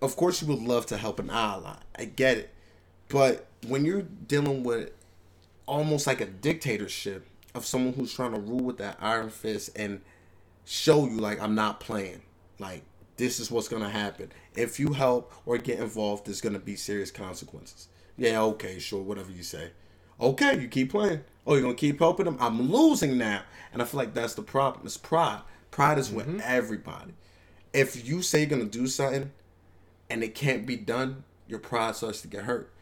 Of 0.00 0.14
course, 0.16 0.42
you 0.42 0.48
would 0.48 0.62
love 0.62 0.86
to 0.86 0.96
help 0.96 1.18
an 1.18 1.30
ally. 1.30 1.76
I 1.98 2.04
get 2.04 2.38
it, 2.38 2.54
but 3.08 3.46
when 3.66 3.84
you're 3.84 4.02
dealing 4.02 4.62
with 4.62 4.90
almost 5.64 6.06
like 6.06 6.20
a 6.20 6.26
dictatorship 6.26 7.26
of 7.54 7.64
someone 7.64 7.94
who's 7.94 8.14
trying 8.14 8.32
to 8.32 8.38
rule 8.38 8.60
with 8.60 8.78
that 8.78 8.98
iron 9.00 9.30
fist 9.30 9.70
and 9.74 10.02
show 10.64 11.06
you 11.06 11.18
like 11.18 11.40
I'm 11.40 11.54
not 11.54 11.80
playing, 11.80 12.22
like 12.58 12.82
this 13.16 13.40
is 13.40 13.50
what's 13.50 13.68
gonna 13.68 13.88
happen. 13.88 14.30
If 14.54 14.78
you 14.78 14.92
help 14.92 15.32
or 15.44 15.58
get 15.58 15.78
involved, 15.78 16.26
there's 16.26 16.40
gonna 16.40 16.58
be 16.58 16.76
serious 16.76 17.10
consequences. 17.10 17.88
Yeah, 18.16 18.42
okay, 18.42 18.78
sure, 18.78 19.02
whatever 19.02 19.30
you 19.30 19.42
say. 19.42 19.70
Okay, 20.20 20.58
you 20.60 20.68
keep 20.68 20.90
playing. 20.90 21.20
Oh, 21.46 21.54
you're 21.54 21.62
gonna 21.62 21.74
keep 21.74 21.98
helping 21.98 22.24
them. 22.24 22.38
I'm 22.40 22.70
losing 22.70 23.18
now, 23.18 23.42
and 23.72 23.82
I 23.82 23.84
feel 23.84 23.98
like 23.98 24.14
that's 24.14 24.34
the 24.34 24.42
problem. 24.42 24.86
It's 24.86 24.96
pride. 24.96 25.42
Pride 25.70 25.98
is 25.98 26.10
with 26.10 26.26
mm-hmm. 26.26 26.40
everybody. 26.42 27.14
If 27.72 28.06
you 28.06 28.22
say 28.22 28.40
you're 28.40 28.48
gonna 28.48 28.64
do 28.64 28.86
something 28.86 29.30
and 30.08 30.22
it 30.22 30.34
can't 30.34 30.66
be 30.66 30.76
done, 30.76 31.24
your 31.46 31.58
pride 31.58 31.96
starts 31.96 32.22
to 32.22 32.28
get 32.28 32.44
hurt, 32.44 32.72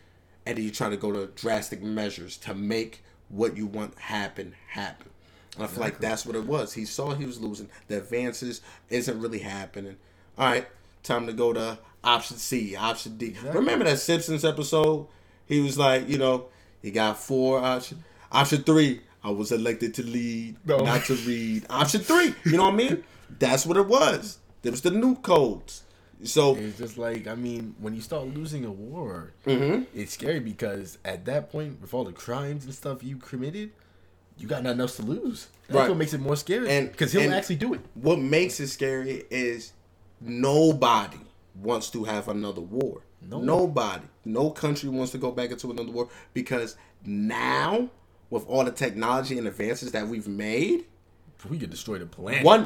and 0.46 0.56
then 0.56 0.64
you 0.64 0.70
try 0.70 0.88
to 0.88 0.96
go 0.96 1.12
to 1.12 1.26
drastic 1.26 1.82
measures 1.82 2.36
to 2.38 2.54
make 2.54 3.02
what 3.28 3.56
you 3.56 3.66
want 3.66 3.98
happen 3.98 4.54
happen. 4.68 5.10
And 5.56 5.64
I 5.64 5.66
feel 5.68 5.80
like 5.80 6.00
that's 6.00 6.26
what 6.26 6.36
it 6.36 6.46
was. 6.46 6.72
He 6.72 6.84
saw 6.84 7.14
he 7.14 7.24
was 7.24 7.40
losing. 7.40 7.68
The 7.88 7.98
advances 7.98 8.60
isn't 8.90 9.20
really 9.20 9.38
happening. 9.38 9.96
All 10.36 10.46
right, 10.46 10.66
time 11.02 11.26
to 11.26 11.32
go 11.32 11.52
to 11.52 11.78
option 12.02 12.36
C, 12.36 12.74
option 12.76 13.16
D. 13.16 13.36
Remember 13.52 13.84
that 13.84 13.98
Simpsons 13.98 14.44
episode? 14.44 15.06
He 15.46 15.60
was 15.60 15.78
like, 15.78 16.08
you 16.08 16.18
know, 16.18 16.46
he 16.82 16.90
got 16.90 17.18
four 17.18 17.58
options. 17.60 18.02
Option 18.32 18.62
three, 18.64 19.00
I 19.22 19.30
was 19.30 19.52
elected 19.52 19.94
to 19.94 20.02
lead, 20.02 20.56
No. 20.64 20.78
not 20.78 21.04
to 21.04 21.14
read. 21.14 21.66
Option 21.70 22.00
three, 22.00 22.34
you 22.44 22.56
know 22.56 22.64
what 22.64 22.74
I 22.74 22.76
mean? 22.76 23.04
That's 23.38 23.64
what 23.64 23.76
it 23.76 23.86
was. 23.86 24.38
There 24.62 24.72
was 24.72 24.80
the 24.80 24.90
new 24.90 25.14
codes. 25.16 25.82
So 26.24 26.56
It's 26.56 26.78
just 26.78 26.96
like 26.98 27.26
I 27.28 27.34
mean, 27.34 27.74
when 27.78 27.94
you 27.94 28.00
start 28.00 28.26
losing 28.34 28.64
a 28.64 28.70
war, 28.72 29.32
Mhm. 29.46 29.86
it's 29.94 30.14
scary 30.14 30.40
because 30.40 30.98
at 31.04 31.24
that 31.26 31.50
point, 31.52 31.80
with 31.82 31.92
all 31.94 32.04
the 32.04 32.12
crimes 32.12 32.64
and 32.64 32.74
stuff 32.74 33.02
you 33.04 33.16
committed, 33.18 33.70
you 34.38 34.48
got 34.48 34.62
nothing 34.62 34.80
else 34.80 34.96
to 34.96 35.02
lose. 35.02 35.48
That's 35.68 35.76
Right. 35.80 35.88
what 35.90 35.98
makes 35.98 36.14
it 36.14 36.20
more 36.20 36.36
scary. 36.36 36.68
And- 36.70 36.90
because 36.90 37.12
he'll 37.12 37.32
actually 37.32 37.56
do 37.56 37.74
it. 37.74 37.80
what 37.94 38.18
makes 38.18 38.58
it 38.58 38.68
scary 38.68 39.24
is 39.30 39.72
nobody 40.20 41.18
wants 41.54 41.90
to 41.90 42.04
have 42.04 42.28
another 42.28 42.60
war. 42.60 43.02
No. 43.26 43.40
Nobody, 43.40 44.04
no 44.24 44.50
country 44.50 44.88
wants 44.90 45.12
to 45.12 45.18
go 45.18 45.30
back 45.30 45.50
into 45.50 45.70
another 45.70 45.90
war 45.90 46.08
because 46.34 46.76
now, 47.06 47.88
with 48.30 48.46
all 48.46 48.64
the 48.64 48.70
technology 48.70 49.38
and 49.38 49.46
advances 49.46 49.92
that 49.92 50.06
we've 50.06 50.28
made, 50.28 50.84
We 51.48 51.58
could 51.58 51.70
destroy 51.70 51.98
the 51.98 52.06
planet. 52.06 52.44
one 52.44 52.64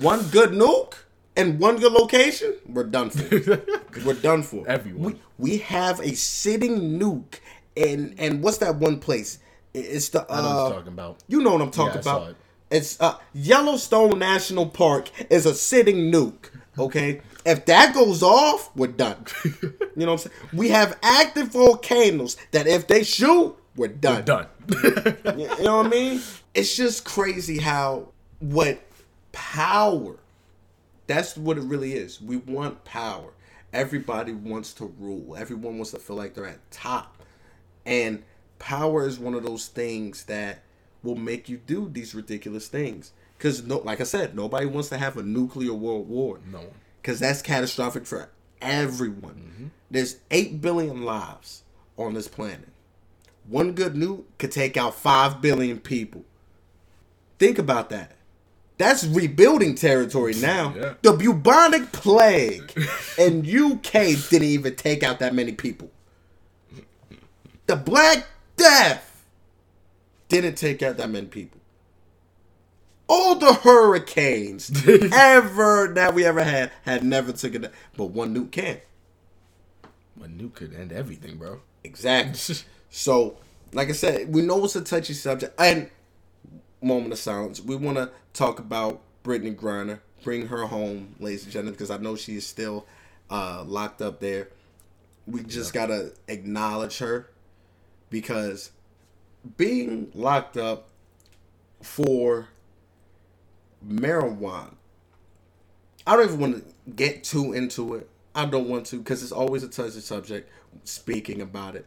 one 0.00 0.22
good 0.30 0.50
nuke 0.50 0.94
and 1.36 1.58
one 1.60 1.76
good 1.78 1.92
location, 1.92 2.54
we're 2.66 2.84
done 2.84 3.10
for. 3.10 3.60
we're 4.04 4.14
done 4.14 4.42
for. 4.42 4.66
Everyone. 4.68 5.02
We, 5.38 5.50
we 5.50 5.58
have 5.58 6.00
a 6.00 6.14
sitting 6.14 6.98
nuke, 6.98 7.38
and 7.76 8.14
and 8.18 8.42
what's 8.42 8.58
that 8.58 8.76
one 8.76 8.98
place? 8.98 9.38
It's 9.74 10.08
the 10.10 10.24
I 10.30 10.40
know 10.40 10.42
what 10.42 10.50
uh, 10.56 10.62
you're 10.68 10.76
talking 10.78 10.92
about. 10.92 11.22
you 11.28 11.40
know 11.42 11.52
what 11.52 11.60
I'm 11.62 11.70
talking 11.70 11.94
Yeah, 12.04 12.16
about. 12.16 12.30
it. 12.30 12.36
It's 12.70 13.00
uh, 13.00 13.16
Yellowstone 13.32 14.18
National 14.18 14.66
Park 14.66 15.10
is 15.30 15.46
a 15.46 15.54
sitting 15.54 16.10
nuke. 16.12 16.50
Okay, 16.78 17.20
if 17.46 17.66
that 17.66 17.94
goes 17.94 18.22
off, 18.22 18.74
we're 18.76 18.88
done. 18.88 19.24
you 19.44 19.52
know 19.96 20.06
what 20.06 20.12
I'm 20.12 20.18
saying? 20.18 20.36
We 20.52 20.70
have 20.70 20.98
active 21.02 21.48
volcanoes 21.48 22.36
that 22.50 22.66
if 22.66 22.88
they 22.88 23.04
shoot, 23.04 23.56
we're 23.76 23.88
done. 23.88 24.24
Done. 24.24 24.46
You 25.36 25.48
you 25.58 25.64
know 25.64 25.78
what 25.78 25.86
I 25.86 25.88
mean? 25.88 26.20
It's 26.54 26.76
just 26.76 27.04
crazy 27.04 27.58
how 27.58 28.08
what 28.40 28.80
power. 29.32 30.16
That's 31.06 31.36
what 31.36 31.58
it 31.58 31.64
really 31.64 31.92
is. 31.92 32.20
We 32.20 32.38
want 32.38 32.84
power. 32.84 33.32
Everybody 33.72 34.32
wants 34.32 34.72
to 34.74 34.86
rule. 34.98 35.36
Everyone 35.36 35.76
wants 35.76 35.90
to 35.90 35.98
feel 35.98 36.16
like 36.16 36.34
they're 36.34 36.46
at 36.46 36.70
top. 36.70 37.22
And 37.84 38.22
power 38.58 39.06
is 39.06 39.18
one 39.18 39.34
of 39.34 39.42
those 39.42 39.68
things 39.68 40.24
that 40.24 40.62
will 41.02 41.16
make 41.16 41.48
you 41.48 41.58
do 41.58 41.88
these 41.90 42.14
ridiculous 42.14 42.68
things. 42.68 43.12
Cause 43.44 43.62
no, 43.62 43.76
like 43.80 44.00
I 44.00 44.04
said, 44.04 44.34
nobody 44.34 44.64
wants 44.64 44.88
to 44.88 44.96
have 44.96 45.18
a 45.18 45.22
nuclear 45.22 45.74
world 45.74 46.08
war. 46.08 46.40
No 46.50 46.60
one. 46.60 46.68
Cause 47.02 47.20
that's 47.20 47.42
catastrophic 47.42 48.06
for 48.06 48.30
everyone. 48.62 49.34
Mm-hmm. 49.34 49.66
There's 49.90 50.16
eight 50.30 50.62
billion 50.62 51.02
lives 51.02 51.62
on 51.98 52.14
this 52.14 52.26
planet. 52.26 52.70
One 53.46 53.72
good 53.72 53.92
nuke 53.92 54.24
could 54.38 54.50
take 54.50 54.78
out 54.78 54.94
five 54.94 55.42
billion 55.42 55.78
people. 55.78 56.24
Think 57.38 57.58
about 57.58 57.90
that. 57.90 58.12
That's 58.78 59.04
rebuilding 59.04 59.74
territory 59.74 60.32
now. 60.40 60.72
Yeah. 60.74 60.94
The 61.02 61.12
bubonic 61.12 61.92
plague 61.92 62.72
in 63.18 63.40
UK 63.40 63.92
didn't 64.30 64.48
even 64.48 64.74
take 64.74 65.02
out 65.02 65.18
that 65.18 65.34
many 65.34 65.52
people. 65.52 65.90
The 67.66 67.76
Black 67.76 68.26
Death 68.56 69.26
didn't 70.30 70.54
take 70.54 70.82
out 70.82 70.96
that 70.96 71.10
many 71.10 71.26
people. 71.26 71.60
All 73.14 73.36
the 73.36 73.54
hurricanes 73.54 74.72
ever 75.12 75.92
that 75.94 76.14
we 76.14 76.24
ever 76.24 76.42
had 76.42 76.72
had 76.82 77.04
never 77.04 77.32
taken 77.32 77.62
that, 77.62 77.72
but 77.96 78.06
one 78.06 78.34
nuke 78.34 78.50
can. 78.50 78.80
A 80.20 80.26
nuke 80.26 80.54
could 80.54 80.74
end 80.74 80.92
everything, 80.92 81.36
bro. 81.36 81.60
Exactly. 81.84 82.56
so, 82.90 83.36
like 83.72 83.88
I 83.88 83.92
said, 83.92 84.34
we 84.34 84.42
know 84.42 84.64
it's 84.64 84.74
a 84.74 84.80
touchy 84.80 85.14
subject. 85.14 85.54
And 85.60 85.90
moment 86.82 87.12
of 87.12 87.18
silence. 87.18 87.60
We 87.60 87.76
want 87.76 87.96
to 87.98 88.10
talk 88.32 88.58
about 88.58 89.00
Brittney 89.24 89.54
Griner. 89.54 90.00
Bring 90.24 90.48
her 90.48 90.66
home, 90.66 91.14
ladies 91.20 91.44
and 91.44 91.52
gentlemen, 91.52 91.74
because 91.74 91.90
I 91.90 91.98
know 91.98 92.16
she 92.16 92.36
is 92.36 92.46
still 92.46 92.86
uh, 93.30 93.64
locked 93.66 94.02
up 94.02 94.20
there. 94.20 94.48
We 95.26 95.42
just 95.42 95.72
gotta 95.72 96.12
acknowledge 96.28 96.98
her 96.98 97.30
because 98.10 98.72
being 99.56 100.10
locked 100.14 100.56
up 100.56 100.88
for 101.82 102.48
marijuana. 103.86 104.74
I 106.06 106.16
don't 106.16 106.26
even 106.26 106.40
want 106.40 106.56
to 106.56 106.92
get 106.92 107.24
too 107.24 107.52
into 107.52 107.94
it. 107.94 108.08
I 108.34 108.46
don't 108.46 108.68
want 108.68 108.86
to 108.86 108.98
because 108.98 109.22
it's 109.22 109.32
always 109.32 109.62
a 109.62 109.68
touchy 109.68 110.00
subject 110.00 110.50
speaking 110.84 111.40
about 111.40 111.76
it. 111.76 111.86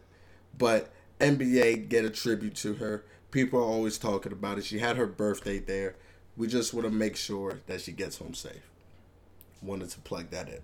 But 0.57 0.89
NBA 1.19 1.89
get 1.89 2.05
a 2.05 2.09
tribute 2.09 2.55
to 2.55 2.75
her. 2.75 3.03
People 3.31 3.59
are 3.59 3.63
always 3.63 3.97
talking 3.97 4.31
about 4.31 4.57
it. 4.57 4.65
She 4.65 4.79
had 4.79 4.97
her 4.97 5.05
birthday 5.05 5.59
there. 5.59 5.95
We 6.35 6.47
just 6.47 6.73
want 6.73 6.85
to 6.85 6.93
make 6.93 7.15
sure 7.15 7.59
that 7.67 7.81
she 7.81 7.91
gets 7.91 8.17
home 8.17 8.33
safe. 8.33 8.69
Wanted 9.61 9.89
to 9.89 9.99
plug 9.99 10.29
that 10.29 10.47
in. 10.47 10.59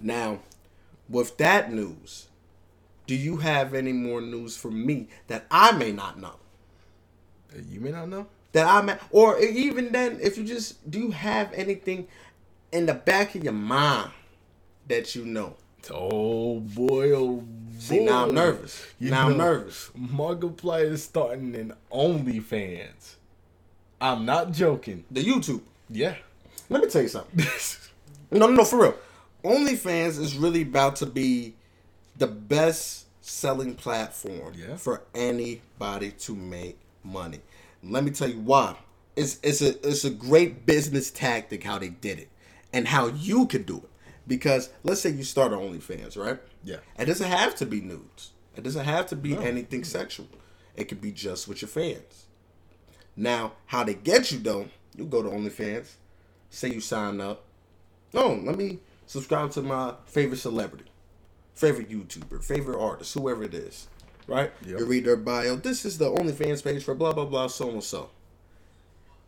Now, 0.00 0.40
with 1.08 1.36
that 1.38 1.72
news, 1.72 2.28
do 3.06 3.14
you 3.14 3.38
have 3.38 3.74
any 3.74 3.92
more 3.92 4.20
news 4.20 4.56
for 4.56 4.70
me 4.70 5.08
that 5.28 5.46
I 5.50 5.72
may 5.72 5.92
not 5.92 6.18
know? 6.18 6.36
You 7.68 7.80
may 7.80 7.90
not 7.90 8.08
know. 8.08 8.26
That 8.52 8.66
I 8.66 8.82
may, 8.82 8.96
or 9.10 9.38
even 9.40 9.92
then, 9.92 10.18
if 10.20 10.36
you 10.36 10.44
just 10.44 10.90
do 10.90 10.98
you 10.98 11.10
have 11.10 11.52
anything 11.54 12.06
in 12.70 12.86
the 12.86 12.94
back 12.94 13.34
of 13.34 13.42
your 13.44 13.52
mind 13.54 14.10
that 14.88 15.14
you 15.14 15.24
know? 15.24 15.56
Oh 15.90 16.60
boy, 16.60 17.12
oh 17.12 17.36
boy. 17.36 17.46
See, 17.78 18.04
now 18.04 18.26
I'm 18.28 18.34
nervous. 18.34 18.86
now 19.00 19.26
I'm 19.28 19.36
nervous. 19.36 19.90
Markiplier 19.98 20.90
is 20.92 21.02
starting 21.02 21.54
an 21.56 21.72
OnlyFans. 21.90 23.16
I'm 24.00 24.24
not 24.24 24.52
joking. 24.52 25.04
The 25.10 25.24
YouTube. 25.24 25.62
Yeah. 25.88 26.14
Let 26.68 26.82
me 26.82 26.88
tell 26.88 27.02
you 27.02 27.08
something. 27.08 27.44
No, 28.30 28.46
no, 28.46 28.54
no, 28.54 28.64
for 28.64 28.80
real. 28.80 28.94
OnlyFans 29.44 30.18
is 30.18 30.38
really 30.38 30.62
about 30.62 30.96
to 30.96 31.06
be 31.06 31.54
the 32.16 32.26
best 32.26 33.04
selling 33.20 33.74
platform 33.74 34.54
Yeah. 34.56 34.76
for 34.76 35.02
anybody 35.14 36.12
to 36.12 36.34
make 36.34 36.78
money. 37.04 37.40
Let 37.82 38.04
me 38.04 38.10
tell 38.10 38.28
you 38.28 38.40
why. 38.40 38.76
It's 39.16 39.38
it's 39.42 39.60
a 39.60 39.76
it's 39.86 40.04
a 40.04 40.10
great 40.10 40.64
business 40.64 41.10
tactic 41.10 41.64
how 41.64 41.78
they 41.78 41.90
did 41.90 42.18
it 42.18 42.28
and 42.72 42.88
how 42.88 43.08
you 43.08 43.46
could 43.46 43.66
do 43.66 43.78
it. 43.78 43.90
Because 44.26 44.70
let's 44.84 45.00
say 45.00 45.10
you 45.10 45.24
start 45.24 45.52
on 45.52 45.58
OnlyFans, 45.58 46.16
right? 46.16 46.38
Yeah. 46.62 46.76
It 46.98 47.06
doesn't 47.06 47.28
have 47.28 47.54
to 47.56 47.66
be 47.66 47.80
nudes. 47.80 48.30
It 48.56 48.62
doesn't 48.62 48.84
have 48.84 49.06
to 49.08 49.16
be 49.16 49.36
anything 49.36 49.84
sexual. 49.84 50.28
It 50.76 50.84
could 50.84 51.00
be 51.00 51.10
just 51.12 51.48
with 51.48 51.60
your 51.60 51.68
fans. 51.68 52.26
Now, 53.16 53.52
how 53.66 53.84
they 53.84 53.94
get 53.94 54.30
you 54.30 54.38
though, 54.38 54.68
you 54.96 55.04
go 55.04 55.22
to 55.22 55.28
OnlyFans, 55.28 55.94
say 56.50 56.70
you 56.70 56.80
sign 56.80 57.20
up. 57.20 57.44
Oh, 58.14 58.40
let 58.42 58.56
me 58.56 58.78
subscribe 59.06 59.50
to 59.52 59.62
my 59.62 59.94
favorite 60.06 60.38
celebrity, 60.38 60.84
favorite 61.54 61.90
YouTuber, 61.90 62.42
favorite 62.42 62.80
artist, 62.80 63.14
whoever 63.14 63.42
it 63.42 63.54
is. 63.54 63.88
Right? 64.26 64.52
Yep. 64.64 64.78
You 64.78 64.86
read 64.86 65.04
their 65.04 65.16
bio. 65.16 65.56
This 65.56 65.84
is 65.84 65.98
the 65.98 66.10
OnlyFans 66.10 66.62
page 66.62 66.84
for 66.84 66.94
blah 66.94 67.12
blah 67.12 67.24
blah, 67.24 67.48
so 67.48 67.70
and 67.70 67.82
so. 67.82 68.10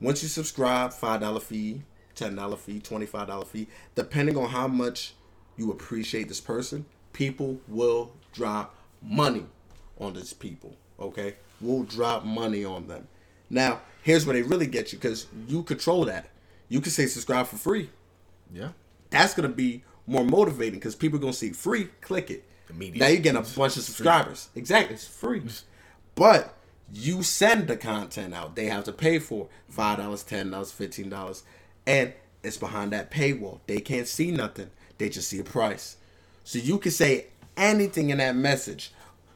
Once 0.00 0.22
you 0.22 0.28
subscribe, 0.28 0.92
five 0.92 1.20
dollar 1.20 1.40
fee, 1.40 1.82
ten 2.14 2.36
dollar 2.36 2.56
fee, 2.56 2.80
twenty 2.80 3.06
five 3.06 3.28
dollar 3.28 3.44
fee, 3.44 3.66
depending 3.94 4.36
on 4.36 4.48
how 4.50 4.68
much 4.68 5.14
you 5.56 5.70
appreciate 5.70 6.28
this 6.28 6.40
person, 6.40 6.84
people 7.12 7.60
will 7.68 8.12
drop 8.32 8.76
money 9.02 9.46
on 9.98 10.14
these 10.14 10.32
people. 10.32 10.76
Okay, 11.00 11.34
will 11.60 11.82
drop 11.84 12.24
money 12.24 12.64
on 12.64 12.86
them. 12.86 13.08
Now, 13.50 13.80
here's 14.02 14.26
where 14.26 14.34
they 14.34 14.42
really 14.42 14.66
get 14.66 14.92
you 14.92 14.98
because 14.98 15.26
you 15.48 15.62
control 15.62 16.04
that. 16.06 16.30
You 16.68 16.80
can 16.80 16.90
say 16.92 17.06
subscribe 17.06 17.46
for 17.46 17.56
free. 17.56 17.90
Yeah. 18.52 18.70
That's 19.10 19.34
gonna 19.34 19.48
be 19.48 19.82
more 20.06 20.24
motivating 20.24 20.78
because 20.78 20.94
people 20.94 21.18
are 21.18 21.22
gonna 21.22 21.32
see 21.32 21.50
free, 21.50 21.88
click 22.00 22.30
it. 22.30 22.44
Immediate. 22.70 23.00
Now 23.00 23.08
you're 23.08 23.20
getting 23.20 23.40
a 23.40 23.56
bunch 23.56 23.76
of 23.76 23.82
subscribers. 23.82 24.48
Exactly, 24.54 24.94
it's 24.94 25.06
free. 25.06 25.42
But 26.14 26.54
you 26.92 27.22
send 27.22 27.68
the 27.68 27.76
content 27.76 28.34
out. 28.34 28.56
They 28.56 28.66
have 28.66 28.84
to 28.84 28.92
pay 28.92 29.18
for 29.18 29.48
five 29.68 29.98
dollars, 29.98 30.22
ten 30.22 30.50
dollars, 30.50 30.72
fifteen 30.72 31.08
dollars, 31.08 31.44
and 31.86 32.12
it's 32.42 32.56
behind 32.56 32.92
that 32.92 33.10
paywall. 33.10 33.60
They 33.66 33.80
can't 33.80 34.08
see 34.08 34.30
nothing. 34.30 34.70
They 34.98 35.08
just 35.08 35.28
see 35.28 35.38
a 35.40 35.44
price. 35.44 35.96
So 36.44 36.58
you 36.58 36.78
can 36.78 36.92
say 36.92 37.26
anything 37.56 38.10
in 38.10 38.18
that 38.18 38.36
message. 38.36 38.92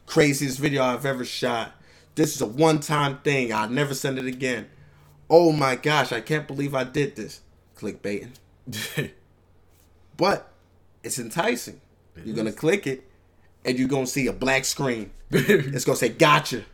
Craziest 0.07 0.59
video 0.59 0.83
I've 0.83 1.07
ever 1.07 1.25
shot. 1.25 1.73
This 2.15 2.35
is 2.35 2.41
a 2.41 2.47
one-time 2.47 3.19
thing. 3.19 3.53
I'll 3.53 3.69
never 3.69 3.95
send 3.95 4.19
it 4.19 4.27
again. 4.27 4.69
Oh 5.31 5.53
my 5.53 5.77
gosh, 5.77 6.13
I 6.13 6.21
can't 6.21 6.47
believe 6.47 6.75
I 6.75 6.85
did 6.85 7.17
this. 7.17 7.41
Clickbaiting. 7.77 8.33
But 10.19 10.51
it's 11.03 11.19
enticing. 11.19 11.81
you're 12.23 12.37
gonna 12.37 12.53
click 12.53 12.87
it, 12.87 13.08
and 13.65 13.79
you're 13.79 13.89
gonna 13.89 14.07
see 14.07 14.27
a 14.27 14.33
black 14.33 14.65
screen. 14.65 15.11
it's 15.31 15.85
gonna 15.85 15.97
say 15.97 16.09
"Gotcha." 16.11 16.65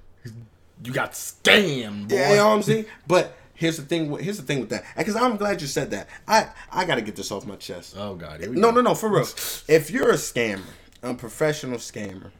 you 0.84 0.92
got 0.92 1.12
scammed, 1.12 2.08
boy. 2.08 2.14
Yeah, 2.16 2.30
you 2.30 2.36
know 2.36 2.48
what 2.48 2.54
I'm 2.56 2.62
saying. 2.62 2.86
But 3.06 3.36
here's 3.54 3.76
the 3.76 3.82
thing. 3.84 4.10
with- 4.10 4.22
Here's 4.22 4.36
the 4.36 4.42
thing 4.42 4.60
with 4.60 4.68
that. 4.70 4.84
Because 4.96 5.16
I'm 5.16 5.36
glad 5.36 5.60
you 5.62 5.66
said 5.66 5.90
that. 5.92 6.08
I 6.28 6.48
I 6.70 6.84
gotta 6.84 7.00
get 7.02 7.16
this 7.16 7.30
off 7.32 7.46
my 7.46 7.56
chest. 7.56 7.94
Oh 7.98 8.14
god. 8.14 8.40
Here 8.40 8.50
we 8.50 8.56
No, 8.56 8.68
go. 8.70 8.76
no, 8.76 8.80
no, 8.90 8.94
for 8.94 9.08
real. 9.08 9.22
If 9.68 9.90
you're 9.90 10.10
a 10.10 10.14
scammer, 10.14 10.60
a 11.02 11.14
professional 11.14 11.78
scammer, 11.78 12.30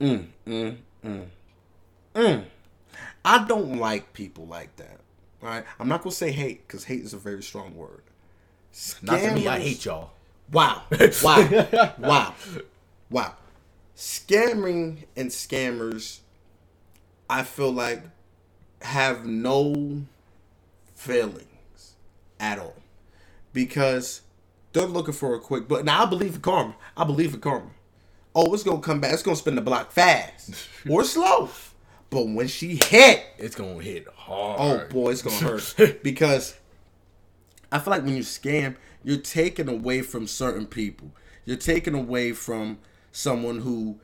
mm, 0.00 0.26
mm, 0.46 0.76
mm, 1.04 1.26
mm. 2.14 2.44
I 3.24 3.44
don't 3.46 3.78
like 3.78 4.12
people 4.12 4.46
like 4.46 4.74
that. 4.76 5.00
All 5.42 5.48
right, 5.48 5.64
I'm 5.80 5.88
not 5.88 6.02
gonna 6.02 6.14
say 6.14 6.32
hate 6.32 6.66
because 6.66 6.84
hate 6.84 7.02
is 7.02 7.12
a 7.14 7.18
very 7.18 7.42
strong 7.42 7.74
word. 7.76 8.02
Not 9.02 9.20
to 9.20 9.32
me. 9.34 9.48
I 9.48 9.58
hate 9.60 9.84
y'all. 9.84 10.10
Wow. 10.52 10.82
Wow. 11.22 11.94
wow. 11.98 12.34
Wow. 13.10 13.34
Scamming 13.96 15.04
and 15.16 15.30
scammers, 15.30 16.20
I 17.30 17.42
feel 17.42 17.72
like, 17.72 18.02
have 18.82 19.24
no 19.24 20.04
feelings 20.94 21.94
at 22.38 22.58
all. 22.58 22.76
Because 23.52 24.20
they're 24.72 24.84
looking 24.84 25.14
for 25.14 25.34
a 25.34 25.40
quick 25.40 25.66
but 25.66 25.86
now 25.86 26.02
I 26.02 26.06
believe 26.06 26.34
in 26.34 26.40
karma. 26.42 26.76
I 26.96 27.04
believe 27.04 27.32
in 27.32 27.40
karma. 27.40 27.70
Oh, 28.34 28.52
it's 28.52 28.62
gonna 28.62 28.80
come 28.80 29.00
back, 29.00 29.14
it's 29.14 29.22
gonna 29.22 29.36
spin 29.36 29.54
the 29.54 29.62
block 29.62 29.90
fast. 29.92 30.54
or 30.88 31.02
slow. 31.02 31.48
But 32.10 32.28
when 32.28 32.48
she 32.48 32.76
hit, 32.76 33.24
It's 33.38 33.56
gonna 33.56 33.82
hit 33.82 34.06
hard. 34.14 34.60
Oh 34.60 34.88
boy, 34.88 35.12
it's 35.12 35.22
gonna 35.22 35.36
hurt 35.36 36.02
because 36.02 36.54
I 37.72 37.78
feel 37.78 37.92
like 37.92 38.04
when 38.04 38.14
you 38.16 38.22
scam, 38.22 38.76
you're 39.02 39.16
taking 39.16 39.68
away 39.68 40.02
from 40.02 40.26
certain 40.26 40.66
people. 40.66 41.12
You're 41.46 41.56
taking 41.56 41.94
away 41.94 42.32
from 42.32 42.78
someone 43.16 43.60
who 43.60 43.98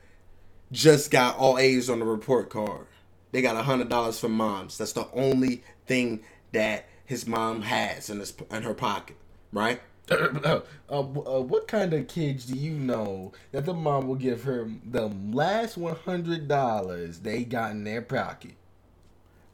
just 0.71 1.11
got 1.11 1.37
all 1.37 1.59
A's 1.59 1.89
on 1.89 1.99
the 1.99 2.05
report 2.05 2.49
card. 2.49 2.87
They 3.31 3.41
got 3.41 3.55
a 3.55 3.63
hundred 3.63 3.89
dollars 3.89 4.19
from 4.19 4.33
moms. 4.33 4.77
That's 4.77 4.93
the 4.93 5.07
only 5.13 5.63
thing 5.85 6.21
that 6.51 6.87
his 7.05 7.27
mom 7.27 7.63
has 7.63 8.09
in 8.09 8.19
his 8.19 8.33
in 8.51 8.63
her 8.63 8.73
pocket, 8.73 9.17
right? 9.51 9.81
uh, 10.11 10.61
uh, 10.89 11.01
what 11.01 11.67
kind 11.67 11.93
of 11.93 12.07
kids 12.07 12.45
do 12.45 12.57
you 12.57 12.73
know 12.73 13.31
that 13.51 13.65
the 13.65 13.73
mom 13.73 14.07
will 14.07 14.15
give 14.15 14.43
her 14.43 14.69
the 14.83 15.07
last 15.31 15.77
one 15.77 15.95
hundred 15.95 16.47
dollars 16.47 17.19
they 17.19 17.43
got 17.43 17.71
in 17.71 17.83
their 17.83 18.01
pocket? 18.01 18.55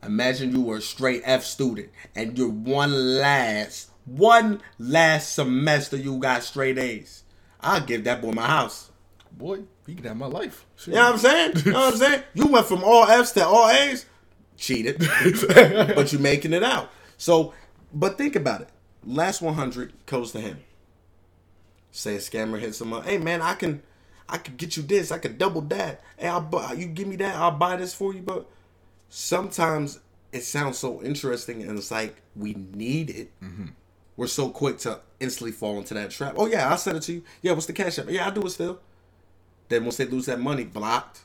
Imagine 0.02 0.54
you 0.54 0.62
were 0.62 0.78
a 0.78 0.82
straight 0.82 1.22
F 1.26 1.44
student 1.44 1.90
and 2.16 2.38
you're 2.38 2.48
one 2.50 3.18
last, 3.18 3.92
one 4.06 4.62
last 4.78 5.36
semester 5.36 5.98
you 5.98 6.18
got 6.18 6.44
straight 6.44 6.78
A's. 6.78 7.24
I'll 7.60 7.82
give 7.82 8.06
that 8.06 8.22
boy 8.22 8.32
my 8.32 8.48
house. 8.48 8.89
Boy, 9.32 9.62
he 9.86 9.96
can 9.96 10.06
have 10.06 10.18
my 10.18 10.26
life. 10.26 10.66
Shit. 10.76 10.94
You 10.94 11.00
know 11.00 11.06
what 11.06 11.14
I'm 11.14 11.20
saying? 11.20 11.52
You 11.66 11.72
know 11.72 11.80
what 11.80 11.94
I'm 11.94 12.00
saying? 12.00 12.24
You 12.34 12.48
went 12.48 12.66
from 12.66 12.84
all 12.84 13.06
F's 13.06 13.32
to 13.34 13.46
all 13.46 13.70
A's. 13.70 14.06
Cheated. 14.58 15.00
but 15.96 16.12
you're 16.12 16.22
making 16.22 16.54
it 16.54 16.64
out. 16.64 16.92
So, 17.18 17.54
but 17.94 18.18
think 18.18 18.36
about 18.36 18.62
it. 18.62 18.70
Last 19.06 19.42
100 19.42 19.94
goes 20.06 20.32
to 20.34 20.42
him. 20.42 20.60
Say 21.92 22.16
a 22.16 22.20
scammer 22.20 22.60
hits 22.60 22.82
him 22.82 22.94
up. 22.94 23.06
Hey 23.06 23.18
man, 23.18 23.42
I 23.42 23.56
can, 23.56 23.82
I 24.28 24.38
can 24.38 24.56
get 24.58 24.78
you 24.78 24.84
this. 24.84 25.12
I 25.12 25.18
can 25.18 25.38
double 25.38 25.62
that. 25.62 26.02
Hey, 26.18 26.28
I'll 26.28 26.42
buy. 26.42 26.74
You 26.74 26.86
give 26.86 27.08
me 27.08 27.16
that. 27.18 27.36
I'll 27.36 27.52
buy 27.52 27.78
this 27.78 27.94
for 27.94 28.14
you. 28.14 28.22
But 28.22 28.48
sometimes 29.10 30.00
it 30.32 30.44
sounds 30.44 30.78
so 30.78 31.02
interesting, 31.02 31.64
and 31.64 31.78
it's 31.78 31.92
like 31.92 32.22
we 32.36 32.54
need 32.54 33.10
it. 33.10 33.32
Mm-hmm. 33.42 33.68
We're 34.18 34.28
so 34.28 34.50
quick 34.50 34.78
to 34.80 35.00
instantly 35.20 35.52
fall 35.52 35.78
into 35.78 35.94
that 35.94 36.12
trap. 36.12 36.36
Oh 36.38 36.46
yeah, 36.46 36.70
I'll 36.70 36.78
send 36.78 36.98
it 36.98 37.04
to 37.04 37.14
you. 37.14 37.24
Yeah, 37.42 37.54
what's 37.54 37.66
the 37.66 37.74
cash 37.74 37.98
app? 38.00 38.10
Yeah, 38.10 38.26
I'll 38.26 38.32
do 38.32 38.46
it 38.46 38.50
still. 38.50 38.80
Then 39.70 39.84
once 39.86 39.98
they 39.98 40.06
lose 40.06 40.26
that 40.26 40.40
money, 40.40 40.64
blocked. 40.66 41.22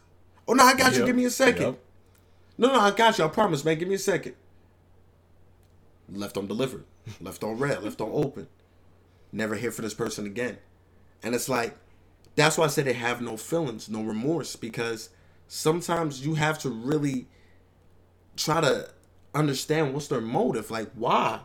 Oh 0.46 0.52
no, 0.52 0.64
I 0.64 0.74
got 0.74 0.94
you. 0.94 1.04
Give 1.06 1.16
me 1.16 1.24
a 1.24 1.30
second. 1.30 1.62
Yep. 1.62 1.78
No, 2.58 2.68
no, 2.68 2.80
I 2.80 2.90
got 2.92 3.18
you. 3.18 3.24
I 3.24 3.28
promise, 3.28 3.64
man. 3.64 3.78
Give 3.78 3.88
me 3.88 3.94
a 3.94 3.98
second. 3.98 4.34
Left 6.12 6.36
on 6.36 6.46
delivered, 6.46 6.84
left 7.20 7.42
on 7.42 7.58
read, 7.58 7.82
left 7.82 8.00
on 8.00 8.10
open. 8.12 8.46
Never 9.32 9.54
hear 9.54 9.72
from 9.72 9.84
this 9.84 9.94
person 9.94 10.26
again. 10.26 10.58
And 11.22 11.34
it's 11.34 11.48
like 11.48 11.74
that's 12.36 12.58
why 12.58 12.64
I 12.66 12.68
say 12.68 12.82
they 12.82 12.92
have 12.92 13.20
no 13.22 13.36
feelings, 13.36 13.88
no 13.88 14.02
remorse, 14.02 14.54
because 14.56 15.08
sometimes 15.48 16.24
you 16.24 16.34
have 16.34 16.58
to 16.60 16.68
really 16.68 17.26
try 18.36 18.60
to 18.60 18.90
understand 19.34 19.94
what's 19.94 20.08
their 20.08 20.20
motive. 20.20 20.70
Like, 20.70 20.90
why? 20.94 21.40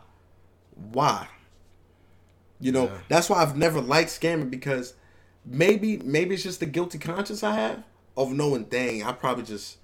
Why? 0.92 1.28
You 2.60 2.72
know, 2.72 2.84
Yeah. 2.84 2.98
that's 3.08 3.30
why 3.30 3.42
I've 3.42 3.56
never 3.56 3.80
liked 3.80 4.10
scamming 4.10 4.50
because 4.50 4.94
maybe 5.44 5.98
maybe 5.98 6.34
it's 6.34 6.42
just 6.42 6.60
the 6.60 6.66
guilty 6.66 6.98
conscience 6.98 7.42
I 7.42 7.54
have 7.54 7.82
of 8.16 8.32
knowing, 8.32 8.64
dang, 8.64 9.02
I 9.02 9.12
probably 9.12 9.44
just 9.44 9.78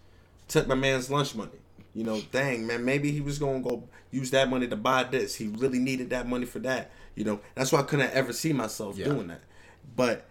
took 0.48 0.66
my 0.66 0.74
man's 0.74 1.10
lunch 1.10 1.34
money. 1.34 1.50
You 1.94 2.04
know, 2.04 2.20
dang 2.32 2.66
man, 2.66 2.84
maybe 2.84 3.10
he 3.10 3.20
was 3.20 3.38
gonna 3.38 3.60
go 3.60 3.84
use 4.10 4.30
that 4.30 4.48
money 4.50 4.68
to 4.68 4.76
buy 4.76 5.04
this. 5.04 5.34
He 5.36 5.48
really 5.48 5.78
needed 5.78 6.10
that 6.10 6.28
money 6.28 6.44
for 6.46 6.58
that. 6.60 6.90
You 7.14 7.24
know, 7.24 7.40
that's 7.54 7.72
why 7.72 7.80
I 7.80 7.84
couldn't 7.84 8.12
ever 8.12 8.32
see 8.32 8.52
myself 8.52 8.98
Yeah. 8.98 9.06
doing 9.06 9.28
that. 9.28 9.42
But 9.96 10.26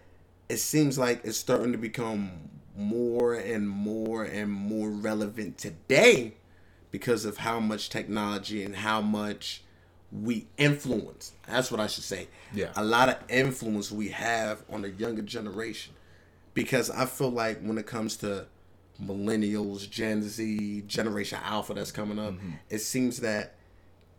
it 0.48 0.58
seems 0.58 0.96
like 0.98 1.22
it's 1.24 1.36
starting 1.38 1.72
to 1.72 1.78
become 1.78 2.30
more 2.76 3.34
and 3.34 3.68
more 3.68 4.22
and 4.22 4.50
more 4.52 4.90
relevant 4.90 5.58
today 5.58 6.34
because 6.90 7.24
of 7.24 7.38
how 7.38 7.58
much 7.58 7.88
technology 7.90 8.62
and 8.62 8.76
how 8.76 9.00
much 9.00 9.62
we 10.12 10.46
influence. 10.56 11.32
That's 11.46 11.70
what 11.70 11.80
I 11.80 11.86
should 11.86 12.04
say. 12.04 12.28
Yeah. 12.54 12.70
A 12.76 12.84
lot 12.84 13.08
of 13.08 13.16
influence 13.28 13.90
we 13.90 14.08
have 14.08 14.62
on 14.70 14.82
the 14.82 14.90
younger 14.90 15.22
generation. 15.22 15.94
Because 16.54 16.90
I 16.90 17.04
feel 17.06 17.30
like 17.30 17.60
when 17.60 17.76
it 17.76 17.86
comes 17.86 18.16
to 18.18 18.46
millennials, 19.02 19.88
Gen 19.90 20.22
Z, 20.22 20.84
Generation 20.86 21.38
Alpha 21.44 21.74
that's 21.74 21.92
coming 21.92 22.18
up, 22.18 22.34
mm-hmm. 22.34 22.52
it 22.70 22.78
seems 22.78 23.18
that 23.20 23.54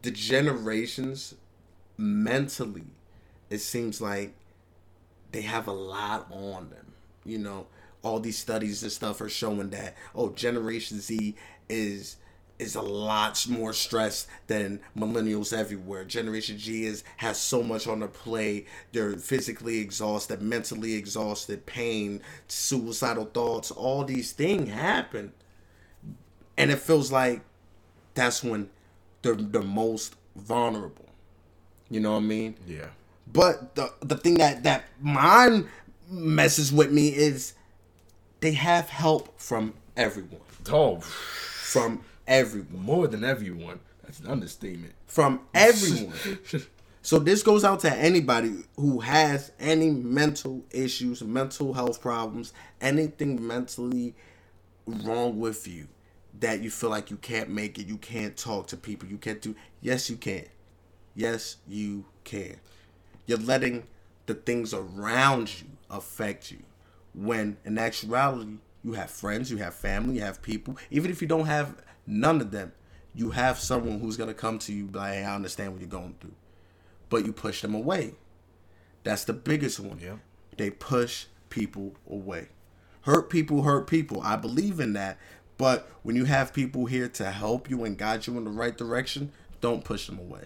the 0.03 0.11
generations 0.11 1.33
mentally, 1.97 2.85
it 3.49 3.59
seems 3.59 3.99
like 4.01 4.33
they 5.31 5.41
have 5.41 5.67
a 5.67 5.73
lot 5.73 6.27
on 6.31 6.69
them. 6.69 6.93
You 7.25 7.39
know, 7.39 7.67
all 8.03 8.19
these 8.19 8.37
studies 8.37 8.83
and 8.83 8.91
stuff 8.91 9.19
are 9.19 9.29
showing 9.29 9.71
that 9.71 9.95
oh, 10.13 10.29
Generation 10.29 10.99
Z 10.99 11.35
is 11.69 12.17
is 12.59 12.75
a 12.75 12.81
lot 12.81 13.45
more 13.47 13.71
stressed 13.73 14.27
than 14.47 14.79
millennials 14.97 15.53
everywhere. 15.55 16.03
Generation 16.03 16.57
G 16.57 16.85
is 16.85 17.03
has 17.17 17.39
so 17.39 17.61
much 17.61 17.87
on 17.87 17.99
their 17.99 18.07
plate. 18.09 18.67
They're 18.91 19.13
physically 19.17 19.79
exhausted, 19.79 20.41
mentally 20.41 20.95
exhausted, 20.95 21.65
pain, 21.65 22.21
suicidal 22.47 23.25
thoughts, 23.25 23.71
all 23.71 24.03
these 24.03 24.31
things 24.31 24.69
happen. 24.69 25.33
And 26.57 26.71
it 26.71 26.79
feels 26.79 27.11
like 27.11 27.41
that's 28.15 28.43
when 28.43 28.69
they're 29.21 29.35
the 29.35 29.61
most 29.61 30.15
vulnerable. 30.35 31.05
You 31.89 31.99
know 31.99 32.11
what 32.13 32.17
I 32.17 32.21
mean? 32.21 32.55
Yeah. 32.65 32.87
But 33.31 33.75
the 33.75 33.93
the 34.01 34.17
thing 34.17 34.35
that 34.35 34.63
that 34.63 34.85
mine 34.99 35.67
messes 36.09 36.71
with 36.71 36.91
me 36.91 37.09
is 37.09 37.53
they 38.39 38.53
have 38.53 38.89
help 38.89 39.39
from 39.39 39.73
everyone. 39.95 40.41
Oh, 40.69 40.99
From 40.99 42.03
everyone. 42.27 42.83
more 42.83 43.07
than 43.07 43.23
everyone. 43.23 43.79
That's 44.03 44.19
an 44.19 44.27
understatement. 44.27 44.93
From 45.05 45.41
everyone. 45.53 46.13
so 47.01 47.19
this 47.19 47.43
goes 47.43 47.63
out 47.63 47.81
to 47.81 47.93
anybody 47.93 48.63
who 48.75 48.99
has 48.99 49.51
any 49.59 49.91
mental 49.91 50.63
issues, 50.71 51.23
mental 51.23 51.73
health 51.73 52.01
problems, 52.01 52.53
anything 52.79 53.45
mentally 53.45 54.15
wrong 54.85 55.39
with 55.39 55.67
you 55.67 55.87
that 56.39 56.61
you 56.61 56.69
feel 56.69 56.89
like 56.89 57.09
you 57.11 57.17
can't 57.17 57.49
make 57.49 57.79
it, 57.79 57.87
you 57.87 57.97
can't 57.97 58.37
talk 58.37 58.67
to 58.67 58.77
people, 58.77 59.09
you 59.09 59.17
can't 59.17 59.41
do 59.41 59.55
yes 59.81 60.09
you 60.09 60.15
can. 60.15 60.45
Yes, 61.17 61.57
you 61.67 62.05
can. 62.23 62.57
You're 63.25 63.39
letting 63.39 63.87
the 64.27 64.35
things 64.35 64.71
around 64.71 65.51
you 65.59 65.65
affect 65.89 66.51
you. 66.51 66.59
When 67.15 67.57
in 67.65 67.79
actuality, 67.79 68.59
you 68.83 68.93
have 68.93 69.09
friends, 69.09 69.49
you 69.49 69.57
have 69.57 69.73
family, 69.73 70.15
you 70.15 70.21
have 70.21 70.43
people. 70.43 70.77
Even 70.91 71.09
if 71.09 71.19
you 71.19 71.27
don't 71.27 71.47
have 71.47 71.75
none 72.07 72.41
of 72.41 72.51
them, 72.51 72.71
you 73.13 73.31
have 73.31 73.59
someone 73.59 73.99
who's 73.99 74.17
gonna 74.17 74.33
come 74.33 74.57
to 74.59 74.73
you 74.73 74.87
like, 74.93 75.13
hey, 75.13 75.23
I 75.23 75.35
understand 75.35 75.73
what 75.73 75.81
you're 75.81 75.89
going 75.89 76.15
through. 76.19 76.35
But 77.09 77.25
you 77.25 77.33
push 77.33 77.61
them 77.61 77.75
away. 77.75 78.15
That's 79.03 79.25
the 79.25 79.33
biggest 79.33 79.79
one. 79.79 79.99
Yeah. 80.01 80.17
They 80.57 80.69
push 80.69 81.25
people 81.49 81.95
away. 82.09 82.47
Hurt 83.01 83.29
people 83.29 83.63
hurt 83.63 83.87
people. 83.87 84.21
I 84.21 84.35
believe 84.35 84.79
in 84.79 84.93
that. 84.93 85.17
But 85.57 85.89
when 86.03 86.15
you 86.15 86.25
have 86.25 86.53
people 86.53 86.85
here 86.85 87.07
to 87.09 87.31
help 87.31 87.69
you 87.69 87.83
and 87.83 87.97
guide 87.97 88.27
you 88.27 88.37
in 88.37 88.43
the 88.43 88.49
right 88.49 88.77
direction, 88.77 89.31
don't 89.61 89.83
push 89.83 90.07
them 90.07 90.19
away. 90.19 90.45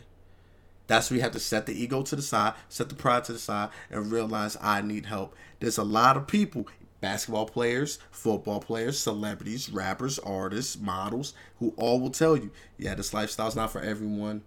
That's 0.87 1.09
where 1.09 1.17
you 1.17 1.23
have 1.23 1.31
to 1.31 1.39
set 1.39 1.65
the 1.65 1.73
ego 1.73 2.01
to 2.03 2.15
the 2.15 2.21
side, 2.21 2.53
set 2.69 2.89
the 2.89 2.95
pride 2.95 3.23
to 3.25 3.33
the 3.33 3.39
side, 3.39 3.69
and 3.89 4.11
realize 4.11 4.57
I 4.61 4.81
need 4.81 5.05
help. 5.05 5.35
There's 5.59 5.77
a 5.77 5.83
lot 5.83 6.17
of 6.17 6.27
people, 6.27 6.67
basketball 7.01 7.47
players, 7.47 7.99
football 8.11 8.59
players, 8.59 8.97
celebrities, 8.97 9.69
rappers, 9.69 10.19
artists, 10.19 10.79
models, 10.79 11.33
who 11.59 11.73
all 11.75 11.99
will 11.99 12.11
tell 12.11 12.37
you, 12.37 12.51
yeah, 12.77 12.95
this 12.95 13.13
lifestyle's 13.13 13.55
not 13.55 13.71
for 13.71 13.81
everyone. 13.81 14.43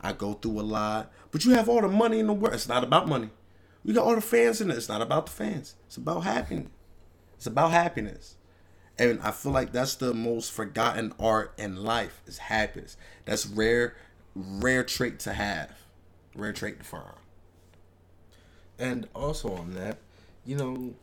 I 0.00 0.12
go 0.12 0.34
through 0.34 0.60
a 0.60 0.62
lot. 0.62 1.12
But 1.30 1.44
you 1.44 1.52
have 1.52 1.68
all 1.68 1.82
the 1.82 1.88
money 1.88 2.18
in 2.18 2.28
the 2.28 2.32
world. 2.32 2.54
It's 2.54 2.68
not 2.68 2.84
about 2.84 3.08
money. 3.08 3.30
You 3.84 3.92
got 3.92 4.04
all 4.04 4.14
the 4.14 4.20
fans 4.20 4.60
in 4.60 4.70
it. 4.70 4.76
It's 4.76 4.88
not 4.88 5.02
about 5.02 5.26
the 5.26 5.32
fans. 5.32 5.74
It's 5.86 5.96
about 5.96 6.20
happiness. 6.20 6.70
It's 7.36 7.46
about 7.46 7.72
happiness. 7.72 8.36
And 8.98 9.20
I 9.22 9.30
feel 9.30 9.52
like 9.52 9.72
that's 9.72 9.94
the 9.96 10.14
most 10.14 10.50
forgotten 10.50 11.12
art 11.20 11.52
in 11.58 11.76
life 11.76 12.22
is 12.26 12.38
happiness. 12.38 12.96
That's 13.26 13.46
rare, 13.46 13.94
rare 14.34 14.84
trait 14.84 15.18
to 15.20 15.34
have. 15.34 15.70
Rare 16.34 16.52
trait 16.52 16.78
to 16.78 16.84
find. 16.84 17.04
And 18.78 19.08
also 19.14 19.52
on 19.52 19.74
that, 19.74 19.98
you 20.44 20.56
know, 20.56 20.94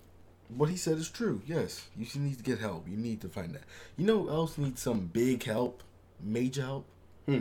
what 0.58 0.70
he 0.70 0.78
said 0.78 0.98
is 0.98 1.10
true. 1.10 1.42
Yes, 1.46 1.88
you 1.98 2.08
need 2.20 2.38
to 2.38 2.44
get 2.44 2.60
help. 2.60 2.88
You 2.88 2.98
need 2.98 3.22
to 3.22 3.30
find 3.30 3.54
that. 3.56 3.64
You 3.98 4.06
know 4.06 4.24
who 4.24 4.30
else 4.30 4.58
needs 4.58 4.82
some 4.82 5.08
big 5.08 5.44
help, 5.44 5.84
major 6.22 6.62
help? 6.62 6.86
Hmm. 7.26 7.40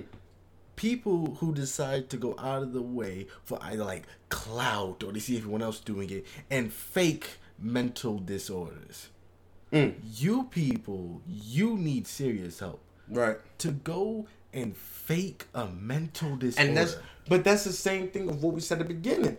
People 0.77 1.37
who 1.41 1.55
decide 1.55 2.09
to 2.11 2.17
go 2.17 2.35
out 2.39 2.63
of 2.63 2.73
the 2.73 2.83
way 2.83 3.27
for 3.45 3.59
either 3.63 3.85
like 3.85 4.05
clout 4.29 5.03
or 5.05 5.13
they 5.13 5.21
see 5.21 5.37
everyone 5.37 5.63
else 5.63 5.81
doing 5.81 6.11
it 6.11 6.27
and 6.51 6.73
fake 6.73 7.39
mental 7.59 8.19
disorders. 8.19 9.09
Mm. 9.73 9.95
You 10.17 10.45
people, 10.45 11.23
you 11.27 11.77
need 11.77 12.07
serious 12.07 12.59
help. 12.59 12.81
Right. 13.09 13.37
To 13.59 13.71
go 13.71 14.27
and 14.53 14.77
fake 14.77 15.47
a 15.55 15.67
mental 15.67 16.37
disorder. 16.37 16.69
And 16.69 16.77
that's 16.77 16.97
but 17.29 17.45
that's 17.45 17.65
the 17.65 17.73
same 17.73 18.09
thing 18.09 18.29
of 18.29 18.43
what 18.43 18.55
we 18.55 18.61
said 18.61 18.81
at 18.81 18.89
the 18.89 18.95
beginning. 18.95 19.37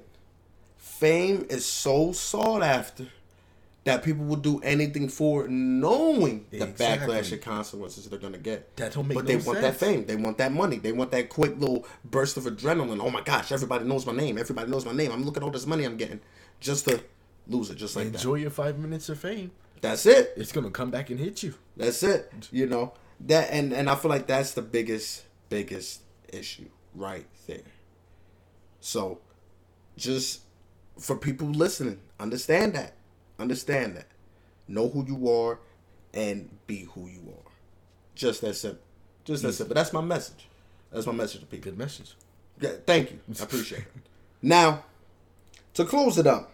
Fame 0.78 1.46
is 1.50 1.66
so 1.66 2.12
sought 2.12 2.64
after 2.64 3.08
that 3.86 4.04
people 4.04 4.26
will 4.26 4.38
do 4.38 4.60
anything 4.62 5.10
for 5.10 5.48
knowing 5.48 6.46
the 6.52 6.60
backlash 6.60 7.32
and 7.32 7.42
consequences 7.42 8.08
they're 8.08 8.20
gonna 8.20 8.38
get. 8.38 8.76
That 8.78 8.94
don't 8.94 9.08
make 9.08 9.16
But 9.16 9.28
they 9.28 9.38
no 9.38 9.44
want 9.44 9.62
that 9.62 9.76
fame. 9.76 10.06
They 10.06 10.16
want 10.16 10.38
that 10.38 10.54
money. 10.54 10.78
They 10.78 10.94
want 10.94 11.12
that 11.12 11.30
quick 11.30 11.60
little 11.60 11.86
burst 12.06 12.38
of 12.38 12.46
adrenaline. 12.46 13.02
Oh 13.02 13.10
my 13.10 13.22
gosh, 13.22 13.52
everybody 13.52 13.86
knows 13.86 14.06
my 14.06 14.14
name. 14.14 14.38
Everybody 14.38 14.72
knows 14.72 14.86
my 14.86 14.94
name. 14.94 15.12
I'm 15.12 15.24
looking 15.24 15.44
at 15.44 15.46
all 15.46 15.52
this 15.52 15.68
money 15.68 15.84
I'm 15.84 15.98
getting. 15.98 16.22
Just 16.60 16.88
to 16.88 17.04
lose 17.48 17.70
it, 17.70 17.76
just 17.76 17.96
like 17.96 18.12
that. 18.12 18.16
enjoy 18.16 18.36
your 18.36 18.52
five 18.52 18.80
minutes 18.80 19.10
of 19.10 19.20
fame. 19.20 19.52
That's 19.82 20.06
it. 20.06 20.34
It's 20.38 20.54
gonna 20.54 20.72
come 20.72 20.92
back 20.92 21.10
and 21.10 21.20
hit 21.20 21.44
you. 21.44 21.56
That's 21.76 22.04
it. 22.04 22.32
You 22.52 22.68
know 22.68 22.94
that, 23.20 23.50
and 23.52 23.74
and 23.74 23.90
I 23.90 23.96
feel 23.96 24.10
like 24.10 24.28
that's 24.28 24.54
the 24.54 24.62
biggest 24.62 25.26
biggest 25.50 26.02
issue 26.32 26.70
right 26.96 27.26
there. 27.48 27.60
So, 28.80 29.20
just 29.98 30.42
for 31.00 31.16
people 31.16 31.48
listening, 31.48 32.00
understand 32.20 32.74
that, 32.74 32.94
understand 33.40 33.96
that, 33.98 34.08
know 34.68 34.90
who 34.90 35.06
you 35.06 35.30
are, 35.30 35.60
and 36.14 36.50
be 36.68 36.88
who 36.94 37.08
you 37.08 37.22
are. 37.30 37.52
Just 38.16 38.42
that 38.42 38.54
simple. 38.56 38.82
Just 39.26 39.44
that 39.44 39.54
simple. 39.54 39.74
That's 39.76 39.94
my 39.94 40.02
message. 40.02 40.48
That's 40.92 41.06
my 41.08 41.14
message 41.14 41.42
to 41.42 41.48
people. 41.48 41.72
Good 41.72 41.78
message. 41.80 42.16
Yeah, 42.60 42.72
thank 42.86 43.12
you. 43.12 43.20
I 43.40 43.44
appreciate 43.44 43.80
it. 43.82 43.88
Now, 44.46 44.84
to 45.74 45.86
close 45.86 46.18
it 46.18 46.28
up, 46.28 46.52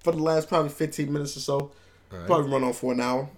for 0.00 0.10
the 0.12 0.18
last 0.22 0.48
probably 0.48 0.70
15 0.70 1.12
minutes 1.12 1.36
or 1.36 1.40
so, 1.40 1.70
right. 2.10 2.26
probably 2.26 2.50
run 2.50 2.64
on 2.64 2.72
for 2.72 2.92
an 2.92 3.00
hour. 3.00 3.28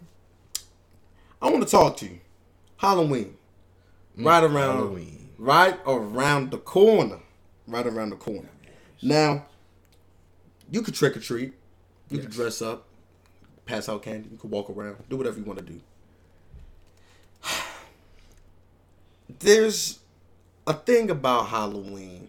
I 1.42 1.50
want 1.50 1.62
to 1.62 1.68
talk 1.70 1.98
to 1.98 2.06
you. 2.06 2.20
Halloween. 2.78 3.36
right 4.16 4.42
around 4.42 4.52
Mm, 4.54 4.76
Halloween. 4.76 5.28
right 5.36 5.78
around 5.86 6.50
the 6.52 6.56
corner. 6.58 7.18
Right 7.66 7.86
around 7.86 8.10
the 8.10 8.16
corner. 8.16 8.48
Now, 9.02 9.44
you 10.70 10.80
could 10.82 10.94
trick 10.94 11.14
or 11.16 11.20
treat. 11.20 11.52
You 12.12 12.18
could 12.18 12.28
Yes. 12.28 12.36
dress 12.36 12.62
up, 12.62 12.86
pass 13.66 13.88
out 13.88 14.02
candy, 14.02 14.28
you 14.30 14.36
could 14.36 14.50
walk 14.50 14.68
around, 14.70 14.96
do 15.08 15.16
whatever 15.16 15.38
you 15.38 15.44
want 15.44 15.58
to 15.58 15.64
do. 15.64 15.80
There's 19.38 20.00
a 20.66 20.74
thing 20.74 21.10
about 21.10 21.48
Halloween 21.48 22.28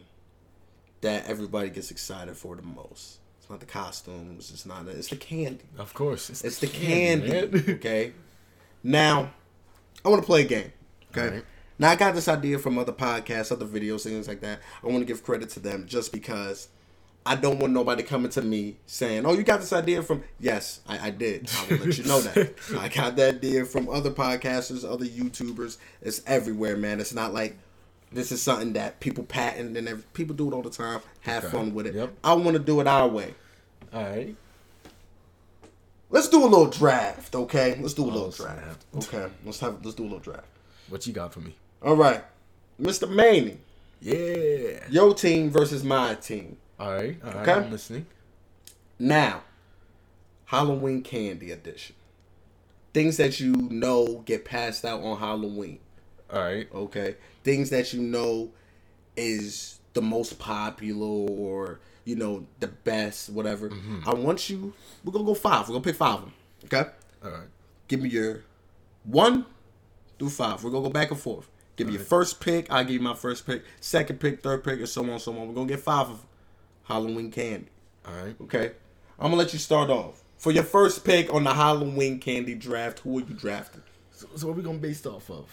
that 1.01 1.27
everybody 1.27 1.69
gets 1.69 1.91
excited 1.91 2.36
for 2.38 2.55
the 2.55 2.61
most. 2.61 3.19
It's 3.39 3.49
not 3.49 3.59
the 3.59 3.65
costumes, 3.65 4.51
it's 4.51 4.65
not 4.65 4.88
it's 4.88 5.09
the 5.09 5.17
candy. 5.17 5.65
Of 5.77 5.93
course. 5.93 6.29
It's 6.29 6.59
the 6.59 6.67
candy. 6.67 7.29
man. 7.29 7.65
okay. 7.69 8.13
Now, 8.81 9.31
I 10.05 10.09
want 10.09 10.21
to 10.21 10.25
play 10.25 10.41
a 10.41 10.45
game. 10.47 10.71
Okay. 11.15 11.41
Now 11.77 11.91
I 11.91 11.95
got 11.95 12.15
this 12.15 12.27
idea 12.27 12.57
from 12.59 12.77
other 12.77 12.93
podcasts, 12.93 13.51
other 13.51 13.65
videos, 13.65 14.03
things 14.03 14.27
like 14.27 14.41
that. 14.41 14.59
I 14.84 14.88
want 14.88 14.99
to 14.99 15.05
give 15.05 15.23
credit 15.23 15.49
to 15.51 15.59
them 15.59 15.86
just 15.88 16.11
because 16.13 16.69
I 17.26 17.36
don't 17.36 17.57
want 17.59 17.71
nobody 17.71 18.03
coming 18.03 18.30
to 18.32 18.41
me 18.41 18.78
saying, 18.86 19.26
"Oh, 19.26 19.34
you 19.34 19.43
got 19.43 19.61
this 19.61 19.71
idea 19.74 20.03
from?" 20.03 20.24
Yes, 20.39 20.82
I, 20.88 21.07
I 21.07 21.09
did. 21.09 21.49
I 21.55 21.65
will 21.67 21.78
let 21.86 21.97
you 21.97 22.03
know 22.03 22.19
that 22.21 22.53
I 22.78 22.89
got 22.89 23.15
that 23.15 23.36
idea 23.36 23.65
from 23.65 23.88
other 23.89 24.11
podcasters, 24.11 24.84
other 24.89 25.05
YouTubers. 25.05 25.78
It's 26.01 26.21
everywhere, 26.28 26.76
man. 26.76 26.99
It's 26.99 27.13
not 27.13 27.34
like 27.34 27.57
this 28.11 28.32
is 28.32 28.41
something 28.41 28.74
that 28.74 28.99
people 28.99 29.24
patent 29.24 29.78
and 29.78 29.88
every, 29.88 30.03
people 30.13 30.36
do 30.36 30.49
it 30.49 30.53
all 30.53 30.61
the 30.61 30.69
time. 30.69 30.99
Have 31.21 31.45
Okay. 31.45 31.57
fun 31.57 31.74
with 31.74 31.88
it. 31.88 31.95
Yep. 31.95 32.13
I 32.24 32.34
want 32.34 32.57
to 32.57 32.59
do 32.59 32.80
it 32.82 32.88
our 32.88 33.07
way. 33.07 33.34
All 33.93 34.03
right. 34.03 34.36
Let's 36.09 36.28
do 36.30 36.43
a 36.43 36.45
little 36.45 36.67
draft, 36.69 37.34
okay? 37.34 37.78
Let's 37.82 37.93
do 37.95 38.03
a 38.03 38.05
little 38.05 38.28
Oh, 38.28 38.32
snap. 38.32 38.55
draft. 38.59 38.86
Okay, 39.13 39.32
let's 39.45 39.59
have 39.61 39.84
let's 39.84 39.95
do 39.95 40.03
a 40.03 40.05
little 40.05 40.19
draft. 40.19 40.45
What 40.89 41.07
you 41.07 41.13
got 41.13 41.34
for 41.34 41.39
me? 41.39 41.55
All 41.82 41.95
right, 41.95 42.24
Mr. 42.80 43.09
Manny, 43.09 43.57
Yeah. 43.99 44.86
your 44.89 45.13
team 45.15 45.49
versus 45.49 45.84
my 45.84 46.15
team. 46.15 46.57
All 46.80 46.91
right. 46.91 47.17
All 47.24 47.32
right. 47.32 47.47
Okay. 47.47 47.51
I'm 47.51 47.71
listening. 47.71 48.05
Now, 48.99 49.43
Halloween 50.45 51.01
candy 51.01 51.51
edition. 51.51 51.95
Things 52.93 53.17
that 53.17 53.39
you 53.39 53.53
know 53.53 54.24
get 54.26 54.45
passed 54.45 54.86
out 54.86 55.01
on 55.01 55.17
Halloween. 55.17 55.80
All 56.32 56.41
right. 56.41 56.67
Okay, 56.74 57.15
things 57.43 57.69
that 57.71 57.93
you 57.93 58.01
know 58.01 58.51
is 59.15 59.80
the 59.93 60.01
most 60.01 60.39
popular 60.39 61.07
or 61.07 61.80
you 62.05 62.15
know 62.15 62.45
the 62.59 62.67
best, 62.67 63.30
whatever. 63.30 63.69
Mm-hmm. 63.69 63.99
I 64.07 64.13
want 64.13 64.49
you. 64.49 64.74
We're 65.03 65.13
gonna 65.13 65.26
go 65.26 65.34
five. 65.34 65.67
We're 65.67 65.74
gonna 65.74 65.84
pick 65.84 65.95
five 65.95 66.19
of 66.19 66.21
them. 66.21 66.34
Okay. 66.65 66.89
All 67.24 67.32
right. 67.32 67.47
give 67.88 68.01
me 68.01 68.09
your 68.09 68.41
one 69.03 69.45
through 70.19 70.30
five. 70.30 70.63
We're 70.63 70.71
gonna 70.71 70.84
go 70.84 70.89
back 70.89 71.11
and 71.11 71.19
forth. 71.19 71.49
Give 71.76 71.88
me 71.88 71.93
your 71.93 72.03
first 72.03 72.39
pick. 72.39 72.71
I 72.71 72.84
give 72.84 72.93
you 72.93 72.99
my 72.99 73.15
first 73.15 73.45
pick. 73.47 73.63
Second 73.80 74.19
pick, 74.19 74.43
third 74.43 74.63
pick, 74.63 74.80
and 74.80 74.89
so 74.89 75.09
on, 75.09 75.19
so 75.19 75.32
on. 75.32 75.47
We're 75.47 75.53
gonna 75.55 75.67
get 75.67 75.80
five 75.80 76.09
of 76.09 76.24
Halloween 76.84 77.31
candy. 77.31 77.67
All 78.05 78.13
right. 78.13 78.36
Okay. 78.41 78.71
I'm 79.19 79.27
gonna 79.31 79.36
let 79.38 79.53
you 79.53 79.59
start 79.59 79.89
off 79.89 80.21
for 80.38 80.51
your 80.51 80.63
first 80.63 81.03
pick 81.05 81.34
on 81.34 81.43
the 81.43 81.53
Halloween 81.53 82.19
candy 82.19 82.55
draft. 82.55 82.99
Who 82.99 83.17
are 83.19 83.21
you 83.21 83.34
drafting? 83.36 83.81
So, 84.11 84.27
so 84.36 84.47
what 84.47 84.53
are 84.53 84.57
we 84.57 84.63
gonna 84.63 84.79
based 84.79 85.05
off 85.07 85.29
of? 85.29 85.45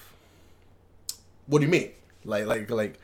What 1.46 1.60
do 1.60 1.66
you 1.66 1.70
mean? 1.70 1.90
Like, 2.24 2.46
like, 2.46 2.70
like, 2.70 2.98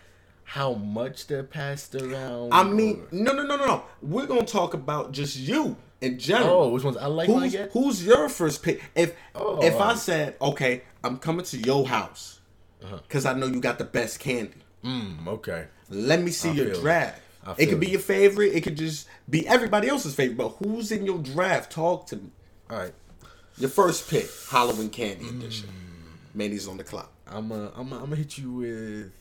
how 0.45 0.75
much 0.75 1.27
they're 1.27 1.43
passed 1.43 1.95
around? 1.95 2.53
I 2.53 2.65
mean, 2.65 3.01
or- 3.01 3.09
no, 3.13 3.33
no, 3.33 3.45
no, 3.45 3.57
no, 3.57 3.67
no. 3.67 3.83
We're 4.03 4.27
gonna 4.27 4.45
talk 4.45 4.75
about 4.75 5.13
just 5.13 5.37
you 5.37 5.77
in 6.01 6.19
general. 6.19 6.65
oh, 6.65 6.69
which 6.71 6.85
ones 6.85 6.97
I 6.97 7.07
like? 7.07 7.29
when 7.29 7.43
I 7.45 7.49
who's, 7.73 8.05
your 8.05 8.29
first 8.29 8.63
pick? 8.63 8.83
If 8.95 9.15
Oh, 9.35 9.61
if 9.63 9.81
I 9.81 9.95
said, 9.95 10.37
okay, 10.41 10.83
I'm 11.03 11.19
coming 11.19 11.45
to 11.47 11.57
your 11.59 11.87
house 11.87 12.41
Uh-huh. 12.85 12.99
because 13.07 13.25
I 13.27 13.33
know 13.35 13.47
you 13.47 13.61
got 13.61 13.79
the 13.79 13.85
best 13.85 14.21
candy. 14.21 14.59
Mm, 14.85 15.27
okay. 15.27 15.67
Let 15.91 16.21
me 16.23 16.31
see 16.31 16.51
I 16.51 16.53
your 16.53 16.75
draft. 16.75 17.21
It 17.59 17.67
could 17.67 17.81
be 17.81 17.89
your 17.89 18.01
favorite. 18.01 18.53
It 18.55 18.63
could 18.63 18.77
just 18.77 19.07
be 19.29 19.47
everybody 19.47 19.89
else's 19.89 20.15
favorite. 20.15 20.37
But 20.39 20.49
who's 20.65 20.91
in 20.93 21.05
your 21.07 21.19
draft? 21.19 21.73
Talk 21.73 22.07
to 22.09 22.17
me. 22.17 22.31
All 22.71 22.79
right. 22.79 22.93
Your 23.59 23.71
first 23.71 24.11
pick, 24.11 24.27
Halloween 24.51 24.91
Candy 24.91 25.25
Mm. 25.25 25.39
Edition. 25.39 25.69
Manny's 26.35 26.69
on 26.69 26.77
the 26.77 26.85
clock. 26.85 27.11
I'm 27.27 27.51
uh, 27.51 27.69
I'm 27.77 27.93
uh, 27.93 27.97
I'm 27.97 28.05
gonna 28.05 28.17
hit 28.17 28.37
you 28.39 28.53
with 28.53 29.13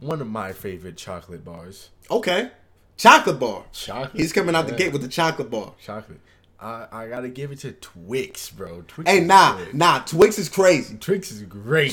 one 0.00 0.20
of 0.20 0.26
my 0.28 0.52
favorite 0.52 0.96
chocolate 0.96 1.44
bars. 1.44 1.90
Okay. 2.10 2.50
Chocolate 2.96 3.38
bar. 3.38 3.64
Chocolate. 3.72 4.16
He's 4.16 4.32
coming 4.32 4.54
out 4.54 4.66
the 4.66 4.74
gate 4.74 4.92
with 4.92 5.02
the 5.02 5.08
chocolate 5.08 5.50
bar. 5.50 5.74
Chocolate. 5.84 6.20
I 6.60 6.86
I 6.90 7.08
gotta 7.08 7.28
give 7.28 7.52
it 7.52 7.58
to 7.60 7.72
Twix, 7.72 8.50
bro. 8.50 8.82
Twix 8.88 9.08
Hey, 9.10 9.20
nah, 9.20 9.56
good. 9.58 9.74
nah. 9.74 10.00
Twix 10.00 10.38
is 10.38 10.48
crazy. 10.48 10.96
Twix 10.96 11.30
is 11.30 11.42
great. 11.42 11.92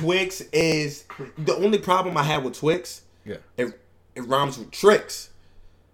Twix 0.00 0.40
is 0.52 1.04
the 1.38 1.54
only 1.56 1.78
problem 1.78 2.16
I 2.16 2.22
have 2.24 2.42
with 2.44 2.54
Twix. 2.58 3.02
Yeah. 3.24 3.36
It 3.56 3.78
it 4.14 4.22
rhymes 4.22 4.58
with 4.58 4.70
tricks, 4.70 5.30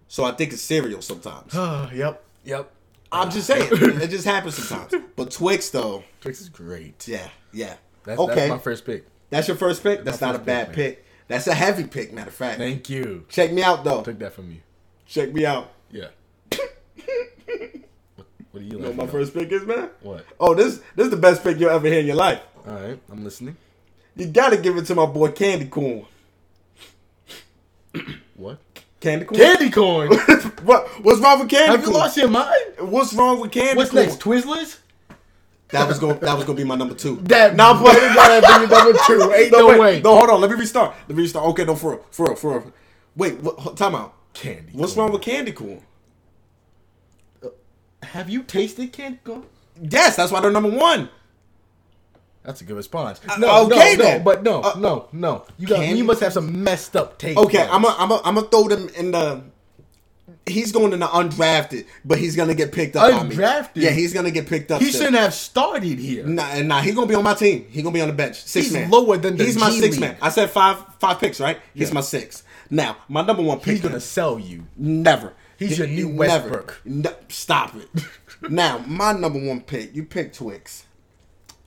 so 0.07 0.23
I 0.23 0.31
think 0.31 0.53
it's 0.53 0.61
cereal 0.61 1.01
sometimes. 1.01 1.53
yep. 1.93 2.23
Yep. 2.45 2.71
I'm 3.11 3.31
just 3.31 3.47
saying, 3.47 3.67
it 3.71 4.09
just 4.09 4.25
happens 4.25 4.55
sometimes. 4.55 5.03
But 5.15 5.31
Twix 5.31 5.69
though, 5.71 6.03
Twix 6.21 6.41
is 6.41 6.49
great. 6.49 7.07
yeah, 7.07 7.27
yeah. 7.51 7.75
That's, 8.03 8.19
okay, 8.19 8.35
that's 8.35 8.49
my 8.51 8.57
first 8.59 8.85
pick. 8.85 9.05
That's 9.29 9.47
your 9.47 9.57
first 9.57 9.81
pick. 9.83 10.03
That's 10.03 10.21
not 10.21 10.35
a 10.35 10.37
first 10.39 10.45
bad 10.45 10.67
pick, 10.67 10.75
pick. 10.97 11.05
That's 11.27 11.47
a 11.47 11.53
heavy 11.53 11.85
pick. 11.85 12.13
Matter 12.13 12.29
of 12.29 12.35
fact. 12.35 12.57
Thank 12.59 12.89
you. 12.89 13.25
Check 13.29 13.51
me 13.51 13.63
out 13.63 13.83
though. 13.83 14.03
Took 14.03 14.19
that 14.19 14.33
from 14.33 14.51
you. 14.51 14.57
Check 15.07 15.33
me 15.33 15.45
out. 15.45 15.71
Yeah. 15.91 16.07
what, 16.51 16.61
what 18.51 18.59
do 18.59 18.59
you 18.61 18.65
You 18.73 18.79
know 18.79 18.89
like? 18.89 18.97
what 18.97 19.05
my 19.07 19.11
first 19.11 19.33
pick 19.33 19.51
is, 19.51 19.65
man? 19.65 19.89
What? 20.01 20.25
Oh, 20.39 20.53
this 20.53 20.81
this 20.95 21.05
is 21.05 21.11
the 21.11 21.17
best 21.17 21.43
pick 21.43 21.59
you'll 21.59 21.69
ever 21.71 21.87
hear 21.87 21.99
in 21.99 22.05
your 22.05 22.15
life. 22.15 22.41
All 22.67 22.73
right, 22.75 22.99
I'm 23.11 23.23
listening. 23.23 23.57
You 24.15 24.27
gotta 24.27 24.57
give 24.57 24.77
it 24.77 24.85
to 24.85 24.95
my 24.95 25.05
boy 25.05 25.31
Candy 25.31 25.65
Corn. 25.65 26.05
What? 28.35 28.59
Candy 29.01 29.25
Corn. 29.25 29.39
Candy 29.39 29.69
corn. 29.69 30.07
what? 30.63 30.87
What's 31.03 31.19
wrong 31.19 31.39
with 31.39 31.49
Candy 31.49 31.67
corn? 31.67 31.79
Have 31.79 31.87
you 31.87 31.93
lost 31.93 32.17
your 32.17 32.29
mind? 32.29 32.55
What's 32.79 33.13
wrong 33.13 33.41
with 33.41 33.51
Candy 33.51 33.67
corn? 33.67 33.77
What's 33.77 33.91
Corn? 33.91 34.05
next? 34.05 34.19
Twizzlers? 34.21 34.77
That 35.69 35.87
was 35.87 35.99
going. 35.99 36.19
That 36.19 36.35
was 36.35 36.45
gonna 36.45 36.57
be 36.57 36.63
my 36.63 36.75
number 36.75 36.95
two. 36.95 37.17
That 37.23 37.55
Now 37.55 37.73
I'm 37.73 37.77
playing. 37.79 37.99
gotta 38.15 38.67
be 38.67 38.73
number 38.73 38.99
two. 39.05 39.33
Ain't 39.35 39.51
no, 39.51 39.67
wait, 39.67 39.79
way. 39.79 40.01
No, 40.01 40.15
hold 40.15 40.29
on. 40.29 40.41
Let 40.41 40.49
me 40.49 40.57
restart. 40.57 40.95
Let 41.07 41.15
me 41.15 41.23
restart. 41.23 41.45
Okay, 41.49 41.65
no, 41.65 41.75
for 41.75 41.91
real, 41.91 42.05
for 42.11 42.25
real, 42.27 42.35
for 42.35 42.59
real. 42.59 42.73
Wait, 43.15 43.39
what, 43.39 43.77
time 43.77 43.93
out. 43.95 44.15
Candy. 44.33 44.71
What's 44.73 44.93
corn. 44.93 45.05
wrong 45.05 45.13
with 45.13 45.21
candy 45.21 45.51
corn? 45.51 45.81
Uh, 47.43 47.49
have 48.03 48.29
you 48.29 48.43
tasted 48.43 48.91
candy 48.91 49.19
corn? 49.23 49.45
Yes, 49.81 50.15
that's 50.15 50.31
why 50.31 50.39
they're 50.41 50.51
number 50.51 50.71
one. 50.71 51.09
That's 52.49 52.61
a 52.61 52.63
good 52.63 52.77
response. 52.77 53.21
Uh, 53.29 53.37
No, 53.37 53.65
okay 53.67 53.95
no, 53.95 54.03
then. 54.03 54.17
no, 54.17 54.23
but 54.23 54.41
no, 54.41 54.61
Uh, 54.63 54.73
no, 54.79 55.07
no. 55.11 55.45
You 55.59 55.67
got. 55.67 55.85
You 55.95 56.03
must 56.03 56.19
have 56.21 56.33
some 56.33 56.63
messed 56.63 56.95
up 56.95 57.19
taste. 57.19 57.37
Okay. 57.37 57.61
I'm 57.61 57.83
gonna 57.83 57.95
I'm 57.99 58.11
I'm 58.11 58.33
gonna 58.33 58.47
throw 58.47 58.67
them 58.67 58.89
in 58.97 59.11
the. 59.11 59.43
He's 60.47 60.71
going 60.71 60.91
in 60.93 60.99
the 60.99 61.05
undrafted, 61.05 61.85
but 62.03 62.17
he's 62.17 62.35
gonna 62.35 62.55
get 62.55 62.71
picked 62.71 62.95
up. 62.95 63.11
Undrafted? 63.21 63.69
Yeah, 63.75 63.91
he's 63.91 64.13
gonna 64.13 64.31
get 64.31 64.47
picked 64.47 64.71
up. 64.71 64.81
He 64.81 64.87
still. 64.89 65.01
shouldn't 65.01 65.17
have 65.21 65.35
started 65.35 65.99
here. 65.99 66.25
Nah, 66.25 66.59
nah, 66.63 66.81
he's 66.81 66.95
gonna 66.95 67.05
be 67.05 67.13
on 67.13 67.23
my 67.23 67.35
team. 67.35 67.67
He's 67.69 67.83
gonna 67.83 67.93
be 67.93 68.01
on 68.01 68.07
the 68.07 68.15
bench. 68.15 68.37
Six 68.43 68.65
He's 68.65 68.73
man. 68.73 68.89
lower 68.89 69.17
than 69.17 69.37
the 69.37 69.43
He's 69.45 69.55
my 69.55 69.69
G 69.69 69.79
six 69.79 69.97
League. 69.97 70.01
man. 70.01 70.17
I 70.19 70.29
said 70.29 70.49
five 70.49 70.77
five 70.97 71.19
picks, 71.19 71.39
right? 71.39 71.59
He's 71.75 71.89
Yeah. 71.89 71.93
my 71.93 72.01
six. 72.01 72.41
Now, 72.71 72.97
my 73.07 73.21
number 73.21 73.43
one 73.43 73.59
pick. 73.59 73.73
He's 73.73 73.81
gonna 73.81 73.99
sell 73.99 74.39
you. 74.39 74.65
never. 74.75 75.33
He's 75.59 75.77
your 75.77 75.85
new 75.87 76.07
Never. 76.09 76.17
Westbrook. 76.49 76.81
No, 76.83 77.13
stop 77.27 77.75
it. 77.75 77.89
now, 78.49 78.79
my 78.87 79.11
number 79.11 79.37
one 79.37 79.61
pick. 79.61 79.93
You 79.95 80.03
pick 80.03 80.33
Twix. 80.33 80.85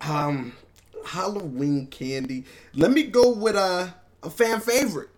Um, 0.00 0.54
Halloween 1.06 1.86
candy. 1.86 2.44
Let 2.74 2.90
me 2.90 3.04
go 3.04 3.30
with 3.32 3.56
a 3.56 3.94
a 4.22 4.30
fan 4.30 4.60
favorite. 4.60 5.08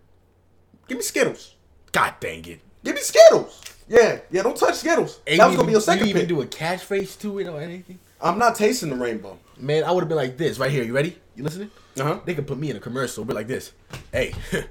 Give 0.89 0.99
me 0.99 1.05
Skittles. 1.05 1.55
God 1.93 2.15
dang 2.21 2.45
it. 2.47 2.61
Give 2.85 2.95
me 2.95 3.01
Skittles. 3.01 3.63
Yeah, 3.89 4.21
yeah. 4.31 4.43
Don't 4.43 4.57
touch 4.57 4.77
Skittles. 4.77 5.21
Ain't 5.27 5.39
that 5.39 5.47
was 5.47 5.57
gonna 5.57 5.67
be 5.67 5.73
your 5.73 5.81
second 5.81 6.07
you 6.09 6.15
didn't 6.15 6.29
pick. 6.29 6.31
even 6.31 6.37
do 6.37 6.43
a 6.43 6.47
catchphrase 6.47 7.21
to 7.21 7.39
it 7.39 7.47
or 7.49 7.61
anything. 7.61 7.99
I'm 8.21 8.39
not 8.39 8.55
tasting 8.55 8.91
the 8.91 8.97
rainbow. 8.97 9.39
Man, 9.59 9.85
I 9.85 9.93
would 9.93 10.01
have 10.01 10.09
been 10.09 10.17
like 10.17 10.37
this 10.37 10.59
right 10.59 10.71
here. 10.71 10.83
You 10.83 10.95
ready? 10.95 11.19
You 11.37 11.45
listening? 11.45 11.71
Uh-huh. 11.99 12.21
They 12.25 12.35
could 12.35 12.47
put 12.47 12.59
me 12.59 12.71
in 12.71 12.77
a 12.77 12.81
commercial, 12.81 13.25
be 13.25 13.35
like 13.35 13.47
this. 13.47 13.73
Hey, 14.13 14.35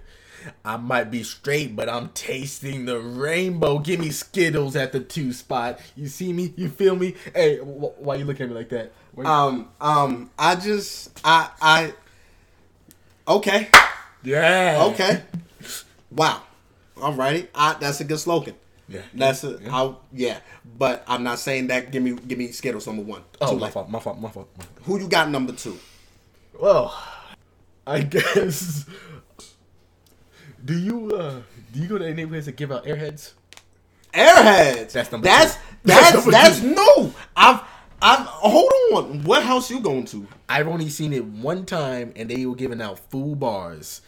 I 0.66 0.78
might 0.78 1.12
be 1.12 1.24
straight, 1.24 1.76
but 1.76 1.88
I'm 1.90 2.10
tasting 2.10 2.86
the 2.86 3.00
rainbow. 3.00 3.80
Give 3.80 4.00
me 4.00 4.10
Skittles 4.10 4.76
at 4.76 4.92
the 4.92 5.00
two 5.00 5.34
spot. 5.34 5.80
You 5.96 6.08
see 6.08 6.34
me? 6.34 6.54
You 6.58 6.70
feel 6.70 6.96
me? 6.96 7.16
Hey, 7.34 7.58
wh- 7.58 8.00
why 8.02 8.16
you 8.16 8.26
looking 8.26 8.44
at 8.44 8.50
me 8.50 8.56
like 8.56 8.70
that? 8.70 8.92
You- 9.18 9.26
Um, 9.26 9.70
um. 9.82 10.32
I 10.38 10.56
just, 10.56 11.20
I, 11.24 11.50
I. 11.62 11.94
Okay. 13.28 13.70
yeah. 14.24 14.84
Okay. 14.92 15.24
Wow. 16.12 16.42
Alrighty. 16.98 17.48
I, 17.56 17.76
that's 17.80 18.02
a 18.02 18.04
good 18.04 18.20
slogan. 18.20 18.56
Yeah. 18.90 19.02
That's 19.14 19.44
a, 19.44 19.60
Yeah. 19.62 19.76
I, 19.76 19.96
yeah. 20.14 20.40
But 20.78 21.04
I'm 21.08 21.24
not 21.24 21.40
saying 21.40 21.68
that. 21.68 21.92
Give 21.92 22.04
me, 22.04 22.14
give 22.14 22.38
me 22.38 22.52
Skittles 22.52 22.86
number 22.88 23.04
one. 23.04 23.24
Oh, 23.42 23.56
my 23.58 23.70
fault. 23.70 23.90
My 23.90 24.00
fault. 24.00 24.20
My 24.20 24.30
fault. 24.30 24.50
My 24.58 24.64
fault. 24.66 24.78
Who 24.84 25.00
you 25.00 25.08
got 25.08 25.30
number 25.30 25.54
two? 25.54 25.78
Well, 26.60 26.96
I 27.88 28.02
guess. 28.04 28.86
Do 30.64 30.78
you 30.78 31.12
uh 31.16 31.42
do 31.72 31.80
you 31.80 31.88
go 31.88 31.98
to 31.98 32.06
any 32.06 32.14
neighborhoods 32.16 32.46
that 32.46 32.56
give 32.56 32.72
out 32.72 32.86
airheads? 32.86 33.34
Airheads. 34.14 34.92
That's 34.94 35.12
number 35.12 35.26
That's 35.28 35.56
two. 35.56 35.62
that's 35.84 36.26
That's 36.26 36.26
that's, 36.26 36.62
number 36.62 36.82
no. 36.82 37.14
I've 37.36 37.62
I've 38.02 38.26
hold 38.28 38.72
on. 38.94 39.24
What 39.24 39.44
house 39.44 39.70
you 39.72 39.80
going 39.80 40.06
to? 40.06 40.28
I've 40.50 40.68
only 40.68 40.90
seen 40.90 41.14
it 41.14 41.26
one 41.26 41.66
time, 41.66 42.14
and 42.16 42.30
they 42.30 42.46
were 42.46 42.56
giving 42.56 42.82
out 42.82 43.00
full 43.10 43.36
bars. 43.36 44.02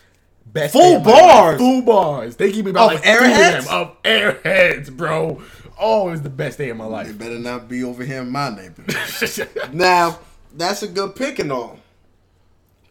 Best 0.45 0.73
Full 0.73 0.81
day 0.81 0.95
of 0.95 1.05
my 1.05 1.11
life. 1.11 1.21
bars? 1.21 1.57
full 1.59 1.81
bars. 1.81 2.35
They 2.35 2.51
give 2.51 2.65
me 2.65 2.71
about 2.71 2.93
Of 2.93 2.99
like 3.03 3.05
of 3.07 3.21
Airheads? 3.21 3.67
of 3.71 4.03
airheads, 4.03 4.95
bro. 4.95 5.41
Oh, 5.79 6.15
the 6.15 6.29
best 6.29 6.57
day 6.59 6.69
of 6.69 6.77
my 6.77 6.85
They 6.85 6.91
life. 6.91 7.17
better 7.17 7.39
not 7.39 7.67
be 7.67 7.83
over 7.83 8.03
here 8.05 8.21
in 8.21 8.29
my 8.29 8.49
neighborhood. 8.49 9.49
now 9.73 10.19
that's 10.55 10.83
a 10.83 10.87
good 10.87 11.15
pick 11.15 11.39
and 11.39 11.51
all. 11.51 11.79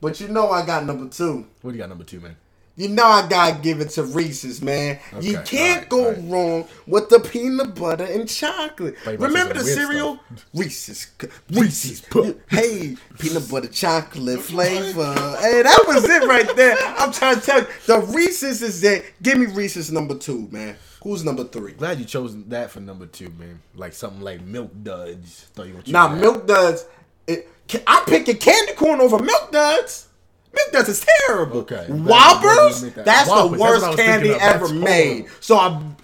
But 0.00 0.20
you 0.20 0.28
know 0.28 0.50
I 0.50 0.66
got 0.66 0.84
number 0.84 1.08
two. 1.08 1.46
what 1.62 1.70
do 1.70 1.76
you 1.76 1.82
got 1.82 1.88
number 1.90 2.04
two, 2.04 2.20
man? 2.20 2.36
You 2.76 2.88
know 2.88 3.04
I 3.06 3.28
gotta 3.28 3.60
give 3.62 3.80
it 3.80 3.90
to 3.90 4.02
Reese's, 4.02 4.60
man. 4.60 4.98
you 5.20 5.38
can't 5.44 5.82
alright, 5.82 5.88
go 5.88 6.06
alright. 6.06 6.24
wrong 6.24 6.68
with 6.88 7.08
the 7.08 7.20
peanut 7.20 7.76
butter 7.76 8.02
and 8.04 8.28
chocolate. 8.28 8.98
Thought 8.98 9.10
you 9.12 9.16
about 9.16 9.26
to 9.26 9.32
Remember 9.32 9.54
the 9.54 9.64
cereal? 9.64 10.16
stuff. 10.16 10.46
Reese's. 10.54 11.06
Reese's 11.52 12.00
Puff. 12.00 12.34
Hey, 12.50 12.96
peanut 13.20 13.48
butter 13.48 13.68
chocolate 13.68 14.40
flavor. 14.52 15.14
hey, 15.40 15.62
that 15.62 15.84
was 15.86 16.04
it 16.04 16.24
right 16.26 16.56
there. 16.56 16.76
I'm 16.98 17.12
trying 17.12 17.36
to 17.36 17.40
tell 17.42 17.60
you, 17.60 17.66
the 17.86 18.00
Reese's 18.12 18.60
is 18.60 18.82
it. 18.82 19.04
Give 19.22 19.38
me 19.38 19.46
Reese's 19.46 19.92
number 19.92 20.16
two, 20.16 20.48
man. 20.50 20.76
Who's 21.04 21.24
number 21.24 21.44
three? 21.44 21.74
Glad 21.74 21.98
you 22.00 22.06
chose 22.06 22.34
that 22.46 22.70
for 22.72 22.80
number 22.80 23.06
two, 23.06 23.28
man. 23.38 23.60
Like 23.76 23.92
something 23.92 24.20
like 24.22 24.40
Milk 24.40 24.72
Duds. 24.82 25.48
Thought 25.54 25.66
you 25.68 25.74
were 25.74 25.82
Now, 25.86 26.08
Milk 26.14 26.46
Duds. 26.48 26.86
It, 27.28 27.48
I 27.86 28.02
pick 28.06 28.26
a 28.28 28.34
candy 28.34 28.72
corn 28.72 29.00
over 29.00 29.22
Milk 29.22 29.52
Duds. 29.52 30.08
Milk 30.54 30.72
Duds 30.72 30.88
is 30.88 31.06
terrible. 31.26 31.58
Okay. 31.60 31.86
Whoppers? 31.88 32.82
That- 32.82 33.04
That's 33.04 33.28
Whoppers, 33.28 33.52
the 33.52 33.58
worst 33.58 33.86
was 33.86 33.96
candy 33.96 34.30
ever 34.30 34.66
That's 34.68 34.72
made. 34.72 35.26
So 35.40 35.58
I'm. 35.58 35.96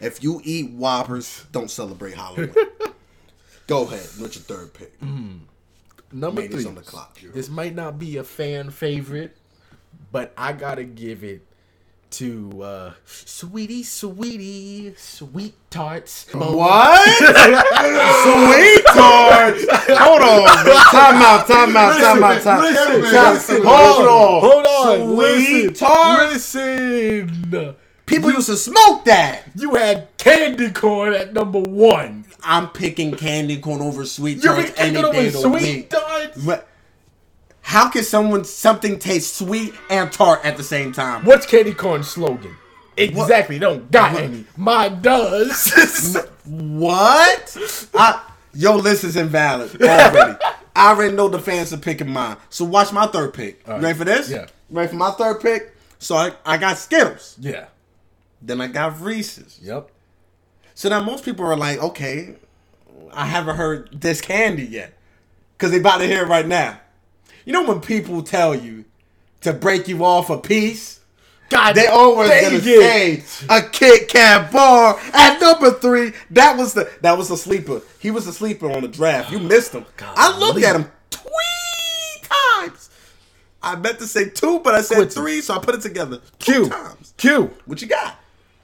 If 0.00 0.22
you 0.22 0.40
eat 0.44 0.70
Whoppers, 0.72 1.44
don't 1.52 1.70
celebrate 1.70 2.14
Halloween. 2.14 2.52
Go 3.68 3.82
ahead. 3.84 4.06
What's 4.18 4.34
your 4.36 4.42
third 4.44 4.74
pick? 4.74 5.00
Mm. 5.00 5.40
Number 6.10 6.42
Ladies 6.42 6.62
three. 6.62 6.66
on 6.68 6.74
the 6.74 6.80
clock. 6.82 7.18
This 7.32 7.48
might 7.48 7.74
not 7.74 7.98
be 7.98 8.16
a 8.16 8.24
fan 8.24 8.70
favorite, 8.70 9.36
but 10.10 10.32
I 10.36 10.52
gotta 10.52 10.84
give 10.84 11.22
it 11.24 11.46
to 12.12 12.62
uh 12.62 12.92
Sweetie 13.04 13.82
Sweetie 13.82 14.94
Sweet 14.96 15.54
Tarts. 15.70 16.26
What? 16.32 17.08
Sweet 17.18 18.84
tarts. 18.86 19.66
Hold 19.98 20.22
on. 20.22 20.64
bro. 20.64 20.74
Time 20.90 21.22
out. 21.22 21.46
Time 21.46 21.76
out. 21.76 21.98
Time 21.98 22.22
out. 22.22 22.42
Time 22.42 22.60
Listen, 22.60 23.00
listen, 23.00 23.62
Hold 23.64 24.06
on. 24.06 24.40
Hold 24.40 24.66
on. 24.66 25.16
Sweet 25.16 25.66
listen, 25.66 25.74
tarts. 25.74 26.54
Listen. 26.54 27.76
People 28.06 28.30
used 28.32 28.48
to 28.48 28.56
smoke 28.56 29.04
that. 29.06 29.44
You 29.54 29.74
had 29.74 30.08
candy 30.18 30.70
corn 30.70 31.14
at 31.14 31.32
number 31.32 31.60
one. 31.60 32.26
I'm 32.42 32.68
picking 32.68 33.12
candy 33.14 33.58
corn 33.58 33.80
over 33.80 34.04
sweet 34.04 34.42
You're 34.42 34.54
tarts 34.54 34.72
any 34.76 34.90
picking 34.90 35.04
over 35.04 35.12
day 35.14 35.26
of 35.28 35.32
the 35.32 35.40
sweet 35.40 35.90
tarts. 35.90 36.46
How 37.62 37.88
can 37.88 38.02
someone 38.02 38.44
something 38.44 38.98
taste 38.98 39.36
sweet 39.36 39.72
and 39.88 40.10
tart 40.12 40.44
at 40.44 40.56
the 40.56 40.62
same 40.62 40.92
time? 40.92 41.24
What's 41.24 41.46
candy 41.46 41.72
corn's 41.72 42.08
slogan? 42.08 42.56
Exactly. 42.96 43.58
Don't 43.58 43.90
got 43.90 44.12
What? 44.12 44.22
any. 44.22 44.44
Mine 44.56 45.00
does. 45.00 46.16
What? 46.44 47.88
I, 47.94 48.22
your 48.52 48.76
list 48.76 49.04
is 49.04 49.16
invalid 49.16 49.80
already. 49.82 50.38
I 50.74 50.90
already 50.90 51.14
know 51.14 51.28
the 51.28 51.38
fans 51.38 51.72
are 51.72 51.76
picking 51.78 52.10
mine. 52.10 52.36
So 52.50 52.64
watch 52.64 52.92
my 52.92 53.06
third 53.06 53.32
pick. 53.34 53.66
right. 53.66 53.80
Ready 53.80 53.98
for 53.98 54.04
this? 54.04 54.28
Yeah. 54.30 54.46
Ready 54.70 54.88
for 54.88 54.96
my 54.96 55.10
third 55.12 55.40
pick? 55.40 55.74
So 55.98 56.16
I, 56.16 56.32
I 56.44 56.58
got 56.58 56.78
Skittles. 56.78 57.36
yeah. 57.40 57.66
Then 58.44 58.60
I 58.60 58.66
got 58.66 59.00
Reese's. 59.00 59.60
Yep. 59.62 59.88
So 60.74 60.88
now 60.88 61.00
most 61.00 61.24
people 61.24 61.44
are 61.46 61.56
like, 61.56 61.78
okay, 61.78 62.34
I 63.12 63.26
haven't 63.26 63.56
heard 63.56 63.88
this 64.00 64.20
candy 64.20 64.64
yet. 64.64 64.94
Because 65.56 65.70
they 65.70 65.78
about 65.78 65.98
to 65.98 66.06
hear 66.08 66.24
it 66.24 66.28
right 66.28 66.46
now. 66.46 66.80
You 67.44 67.52
know 67.52 67.64
when 67.64 67.80
people 67.80 68.22
tell 68.22 68.54
you 68.54 68.84
to 69.42 69.52
break 69.52 69.88
you 69.88 70.04
off 70.04 70.30
a 70.30 70.38
piece? 70.38 71.00
God, 71.50 71.74
They 71.74 71.86
always 71.86 72.30
gonna 72.30 72.56
it. 72.62 73.22
say 73.24 73.46
a 73.50 73.60
Kit 73.68 74.08
Kat 74.08 74.50
bar 74.50 74.98
at 75.12 75.38
number 75.38 75.70
three. 75.72 76.12
That 76.30 76.56
was 76.56 76.72
the 76.72 76.90
that 77.02 77.18
was 77.18 77.28
the 77.28 77.36
sleeper. 77.36 77.82
He 77.98 78.10
was 78.10 78.24
the 78.24 78.32
sleeper 78.32 78.70
on 78.70 78.80
the 78.82 78.88
draft. 78.88 79.30
You 79.30 79.38
missed 79.38 79.72
him. 79.72 79.84
I 80.00 80.38
looked 80.38 80.62
at 80.64 80.76
him 80.76 80.90
three 81.10 82.22
times. 82.22 82.88
I 83.62 83.76
meant 83.76 83.98
to 83.98 84.06
say 84.06 84.30
two, 84.30 84.60
but 84.60 84.74
I 84.74 84.80
said 84.80 84.94
Quit. 84.96 85.12
three, 85.12 85.40
so 85.42 85.54
I 85.54 85.58
put 85.58 85.74
it 85.74 85.82
together 85.82 86.20
two 86.38 86.62
Q. 86.64 86.68
times. 86.70 87.14
Q. 87.18 87.50
What 87.66 87.82
you 87.82 87.88
got? 87.88 88.16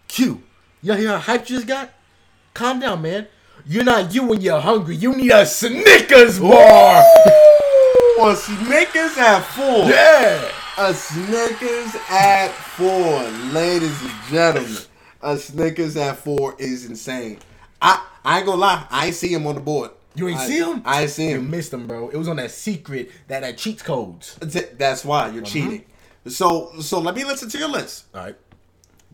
Q. 0.08 0.42
You 0.80 0.94
hear 0.94 1.08
how 1.10 1.18
hype 1.18 1.48
you 1.50 1.56
just 1.56 1.66
got? 1.68 1.90
Calm 2.54 2.80
down, 2.80 3.02
man. 3.02 3.26
You're 3.66 3.84
not 3.84 4.14
you 4.14 4.22
when 4.24 4.40
you're 4.40 4.60
hungry. 4.60 4.96
You 4.96 5.14
need 5.14 5.30
a 5.30 5.44
Snickers 5.44 6.38
bar. 6.40 7.04
Or 8.18 8.34
Snickers 8.34 9.16
at 9.16 9.42
four. 9.42 9.84
Yeah. 9.84 10.50
A 10.76 10.92
Snickers 10.92 11.94
at 12.10 12.48
four, 12.48 13.22
ladies 13.52 14.02
and 14.02 14.12
gentlemen. 14.28 14.82
A 15.22 15.38
Snickers 15.38 15.96
at 15.96 16.16
four 16.16 16.56
is 16.58 16.86
insane. 16.86 17.38
I 17.80 18.04
I 18.24 18.38
ain't 18.38 18.46
gonna 18.46 18.60
lie, 18.60 18.86
I 18.90 19.06
ain't 19.06 19.14
see 19.14 19.32
him 19.32 19.46
on 19.46 19.54
the 19.54 19.60
board. 19.60 19.92
You 20.16 20.26
ain't 20.26 20.40
I, 20.40 20.46
see 20.48 20.58
him? 20.58 20.82
I 20.84 21.02
ain't 21.02 21.10
see 21.10 21.30
him. 21.30 21.44
You 21.44 21.48
missed 21.48 21.72
him, 21.72 21.86
bro. 21.86 22.08
It 22.08 22.16
was 22.16 22.26
on 22.26 22.36
that 22.36 22.50
secret, 22.50 23.12
that 23.28 23.42
that 23.42 23.56
cheat 23.56 23.84
codes. 23.84 24.34
That's 24.40 25.04
why 25.04 25.28
you're 25.28 25.44
uh-huh. 25.44 25.52
cheating. 25.52 25.84
So 26.26 26.72
so 26.80 26.98
let 26.98 27.14
me 27.14 27.22
listen 27.22 27.48
to 27.50 27.58
your 27.58 27.68
list. 27.68 28.06
All 28.16 28.24
right. 28.24 28.36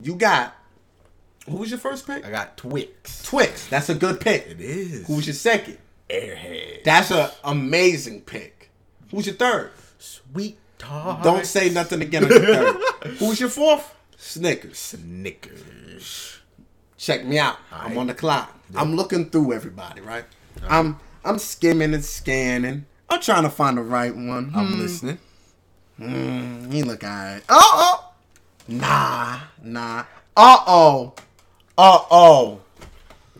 You 0.00 0.14
got 0.14 0.54
who 1.46 1.58
was 1.58 1.68
your 1.68 1.78
first 1.78 2.06
pick? 2.06 2.24
I 2.24 2.30
got 2.30 2.56
Twix. 2.56 3.22
Twix. 3.22 3.66
That's 3.66 3.90
a 3.90 3.94
good 3.94 4.18
pick. 4.18 4.46
It 4.46 4.62
is. 4.62 5.06
Who 5.06 5.16
was 5.16 5.26
your 5.26 5.34
second? 5.34 5.76
Airhead? 6.08 6.84
That's 6.84 7.10
an 7.10 7.28
amazing 7.44 8.22
pick. 8.22 8.53
Who's 9.10 9.26
your 9.26 9.34
third? 9.36 9.70
Sweet 9.98 10.58
tart. 10.78 11.22
Don't 11.22 11.46
say 11.46 11.70
nothing 11.70 12.02
again 12.02 12.24
on 12.24 12.30
your 12.30 12.40
third. 12.40 12.76
Who's 13.18 13.40
your 13.40 13.48
fourth? 13.48 13.94
Snickers. 14.16 14.78
Snickers. 14.78 16.38
Check 16.96 17.24
me 17.24 17.38
out. 17.38 17.56
I'm 17.72 17.96
on 17.98 18.06
the 18.06 18.14
clock. 18.14 18.50
I'm 18.74 18.96
looking 18.96 19.28
through 19.30 19.52
everybody, 19.52 20.00
right? 20.00 20.24
I'm 20.68 20.98
I'm 21.24 21.38
skimming 21.38 21.94
and 21.94 22.04
scanning. 22.04 22.86
I'm 23.10 23.20
trying 23.20 23.42
to 23.44 23.50
find 23.50 23.76
the 23.78 23.82
right 23.82 24.14
one. 24.14 24.50
I'm 24.54 24.78
listening. 24.78 25.18
Hmm, 25.98 26.70
he 26.70 26.82
look 26.82 27.04
alright. 27.04 27.42
Uh 27.48 27.60
oh. 27.60 28.12
Nah, 28.68 29.40
nah. 29.62 30.04
Uh 30.36 30.56
oh. 30.66 31.14
Uh 31.76 31.98
oh. 32.10 32.60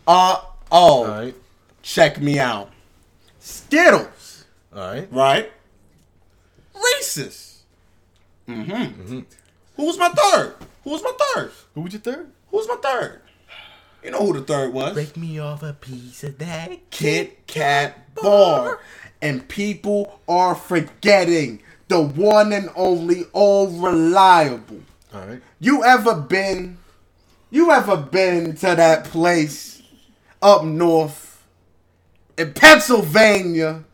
Uh 0.07 0.35
oh. 0.37 0.41
All 0.71 1.07
right. 1.07 1.35
Check 1.81 2.21
me 2.21 2.39
out. 2.39 2.69
Skittles, 3.39 4.45
All 4.75 4.79
right. 4.81 5.07
right? 5.11 5.51
Reese's. 6.75 7.63
Mm-hmm. 8.47 9.19
Who 9.75 9.85
was 9.85 9.97
my 9.97 10.09
third? 10.09 10.55
Who 10.83 10.91
was 10.91 11.03
my 11.03 11.11
third? 11.33 11.51
Who 11.73 11.81
was 11.81 11.93
your 11.93 12.01
third? 12.01 12.31
Who 12.51 12.57
was 12.57 12.67
my 12.67 12.75
third? 12.75 13.21
You 14.03 14.11
know 14.11 14.19
who 14.19 14.33
the 14.33 14.41
third 14.41 14.71
was? 14.71 14.93
Break 14.93 15.17
me 15.17 15.39
off 15.39 15.63
a 15.63 15.73
piece 15.73 16.23
of 16.23 16.37
that 16.37 16.91
Kit 16.91 17.47
Kat 17.47 18.13
bar. 18.13 18.79
And 19.21 19.47
people 19.47 20.19
are 20.27 20.53
forgetting 20.53 21.63
the 21.87 22.01
one 22.01 22.53
and 22.53 22.69
only 22.75 23.23
all 23.33 23.67
reliable. 23.67 24.81
All 25.11 25.25
right. 25.25 25.41
You 25.59 25.83
ever 25.83 26.13
been 26.13 26.77
you 27.49 27.71
ever 27.71 27.97
been 27.97 28.55
to 28.57 28.75
that 28.75 29.05
place 29.05 29.81
up 30.41 30.63
north 30.63 31.43
in 32.37 32.53
Pennsylvania? 32.53 33.84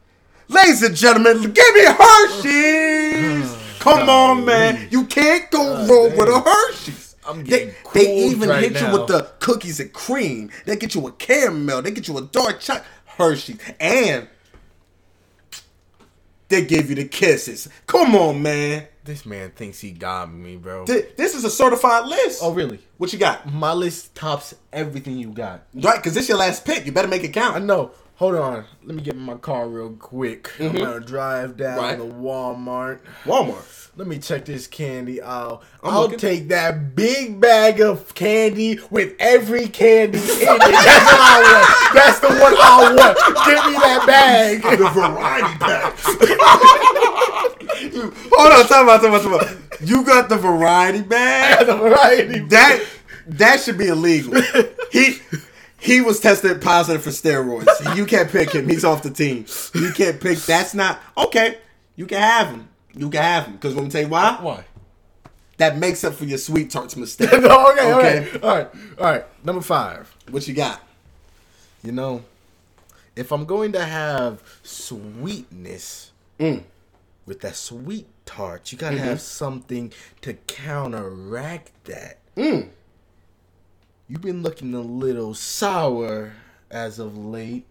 Ladies 0.52 0.84
and 0.84 0.96
gentlemen, 0.96 1.52
give 1.54 1.76
me 1.76 1.86
Hershey's. 1.86 3.58
Come 3.80 4.10
on, 4.10 4.46
man. 4.46 4.88
You 4.92 5.06
can't 5.06 5.50
go 5.50 5.62
uh, 5.62 5.88
wrong 5.88 6.18
with 6.18 6.30
a 6.30 6.42
Hershey's. 6.42 7.16
I'm 7.28 7.44
They, 7.44 7.50
getting 7.50 7.68
they 7.94 8.06
cold 8.06 8.32
even 8.32 8.50
right 8.50 8.64
hit 8.72 8.82
you 8.82 8.92
with 8.92 9.08
the 9.08 9.32
cookies 9.40 9.80
and 9.80 9.94
cream. 9.94 10.50
They 10.66 10.76
get 10.76 10.94
you 10.96 11.08
a 11.08 11.12
caramel. 11.14 11.82
They 11.82 11.92
get 11.92 12.08
you 12.08 12.18
a 12.18 12.22
dark 12.22 12.60
chocolate 12.60 12.86
Hershey. 13.06 13.58
And 13.80 14.28
they 16.50 16.66
give 16.66 16.90
you 16.90 16.96
the 16.96 17.06
kisses. 17.06 17.70
Come 17.88 18.16
on, 18.16 18.42
man. 18.42 18.88
This 19.06 19.26
man 19.26 19.52
thinks 19.52 19.80
he 19.80 19.92
got 19.92 20.32
me, 20.32 20.58
bro. 20.58 20.86
Th- 20.86 21.16
This 21.16 21.34
is 21.34 21.44
a 21.46 21.50
certified 21.50 22.06
list. 22.08 22.42
oh, 22.44 22.54
really? 22.54 22.80
What 22.98 23.14
you 23.14 23.20
got? 23.20 23.52
My 23.52 23.74
list 23.74 24.14
tops 24.16 24.54
everything 24.74 25.18
you 25.18 25.30
got. 25.30 25.64
Right, 25.74 25.96
because 25.98 26.14
this 26.14 26.28
your 26.28 26.38
last 26.38 26.66
pick. 26.66 26.86
You 26.86 26.92
better 26.92 27.08
make 27.08 27.24
it 27.24 27.30
count. 27.34 27.56
I 27.56 27.60
know. 27.60 27.92
Hold 28.22 28.36
on. 28.36 28.66
Let 28.84 28.96
me 28.96 29.02
get 29.02 29.16
in 29.16 29.22
my 29.22 29.34
car 29.34 29.68
real 29.68 29.94
quick. 29.94 30.52
I'm 30.60 30.68
mm-hmm. 30.68 30.78
gonna 30.78 31.00
drive 31.00 31.58
down 31.58 31.80
Right. 31.80 31.98
to 31.98 32.04
Walmart. 32.04 33.00
Walmart. 33.24 33.90
Let 33.98 34.08
me 34.08 34.20
check 34.20 34.46
this 34.46 34.68
candy 34.68 35.20
aisle. 35.20 35.64
I'm 35.84 35.92
I'll 35.92 36.08
take 36.08 36.48
that 36.50 36.96
big 36.96 37.42
bag 37.42 37.82
of 37.82 38.14
candy 38.14 38.80
with 38.92 39.16
every 39.18 39.66
candy 39.68 40.20
in 40.20 40.24
it. 40.24 40.40
That's 40.46 40.62
what 40.62 41.20
I 41.20 41.42
want. 41.50 41.96
That's 41.96 42.20
the 42.20 42.28
one 42.28 42.54
I 42.60 42.94
want. 42.96 43.18
Give 43.48 43.66
me 43.66 43.74
that 43.80 44.06
bag. 44.06 44.62
The 44.78 44.90
variety 44.92 45.58
pack. 45.58 45.98
hold 48.38 48.54
on, 48.54 48.68
time 48.68 48.84
about, 48.84 49.02
time 49.02 49.16
out, 49.16 49.24
time 49.24 49.34
out. 49.34 49.48
You 49.82 50.04
got 50.06 50.30
the 50.30 50.38
variety 50.38 51.02
bag? 51.02 51.66
the 51.66 51.76
variety. 51.76 52.40
That 52.50 52.86
that 53.26 53.62
should 53.62 53.80
be 53.80 53.88
illegal. 53.88 54.40
He 54.92 55.18
he 55.82 56.00
was 56.02 56.20
tested 56.20 56.62
positive 56.62 57.04
for 57.04 57.10
steroids. 57.10 57.96
You 57.98 58.06
can't 58.06 58.30
pick 58.30 58.52
him. 58.52 58.70
He's 58.70 58.86
off 58.86 59.04
the 59.04 59.10
team. 59.12 59.46
You 59.74 59.92
can't 59.92 60.20
pick. 60.22 60.38
That's 60.40 60.74
not 60.74 61.00
okay. 61.18 61.58
You 61.96 62.06
can 62.06 62.20
have 62.22 62.48
him. 62.48 62.70
You 62.94 63.10
can 63.10 63.22
have 63.22 63.46
him. 63.46 63.54
Because 63.54 63.76
let 63.76 63.84
me 63.84 63.90
tell 63.90 64.02
you 64.02 64.08
why. 64.08 64.38
Why? 64.42 64.64
That 65.58 65.78
makes 65.78 66.04
up 66.04 66.14
for 66.14 66.26
your 66.26 66.38
sweet 66.38 66.70
tarts 66.72 66.96
mistake. 66.96 67.32
no, 67.42 67.72
okay, 67.72 67.94
Okay. 67.94 68.20
okay. 68.30 68.40
All 68.40 68.56
right. 68.58 68.70
All 68.98 69.06
right. 69.06 69.26
Number 69.46 69.62
five. 69.62 70.14
What 70.30 70.48
you 70.48 70.54
got? 70.54 70.82
You 71.84 71.92
know, 71.92 72.24
if 73.16 73.32
I'm 73.32 73.46
going 73.46 73.72
to 73.74 73.84
have 73.86 74.42
sweetness 74.64 76.12
Mm. 76.40 76.64
with 77.28 77.42
that 77.42 77.56
sweet 77.56 78.08
tart, 78.26 78.72
You 78.72 78.78
gotta 78.78 78.96
Mm-hmm. 78.96 79.06
have 79.06 79.22
something 79.22 79.94
to 80.22 80.34
counteract 80.48 81.72
that. 81.86 82.18
Mm. 82.36 82.70
You've 84.12 84.20
been 84.22 84.44
looking 84.44 84.74
a 84.74 84.82
little 84.82 85.34
sour 85.34 86.34
as 86.70 87.00
of 87.00 87.18
late. 87.18 87.66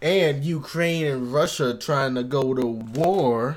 And 0.00 0.44
Ukraine 0.44 1.06
and 1.08 1.32
Russia 1.32 1.74
trying 1.76 2.14
to 2.14 2.22
go 2.22 2.54
to 2.54 2.64
war. 2.64 3.56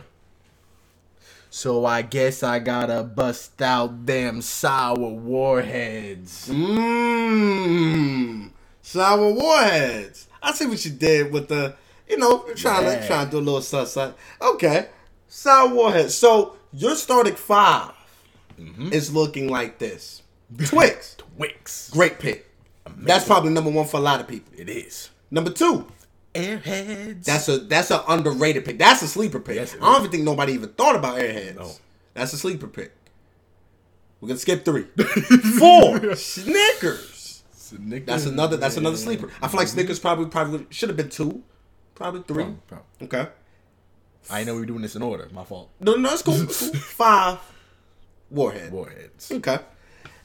So 1.52 1.86
I 1.86 2.02
guess 2.02 2.42
I 2.42 2.58
gotta 2.58 3.04
bust 3.04 3.62
out 3.62 4.08
them 4.08 4.42
sour 4.42 4.96
warheads. 4.98 6.50
Mmm. 6.50 8.00
Sour 8.82 9.32
warheads. 9.32 10.28
I 10.42 10.52
see 10.54 10.66
what 10.66 10.84
you 10.84 10.90
did 10.90 11.32
with 11.32 11.50
the, 11.50 11.76
you 12.10 12.18
know, 12.18 12.40
trying 12.56 12.86
to 12.86 13.06
trying 13.06 13.26
to 13.28 13.32
do 13.34 13.38
a 13.38 13.40
little 13.40 13.62
suss. 13.62 13.96
Okay. 14.42 14.88
Sour 15.28 15.76
warheads. 15.76 16.16
So 16.16 16.56
your 16.74 16.96
starting 16.96 17.36
5 17.36 17.92
Mm-hmm. 18.60 18.92
is 18.94 19.14
looking 19.14 19.48
like 19.48 19.78
this. 19.78 20.24
Twix. 20.66 21.16
Twix. 21.40 21.90
Great 21.92 22.20
pick. 22.20 22.46
That's 22.98 23.24
probably 23.24 23.52
number 23.52 23.70
one 23.70 23.88
for 23.88 23.98
a 23.98 24.02
lot 24.02 24.20
of 24.20 24.28
people. 24.28 24.52
It 24.58 24.68
is. 24.68 25.10
Number 25.32 25.52
two. 25.52 25.88
Airheads. 26.36 27.24
That's 27.24 27.48
a 27.48 27.60
that's 27.60 27.92
an 27.92 28.02
underrated 28.10 28.66
pick. 28.66 28.78
That's 28.78 29.02
a 29.02 29.08
sleeper 29.08 29.40
pick. 29.40 29.56
Yes, 29.56 29.74
I 29.76 29.80
don't 29.80 30.02
even 30.02 30.12
think 30.12 30.24
nobody 30.24 30.52
even 30.54 30.70
thought 30.70 30.98
about 30.98 31.18
Airheads. 31.18 31.56
No. 31.56 31.72
That's 32.14 32.34
a 32.34 32.38
sleeper 32.38 32.68
pick. 32.68 32.92
We're 34.20 34.28
gonna 34.28 34.40
skip 34.40 34.66
three. 34.66 34.84
Four. 35.58 36.16
Snickers. 36.16 37.44
That's 37.72 38.26
another 38.26 38.58
that's 38.58 38.76
another 38.76 38.98
sleeper. 38.98 39.32
I 39.42 39.48
feel 39.48 39.60
like 39.60 39.70
Snickers 39.70 39.98
mm-hmm. 39.98 40.08
probably 40.08 40.26
probably 40.26 40.68
should 40.72 40.90
have 40.90 40.98
been 40.98 41.10
two. 41.10 41.42
Probably 41.96 42.22
three. 42.24 42.44
Probably, 42.44 42.60
probably. 42.68 43.20
Okay. 43.20 43.32
I 44.30 44.44
know 44.44 44.56
we 44.56 44.60
were 44.60 44.66
doing 44.66 44.82
this 44.82 44.98
in 44.98 45.02
order. 45.02 45.30
My 45.32 45.46
fault. 45.46 45.70
No, 45.80 45.96
no, 45.96 46.12
it's 46.12 46.22
cool. 46.22 46.42
It's 46.42 46.70
cool. 46.70 46.74
Five. 46.80 47.40
Warhead. 48.30 48.74
Warheads. 48.74 49.32
Okay. 49.32 49.60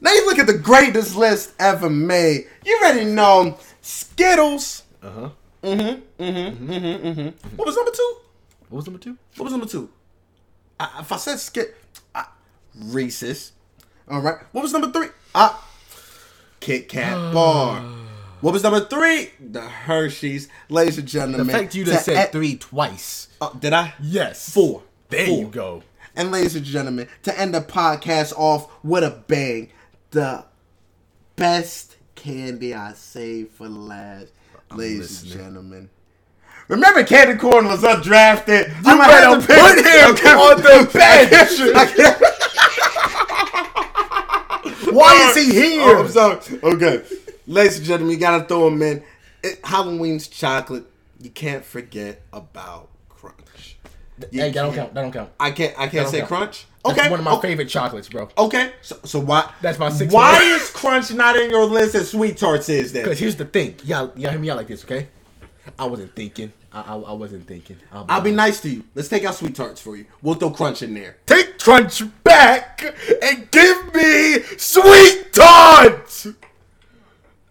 Now 0.04 0.12
you 0.12 0.26
look 0.26 0.38
at 0.38 0.46
the 0.46 0.58
greatest 0.58 1.16
list 1.16 1.54
ever 1.58 1.88
made. 1.88 2.46
You 2.64 2.78
already 2.82 3.06
know 3.06 3.58
Skittles. 3.80 4.82
Uh 5.02 5.10
huh. 5.10 5.28
Mhm. 5.62 6.02
Mhm. 6.20 6.56
Mhm. 6.58 7.00
Mhm. 7.02 7.32
What 7.56 7.66
was 7.66 7.74
number 7.76 7.90
two? 7.90 8.16
What 8.68 8.76
was 8.76 8.86
number 8.86 8.98
two? 9.00 9.16
What 9.36 9.44
was 9.44 9.52
number 9.52 9.66
two? 9.66 9.88
I, 10.78 11.00
if 11.00 11.10
I 11.10 11.16
said 11.16 11.38
Skit, 11.40 11.74
Reese's. 12.74 13.52
All 14.10 14.20
right. 14.20 14.36
What 14.52 14.62
was 14.62 14.72
number 14.72 14.90
three? 14.92 15.08
Ah, 15.34 15.66
Kit 16.60 16.88
Kat 16.88 17.14
bar. 17.34 17.80
What 18.42 18.52
was 18.52 18.62
number 18.62 18.80
three? 18.84 19.30
The 19.40 19.62
Hershey's, 19.62 20.48
ladies 20.68 20.98
and 20.98 21.08
gentlemen. 21.08 21.46
The 21.46 21.52
fact 21.52 21.74
you 21.74 21.84
to 21.86 21.92
just 21.92 22.04
said 22.04 22.30
three 22.30 22.56
twice. 22.56 23.28
uh, 23.40 23.50
did 23.54 23.72
I? 23.72 23.94
Yes. 24.02 24.50
Four. 24.52 24.82
There 25.08 25.26
Four. 25.26 25.38
you 25.38 25.46
go. 25.46 25.82
And 26.16 26.30
ladies 26.30 26.54
and 26.54 26.64
gentlemen, 26.64 27.08
to 27.22 27.40
end 27.40 27.54
the 27.54 27.60
podcast 27.62 28.34
off 28.36 28.70
with 28.84 29.02
a 29.02 29.10
bang, 29.26 29.70
the 30.14 30.44
best 31.36 31.96
candy 32.14 32.72
I 32.72 32.92
saved 32.92 33.52
for 33.52 33.68
last. 33.68 34.32
ladies 34.74 35.22
listening. 35.22 35.32
and 35.32 35.40
gentlemen. 35.42 35.90
Remember 36.68 37.04
Candy 37.04 37.38
Corn 37.38 37.66
was 37.66 37.82
undrafted. 37.82 38.68
You 38.68 38.82
better 38.82 39.40
put 39.40 39.50
him 39.50 40.38
on 40.38 40.56
the 40.56 40.88
bench. 40.92 41.60
Why 44.94 45.28
is 45.28 45.36
he 45.36 45.50
oh, 45.50 45.52
here? 45.52 45.82
Oh, 45.82 46.00
I'm 46.00 46.08
sorry. 46.08 46.38
Okay. 46.62 47.02
Ladies 47.46 47.78
and 47.78 47.86
gentlemen, 47.86 48.14
you 48.14 48.20
gotta 48.20 48.44
throw 48.44 48.68
him 48.68 48.80
in. 48.80 49.02
It, 49.42 49.60
Halloween's 49.62 50.28
chocolate. 50.28 50.86
You 51.20 51.30
can't 51.30 51.64
forget 51.64 52.22
about 52.32 52.88
Crunch. 53.10 53.76
You 54.30 54.40
hey, 54.40 54.50
that 54.50 54.54
don't 54.54 54.74
count. 54.74 54.94
That 54.94 55.02
don't 55.02 55.12
count. 55.12 55.30
I 55.38 55.50
can't. 55.50 55.74
I 55.78 55.88
can't 55.88 56.04
don't 56.04 56.10
say 56.10 56.18
count. 56.20 56.28
Crunch. 56.28 56.66
That's 56.84 56.98
Okay. 56.98 57.10
one 57.10 57.18
of 57.18 57.24
my 57.24 57.32
okay. 57.32 57.48
favorite 57.48 57.68
chocolates, 57.68 58.08
bro. 58.08 58.28
Okay, 58.36 58.72
so, 58.82 58.98
so 59.04 59.18
why? 59.20 59.50
That's 59.62 59.78
my 59.78 59.88
six 59.88 60.12
Why 60.12 60.38
is 60.42 60.68
Crunch 60.70 61.12
not 61.12 61.36
in 61.36 61.48
your 61.50 61.64
list 61.64 61.94
as 61.94 62.10
Sweet 62.10 62.36
Tarts 62.36 62.68
is 62.68 62.92
then? 62.92 63.04
Because 63.04 63.18
here's 63.18 63.36
the 63.36 63.46
thing. 63.46 63.76
Y'all, 63.84 64.12
y'all 64.16 64.30
hear 64.32 64.38
me 64.38 64.50
out 64.50 64.58
like 64.58 64.66
this, 64.68 64.84
okay? 64.84 65.08
I 65.78 65.86
wasn't 65.86 66.14
thinking. 66.14 66.52
I, 66.72 66.80
I, 66.82 66.94
I 66.96 67.12
wasn't 67.14 67.46
thinking. 67.46 67.78
I'll 67.90 68.04
I'll 68.08 68.20
be 68.20 68.32
nice 68.32 68.60
to 68.62 68.68
you. 68.68 68.84
Let's 68.94 69.08
take 69.08 69.24
out 69.24 69.34
Sweet 69.34 69.54
Tarts 69.54 69.80
for 69.80 69.96
you. 69.96 70.04
We'll 70.20 70.34
throw 70.34 70.50
Crunch 70.50 70.82
in 70.82 70.92
there. 70.92 71.16
Take 71.24 71.58
Crunch 71.58 72.02
back 72.22 72.82
and 73.22 73.50
give 73.50 73.94
me 73.94 74.40
sweet 74.58 75.32
tarts. 75.32 76.26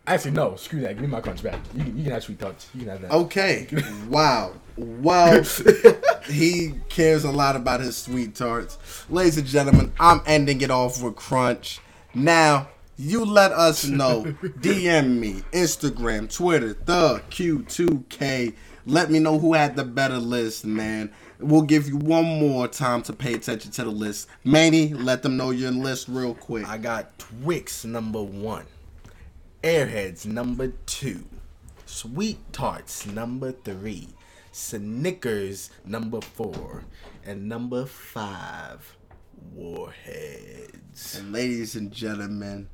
Actually, 0.05 0.31
no. 0.31 0.55
Screw 0.57 0.81
that. 0.81 0.93
Give 0.93 1.01
me 1.01 1.07
my 1.07 1.21
Crunch 1.21 1.41
back. 1.41 1.59
You, 1.73 1.83
can- 1.85 1.97
you 1.97 2.03
can 2.03 2.11
have 2.11 2.23
sweet 2.23 2.39
tarts. 2.39 2.67
You 2.75 2.81
can 2.81 2.89
have 2.89 3.01
that. 3.01 3.11
Okay. 3.11 3.67
wow. 4.09 4.53
Well, 4.75 5.43
he 6.25 6.73
cares 6.89 7.23
a 7.23 7.31
lot 7.31 7.55
about 7.55 7.81
his 7.81 7.95
sweet 7.95 8.35
tarts. 8.35 8.77
Ladies 9.09 9.37
and 9.37 9.47
gentlemen, 9.47 9.93
I'm 9.99 10.21
ending 10.25 10.61
it 10.61 10.71
off 10.71 11.01
with 11.01 11.15
Crunch. 11.15 11.79
Now, 12.13 12.69
you 12.97 13.25
let 13.25 13.51
us 13.51 13.85
know. 13.85 14.23
DM 14.41 15.19
me, 15.19 15.43
Instagram, 15.51 16.33
Twitter, 16.33 16.73
the 16.73 17.21
Q2K. 17.29 18.53
Let 18.85 19.09
me 19.09 19.19
know 19.19 19.39
who 19.39 19.53
had 19.53 19.75
the 19.75 19.83
better 19.83 20.17
list, 20.17 20.65
man. 20.65 21.11
We'll 21.39 21.61
give 21.61 21.87
you 21.87 21.97
one 21.97 22.25
more 22.25 22.67
time 22.67 23.01
to 23.03 23.13
pay 23.13 23.33
attention 23.33 23.71
to 23.71 23.83
the 23.83 23.91
list. 23.91 24.27
Manny, 24.43 24.93
let 24.93 25.23
them 25.23 25.37
know 25.37 25.49
your 25.49 25.71
list 25.71 26.07
real 26.07 26.33
quick. 26.33 26.67
I 26.67 26.77
got 26.77 27.17
Twix 27.17 27.83
number 27.83 28.21
one, 28.21 28.65
Airheads 29.63 30.25
number 30.25 30.73
two, 30.85 31.25
Sweet 31.85 32.37
Tarts 32.53 33.05
number 33.05 33.51
three, 33.51 34.09
Snickers 34.53 35.71
number 35.83 36.21
four, 36.21 36.83
and 37.25 37.49
number 37.49 37.85
five, 37.87 38.95
Warheads. 39.51 41.17
And 41.17 41.33
ladies 41.33 41.75
and 41.75 41.91
gentlemen, 41.91 42.69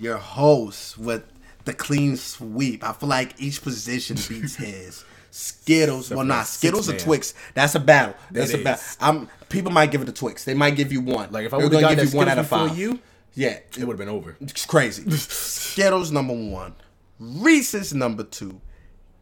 your 0.00 0.16
host 0.16 0.98
with 0.98 1.22
the 1.64 1.72
clean 1.72 2.16
sweep. 2.16 2.82
I 2.82 2.92
feel 2.92 3.08
like 3.08 3.40
each 3.40 3.62
position 3.62 4.16
beats 4.28 4.56
his. 4.56 5.04
Skittles, 5.30 6.10
well, 6.10 6.24
not 6.24 6.48
Skittles 6.48 6.88
or 6.88 6.92
man. 6.92 7.00
Twix. 7.00 7.34
That's 7.54 7.76
a 7.76 7.80
battle. 7.80 8.16
That's 8.32 8.52
a 8.52 8.58
battle. 8.58 8.82
I'm 9.00 9.28
people 9.48 9.70
might 9.70 9.92
give 9.92 10.02
it 10.02 10.06
to 10.06 10.12
Twix. 10.12 10.44
They 10.44 10.54
might 10.54 10.74
give 10.74 10.90
you 10.92 11.00
one. 11.00 11.30
Like 11.30 11.46
if 11.46 11.54
I 11.54 11.60
have 11.60 11.70
gonna 11.70 11.94
give 11.94 12.12
you 12.12 12.16
one 12.18 12.28
out 12.28 12.38
of 12.38 12.48
five. 12.48 12.76
you, 12.76 12.98
Yeah, 13.34 13.60
it 13.78 13.78
would 13.78 13.90
have 13.90 13.98
been 13.98 14.08
over. 14.08 14.36
it's 14.40 14.66
crazy. 14.66 15.08
Skittles 15.16 16.10
number 16.10 16.34
one, 16.34 16.74
Reese's 17.20 17.94
number 17.94 18.24
two, 18.24 18.60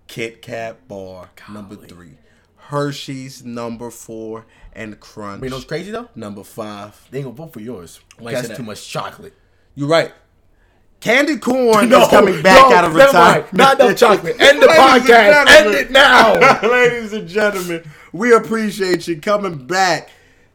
Kit 0.09 0.43
Kat 0.43 0.89
bar 0.89 1.31
number 1.49 1.77
three, 1.77 2.19
Hershey's 2.57 3.45
number 3.45 3.91
four, 3.91 4.47
and 4.73 4.99
Crunch 4.99 5.41
But 5.41 5.47
you 5.47 5.51
know 5.51 5.57
what's 5.57 5.67
crazy 5.67 5.91
though? 5.91 6.09
number 6.15 6.43
five. 6.43 7.07
They 7.11 7.19
ain't 7.19 7.27
gonna 7.27 7.37
vote 7.37 7.53
for 7.53 7.61
yours. 7.61 8.01
Like 8.19 8.35
that's 8.35 8.57
too 8.57 8.63
much 8.65 8.89
chocolate. 8.89 9.35
You're 9.75 9.89
right. 9.89 10.13
Candy 11.01 11.37
corn 11.39 11.93
is 11.93 12.09
coming 12.09 12.43
back 12.43 12.71
no, 12.71 12.77
out 12.77 12.85
of 12.85 12.95
retirement. 12.95 13.53
Not 13.53 13.79
enough 13.79 13.97
chocolate. 13.99 14.41
End 14.41 14.61
the 14.61 14.67
podcast. 14.67 15.47
End 15.47 15.75
it 15.75 15.91
now. 15.91 16.35
Ladies 16.69 17.13
and 17.13 17.29
gentlemen, 17.29 17.89
we 18.13 18.35
appreciate 18.35 19.07
you 19.07 19.21
coming 19.21 19.67
back 19.67 20.11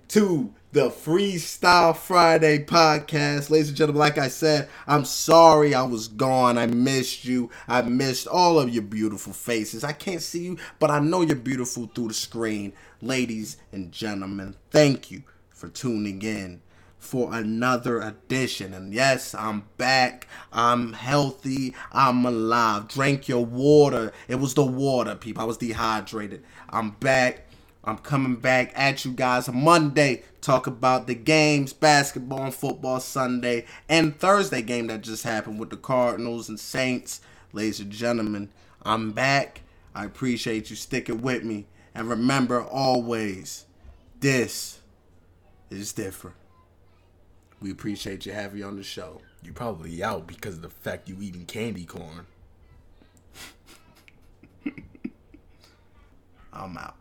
to 0.10 0.54
the 0.74 0.90
Freestyle 0.90 1.96
Friday 1.96 2.58
podcast. 2.58 3.52
Ladies 3.52 3.68
and 3.68 3.78
gentlemen, 3.78 4.00
like 4.00 4.18
I 4.18 4.28
said, 4.28 4.68
I'm 4.88 5.06
sorry 5.06 5.76
I 5.76 5.84
was 5.84 6.08
gone. 6.08 6.58
I 6.58 6.66
missed 6.66 7.26
you. 7.26 7.52
I 7.68 7.84
missed 7.84 8.26
all 8.26 8.60
of 8.60 8.72
your 8.72 8.82
beautiful 8.82 9.34
faces. 9.34 9.84
I 9.84 9.92
can't 9.92 10.22
see 10.22 10.46
you, 10.46 10.58
but 10.80 10.90
I 10.90 10.98
know 10.98 11.22
you're 11.22 11.36
beautiful 11.36 11.92
through 11.94 12.08
the 12.08 12.16
screen. 12.16 12.74
Ladies 13.04 13.58
and 13.72 13.92
gentlemen, 13.92 14.56
thank 14.72 15.12
you 15.12 15.22
for 15.52 15.70
tuning 15.70 16.24
in 16.24 16.64
for 16.98 17.32
another 17.36 18.02
edition. 18.02 18.74
And 18.74 18.96
yes, 18.96 19.36
I'm 19.36 19.66
back. 19.78 20.28
I'm 20.52 20.94
healthy. 20.94 21.76
I'm 21.92 22.26
alive. 22.26 22.88
Drink 22.88 23.28
your 23.28 23.46
water. 23.46 24.12
It 24.28 24.40
was 24.40 24.56
the 24.56 24.66
water, 24.66 25.14
people. 25.14 25.44
I 25.44 25.46
was 25.46 25.58
dehydrated. 25.58 26.44
I'm 26.68 26.92
back. 26.92 27.46
I'm 27.84 27.98
coming 27.98 28.38
back 28.38 28.72
at 28.76 29.04
you 29.04 29.12
guys 29.12 29.52
Monday. 29.52 30.24
Talk 30.44 30.68
about 30.68 31.08
the 31.08 31.16
games, 31.16 31.72
basketball 31.72 32.44
and 32.44 32.54
football 32.54 33.00
Sunday, 33.00 33.66
and 33.88 34.20
Thursday 34.20 34.62
game 34.62 34.88
that 34.88 35.00
just 35.00 35.24
happened 35.24 35.58
with 35.58 35.70
the 35.70 35.78
Cardinals 35.78 36.50
and 36.50 36.60
Saints. 36.60 37.22
Ladies 37.54 37.80
and 37.80 37.90
gentlemen, 37.90 38.50
I'm 38.84 39.14
back. 39.14 39.62
I 39.96 40.04
appreciate 40.04 40.70
you 40.70 40.76
sticking 40.76 41.22
with 41.22 41.46
me. 41.46 41.68
And 41.96 42.10
remember 42.10 42.62
always, 42.62 43.64
this 44.20 44.80
is 45.70 45.94
different. 45.94 46.36
We 47.62 47.72
appreciate 47.72 48.26
you 48.26 48.34
having 48.34 48.60
you 48.60 48.66
on 48.66 48.76
the 48.76 48.84
show. 48.84 49.22
You 49.44 49.54
probably 49.54 50.04
out 50.04 50.28
because 50.28 50.56
of 50.56 50.62
the 50.62 50.70
fact 50.70 51.08
you 51.08 51.16
eating 51.22 51.46
candy 51.46 51.86
corn. 51.86 52.26
I'm 56.52 56.78
out. 56.78 56.98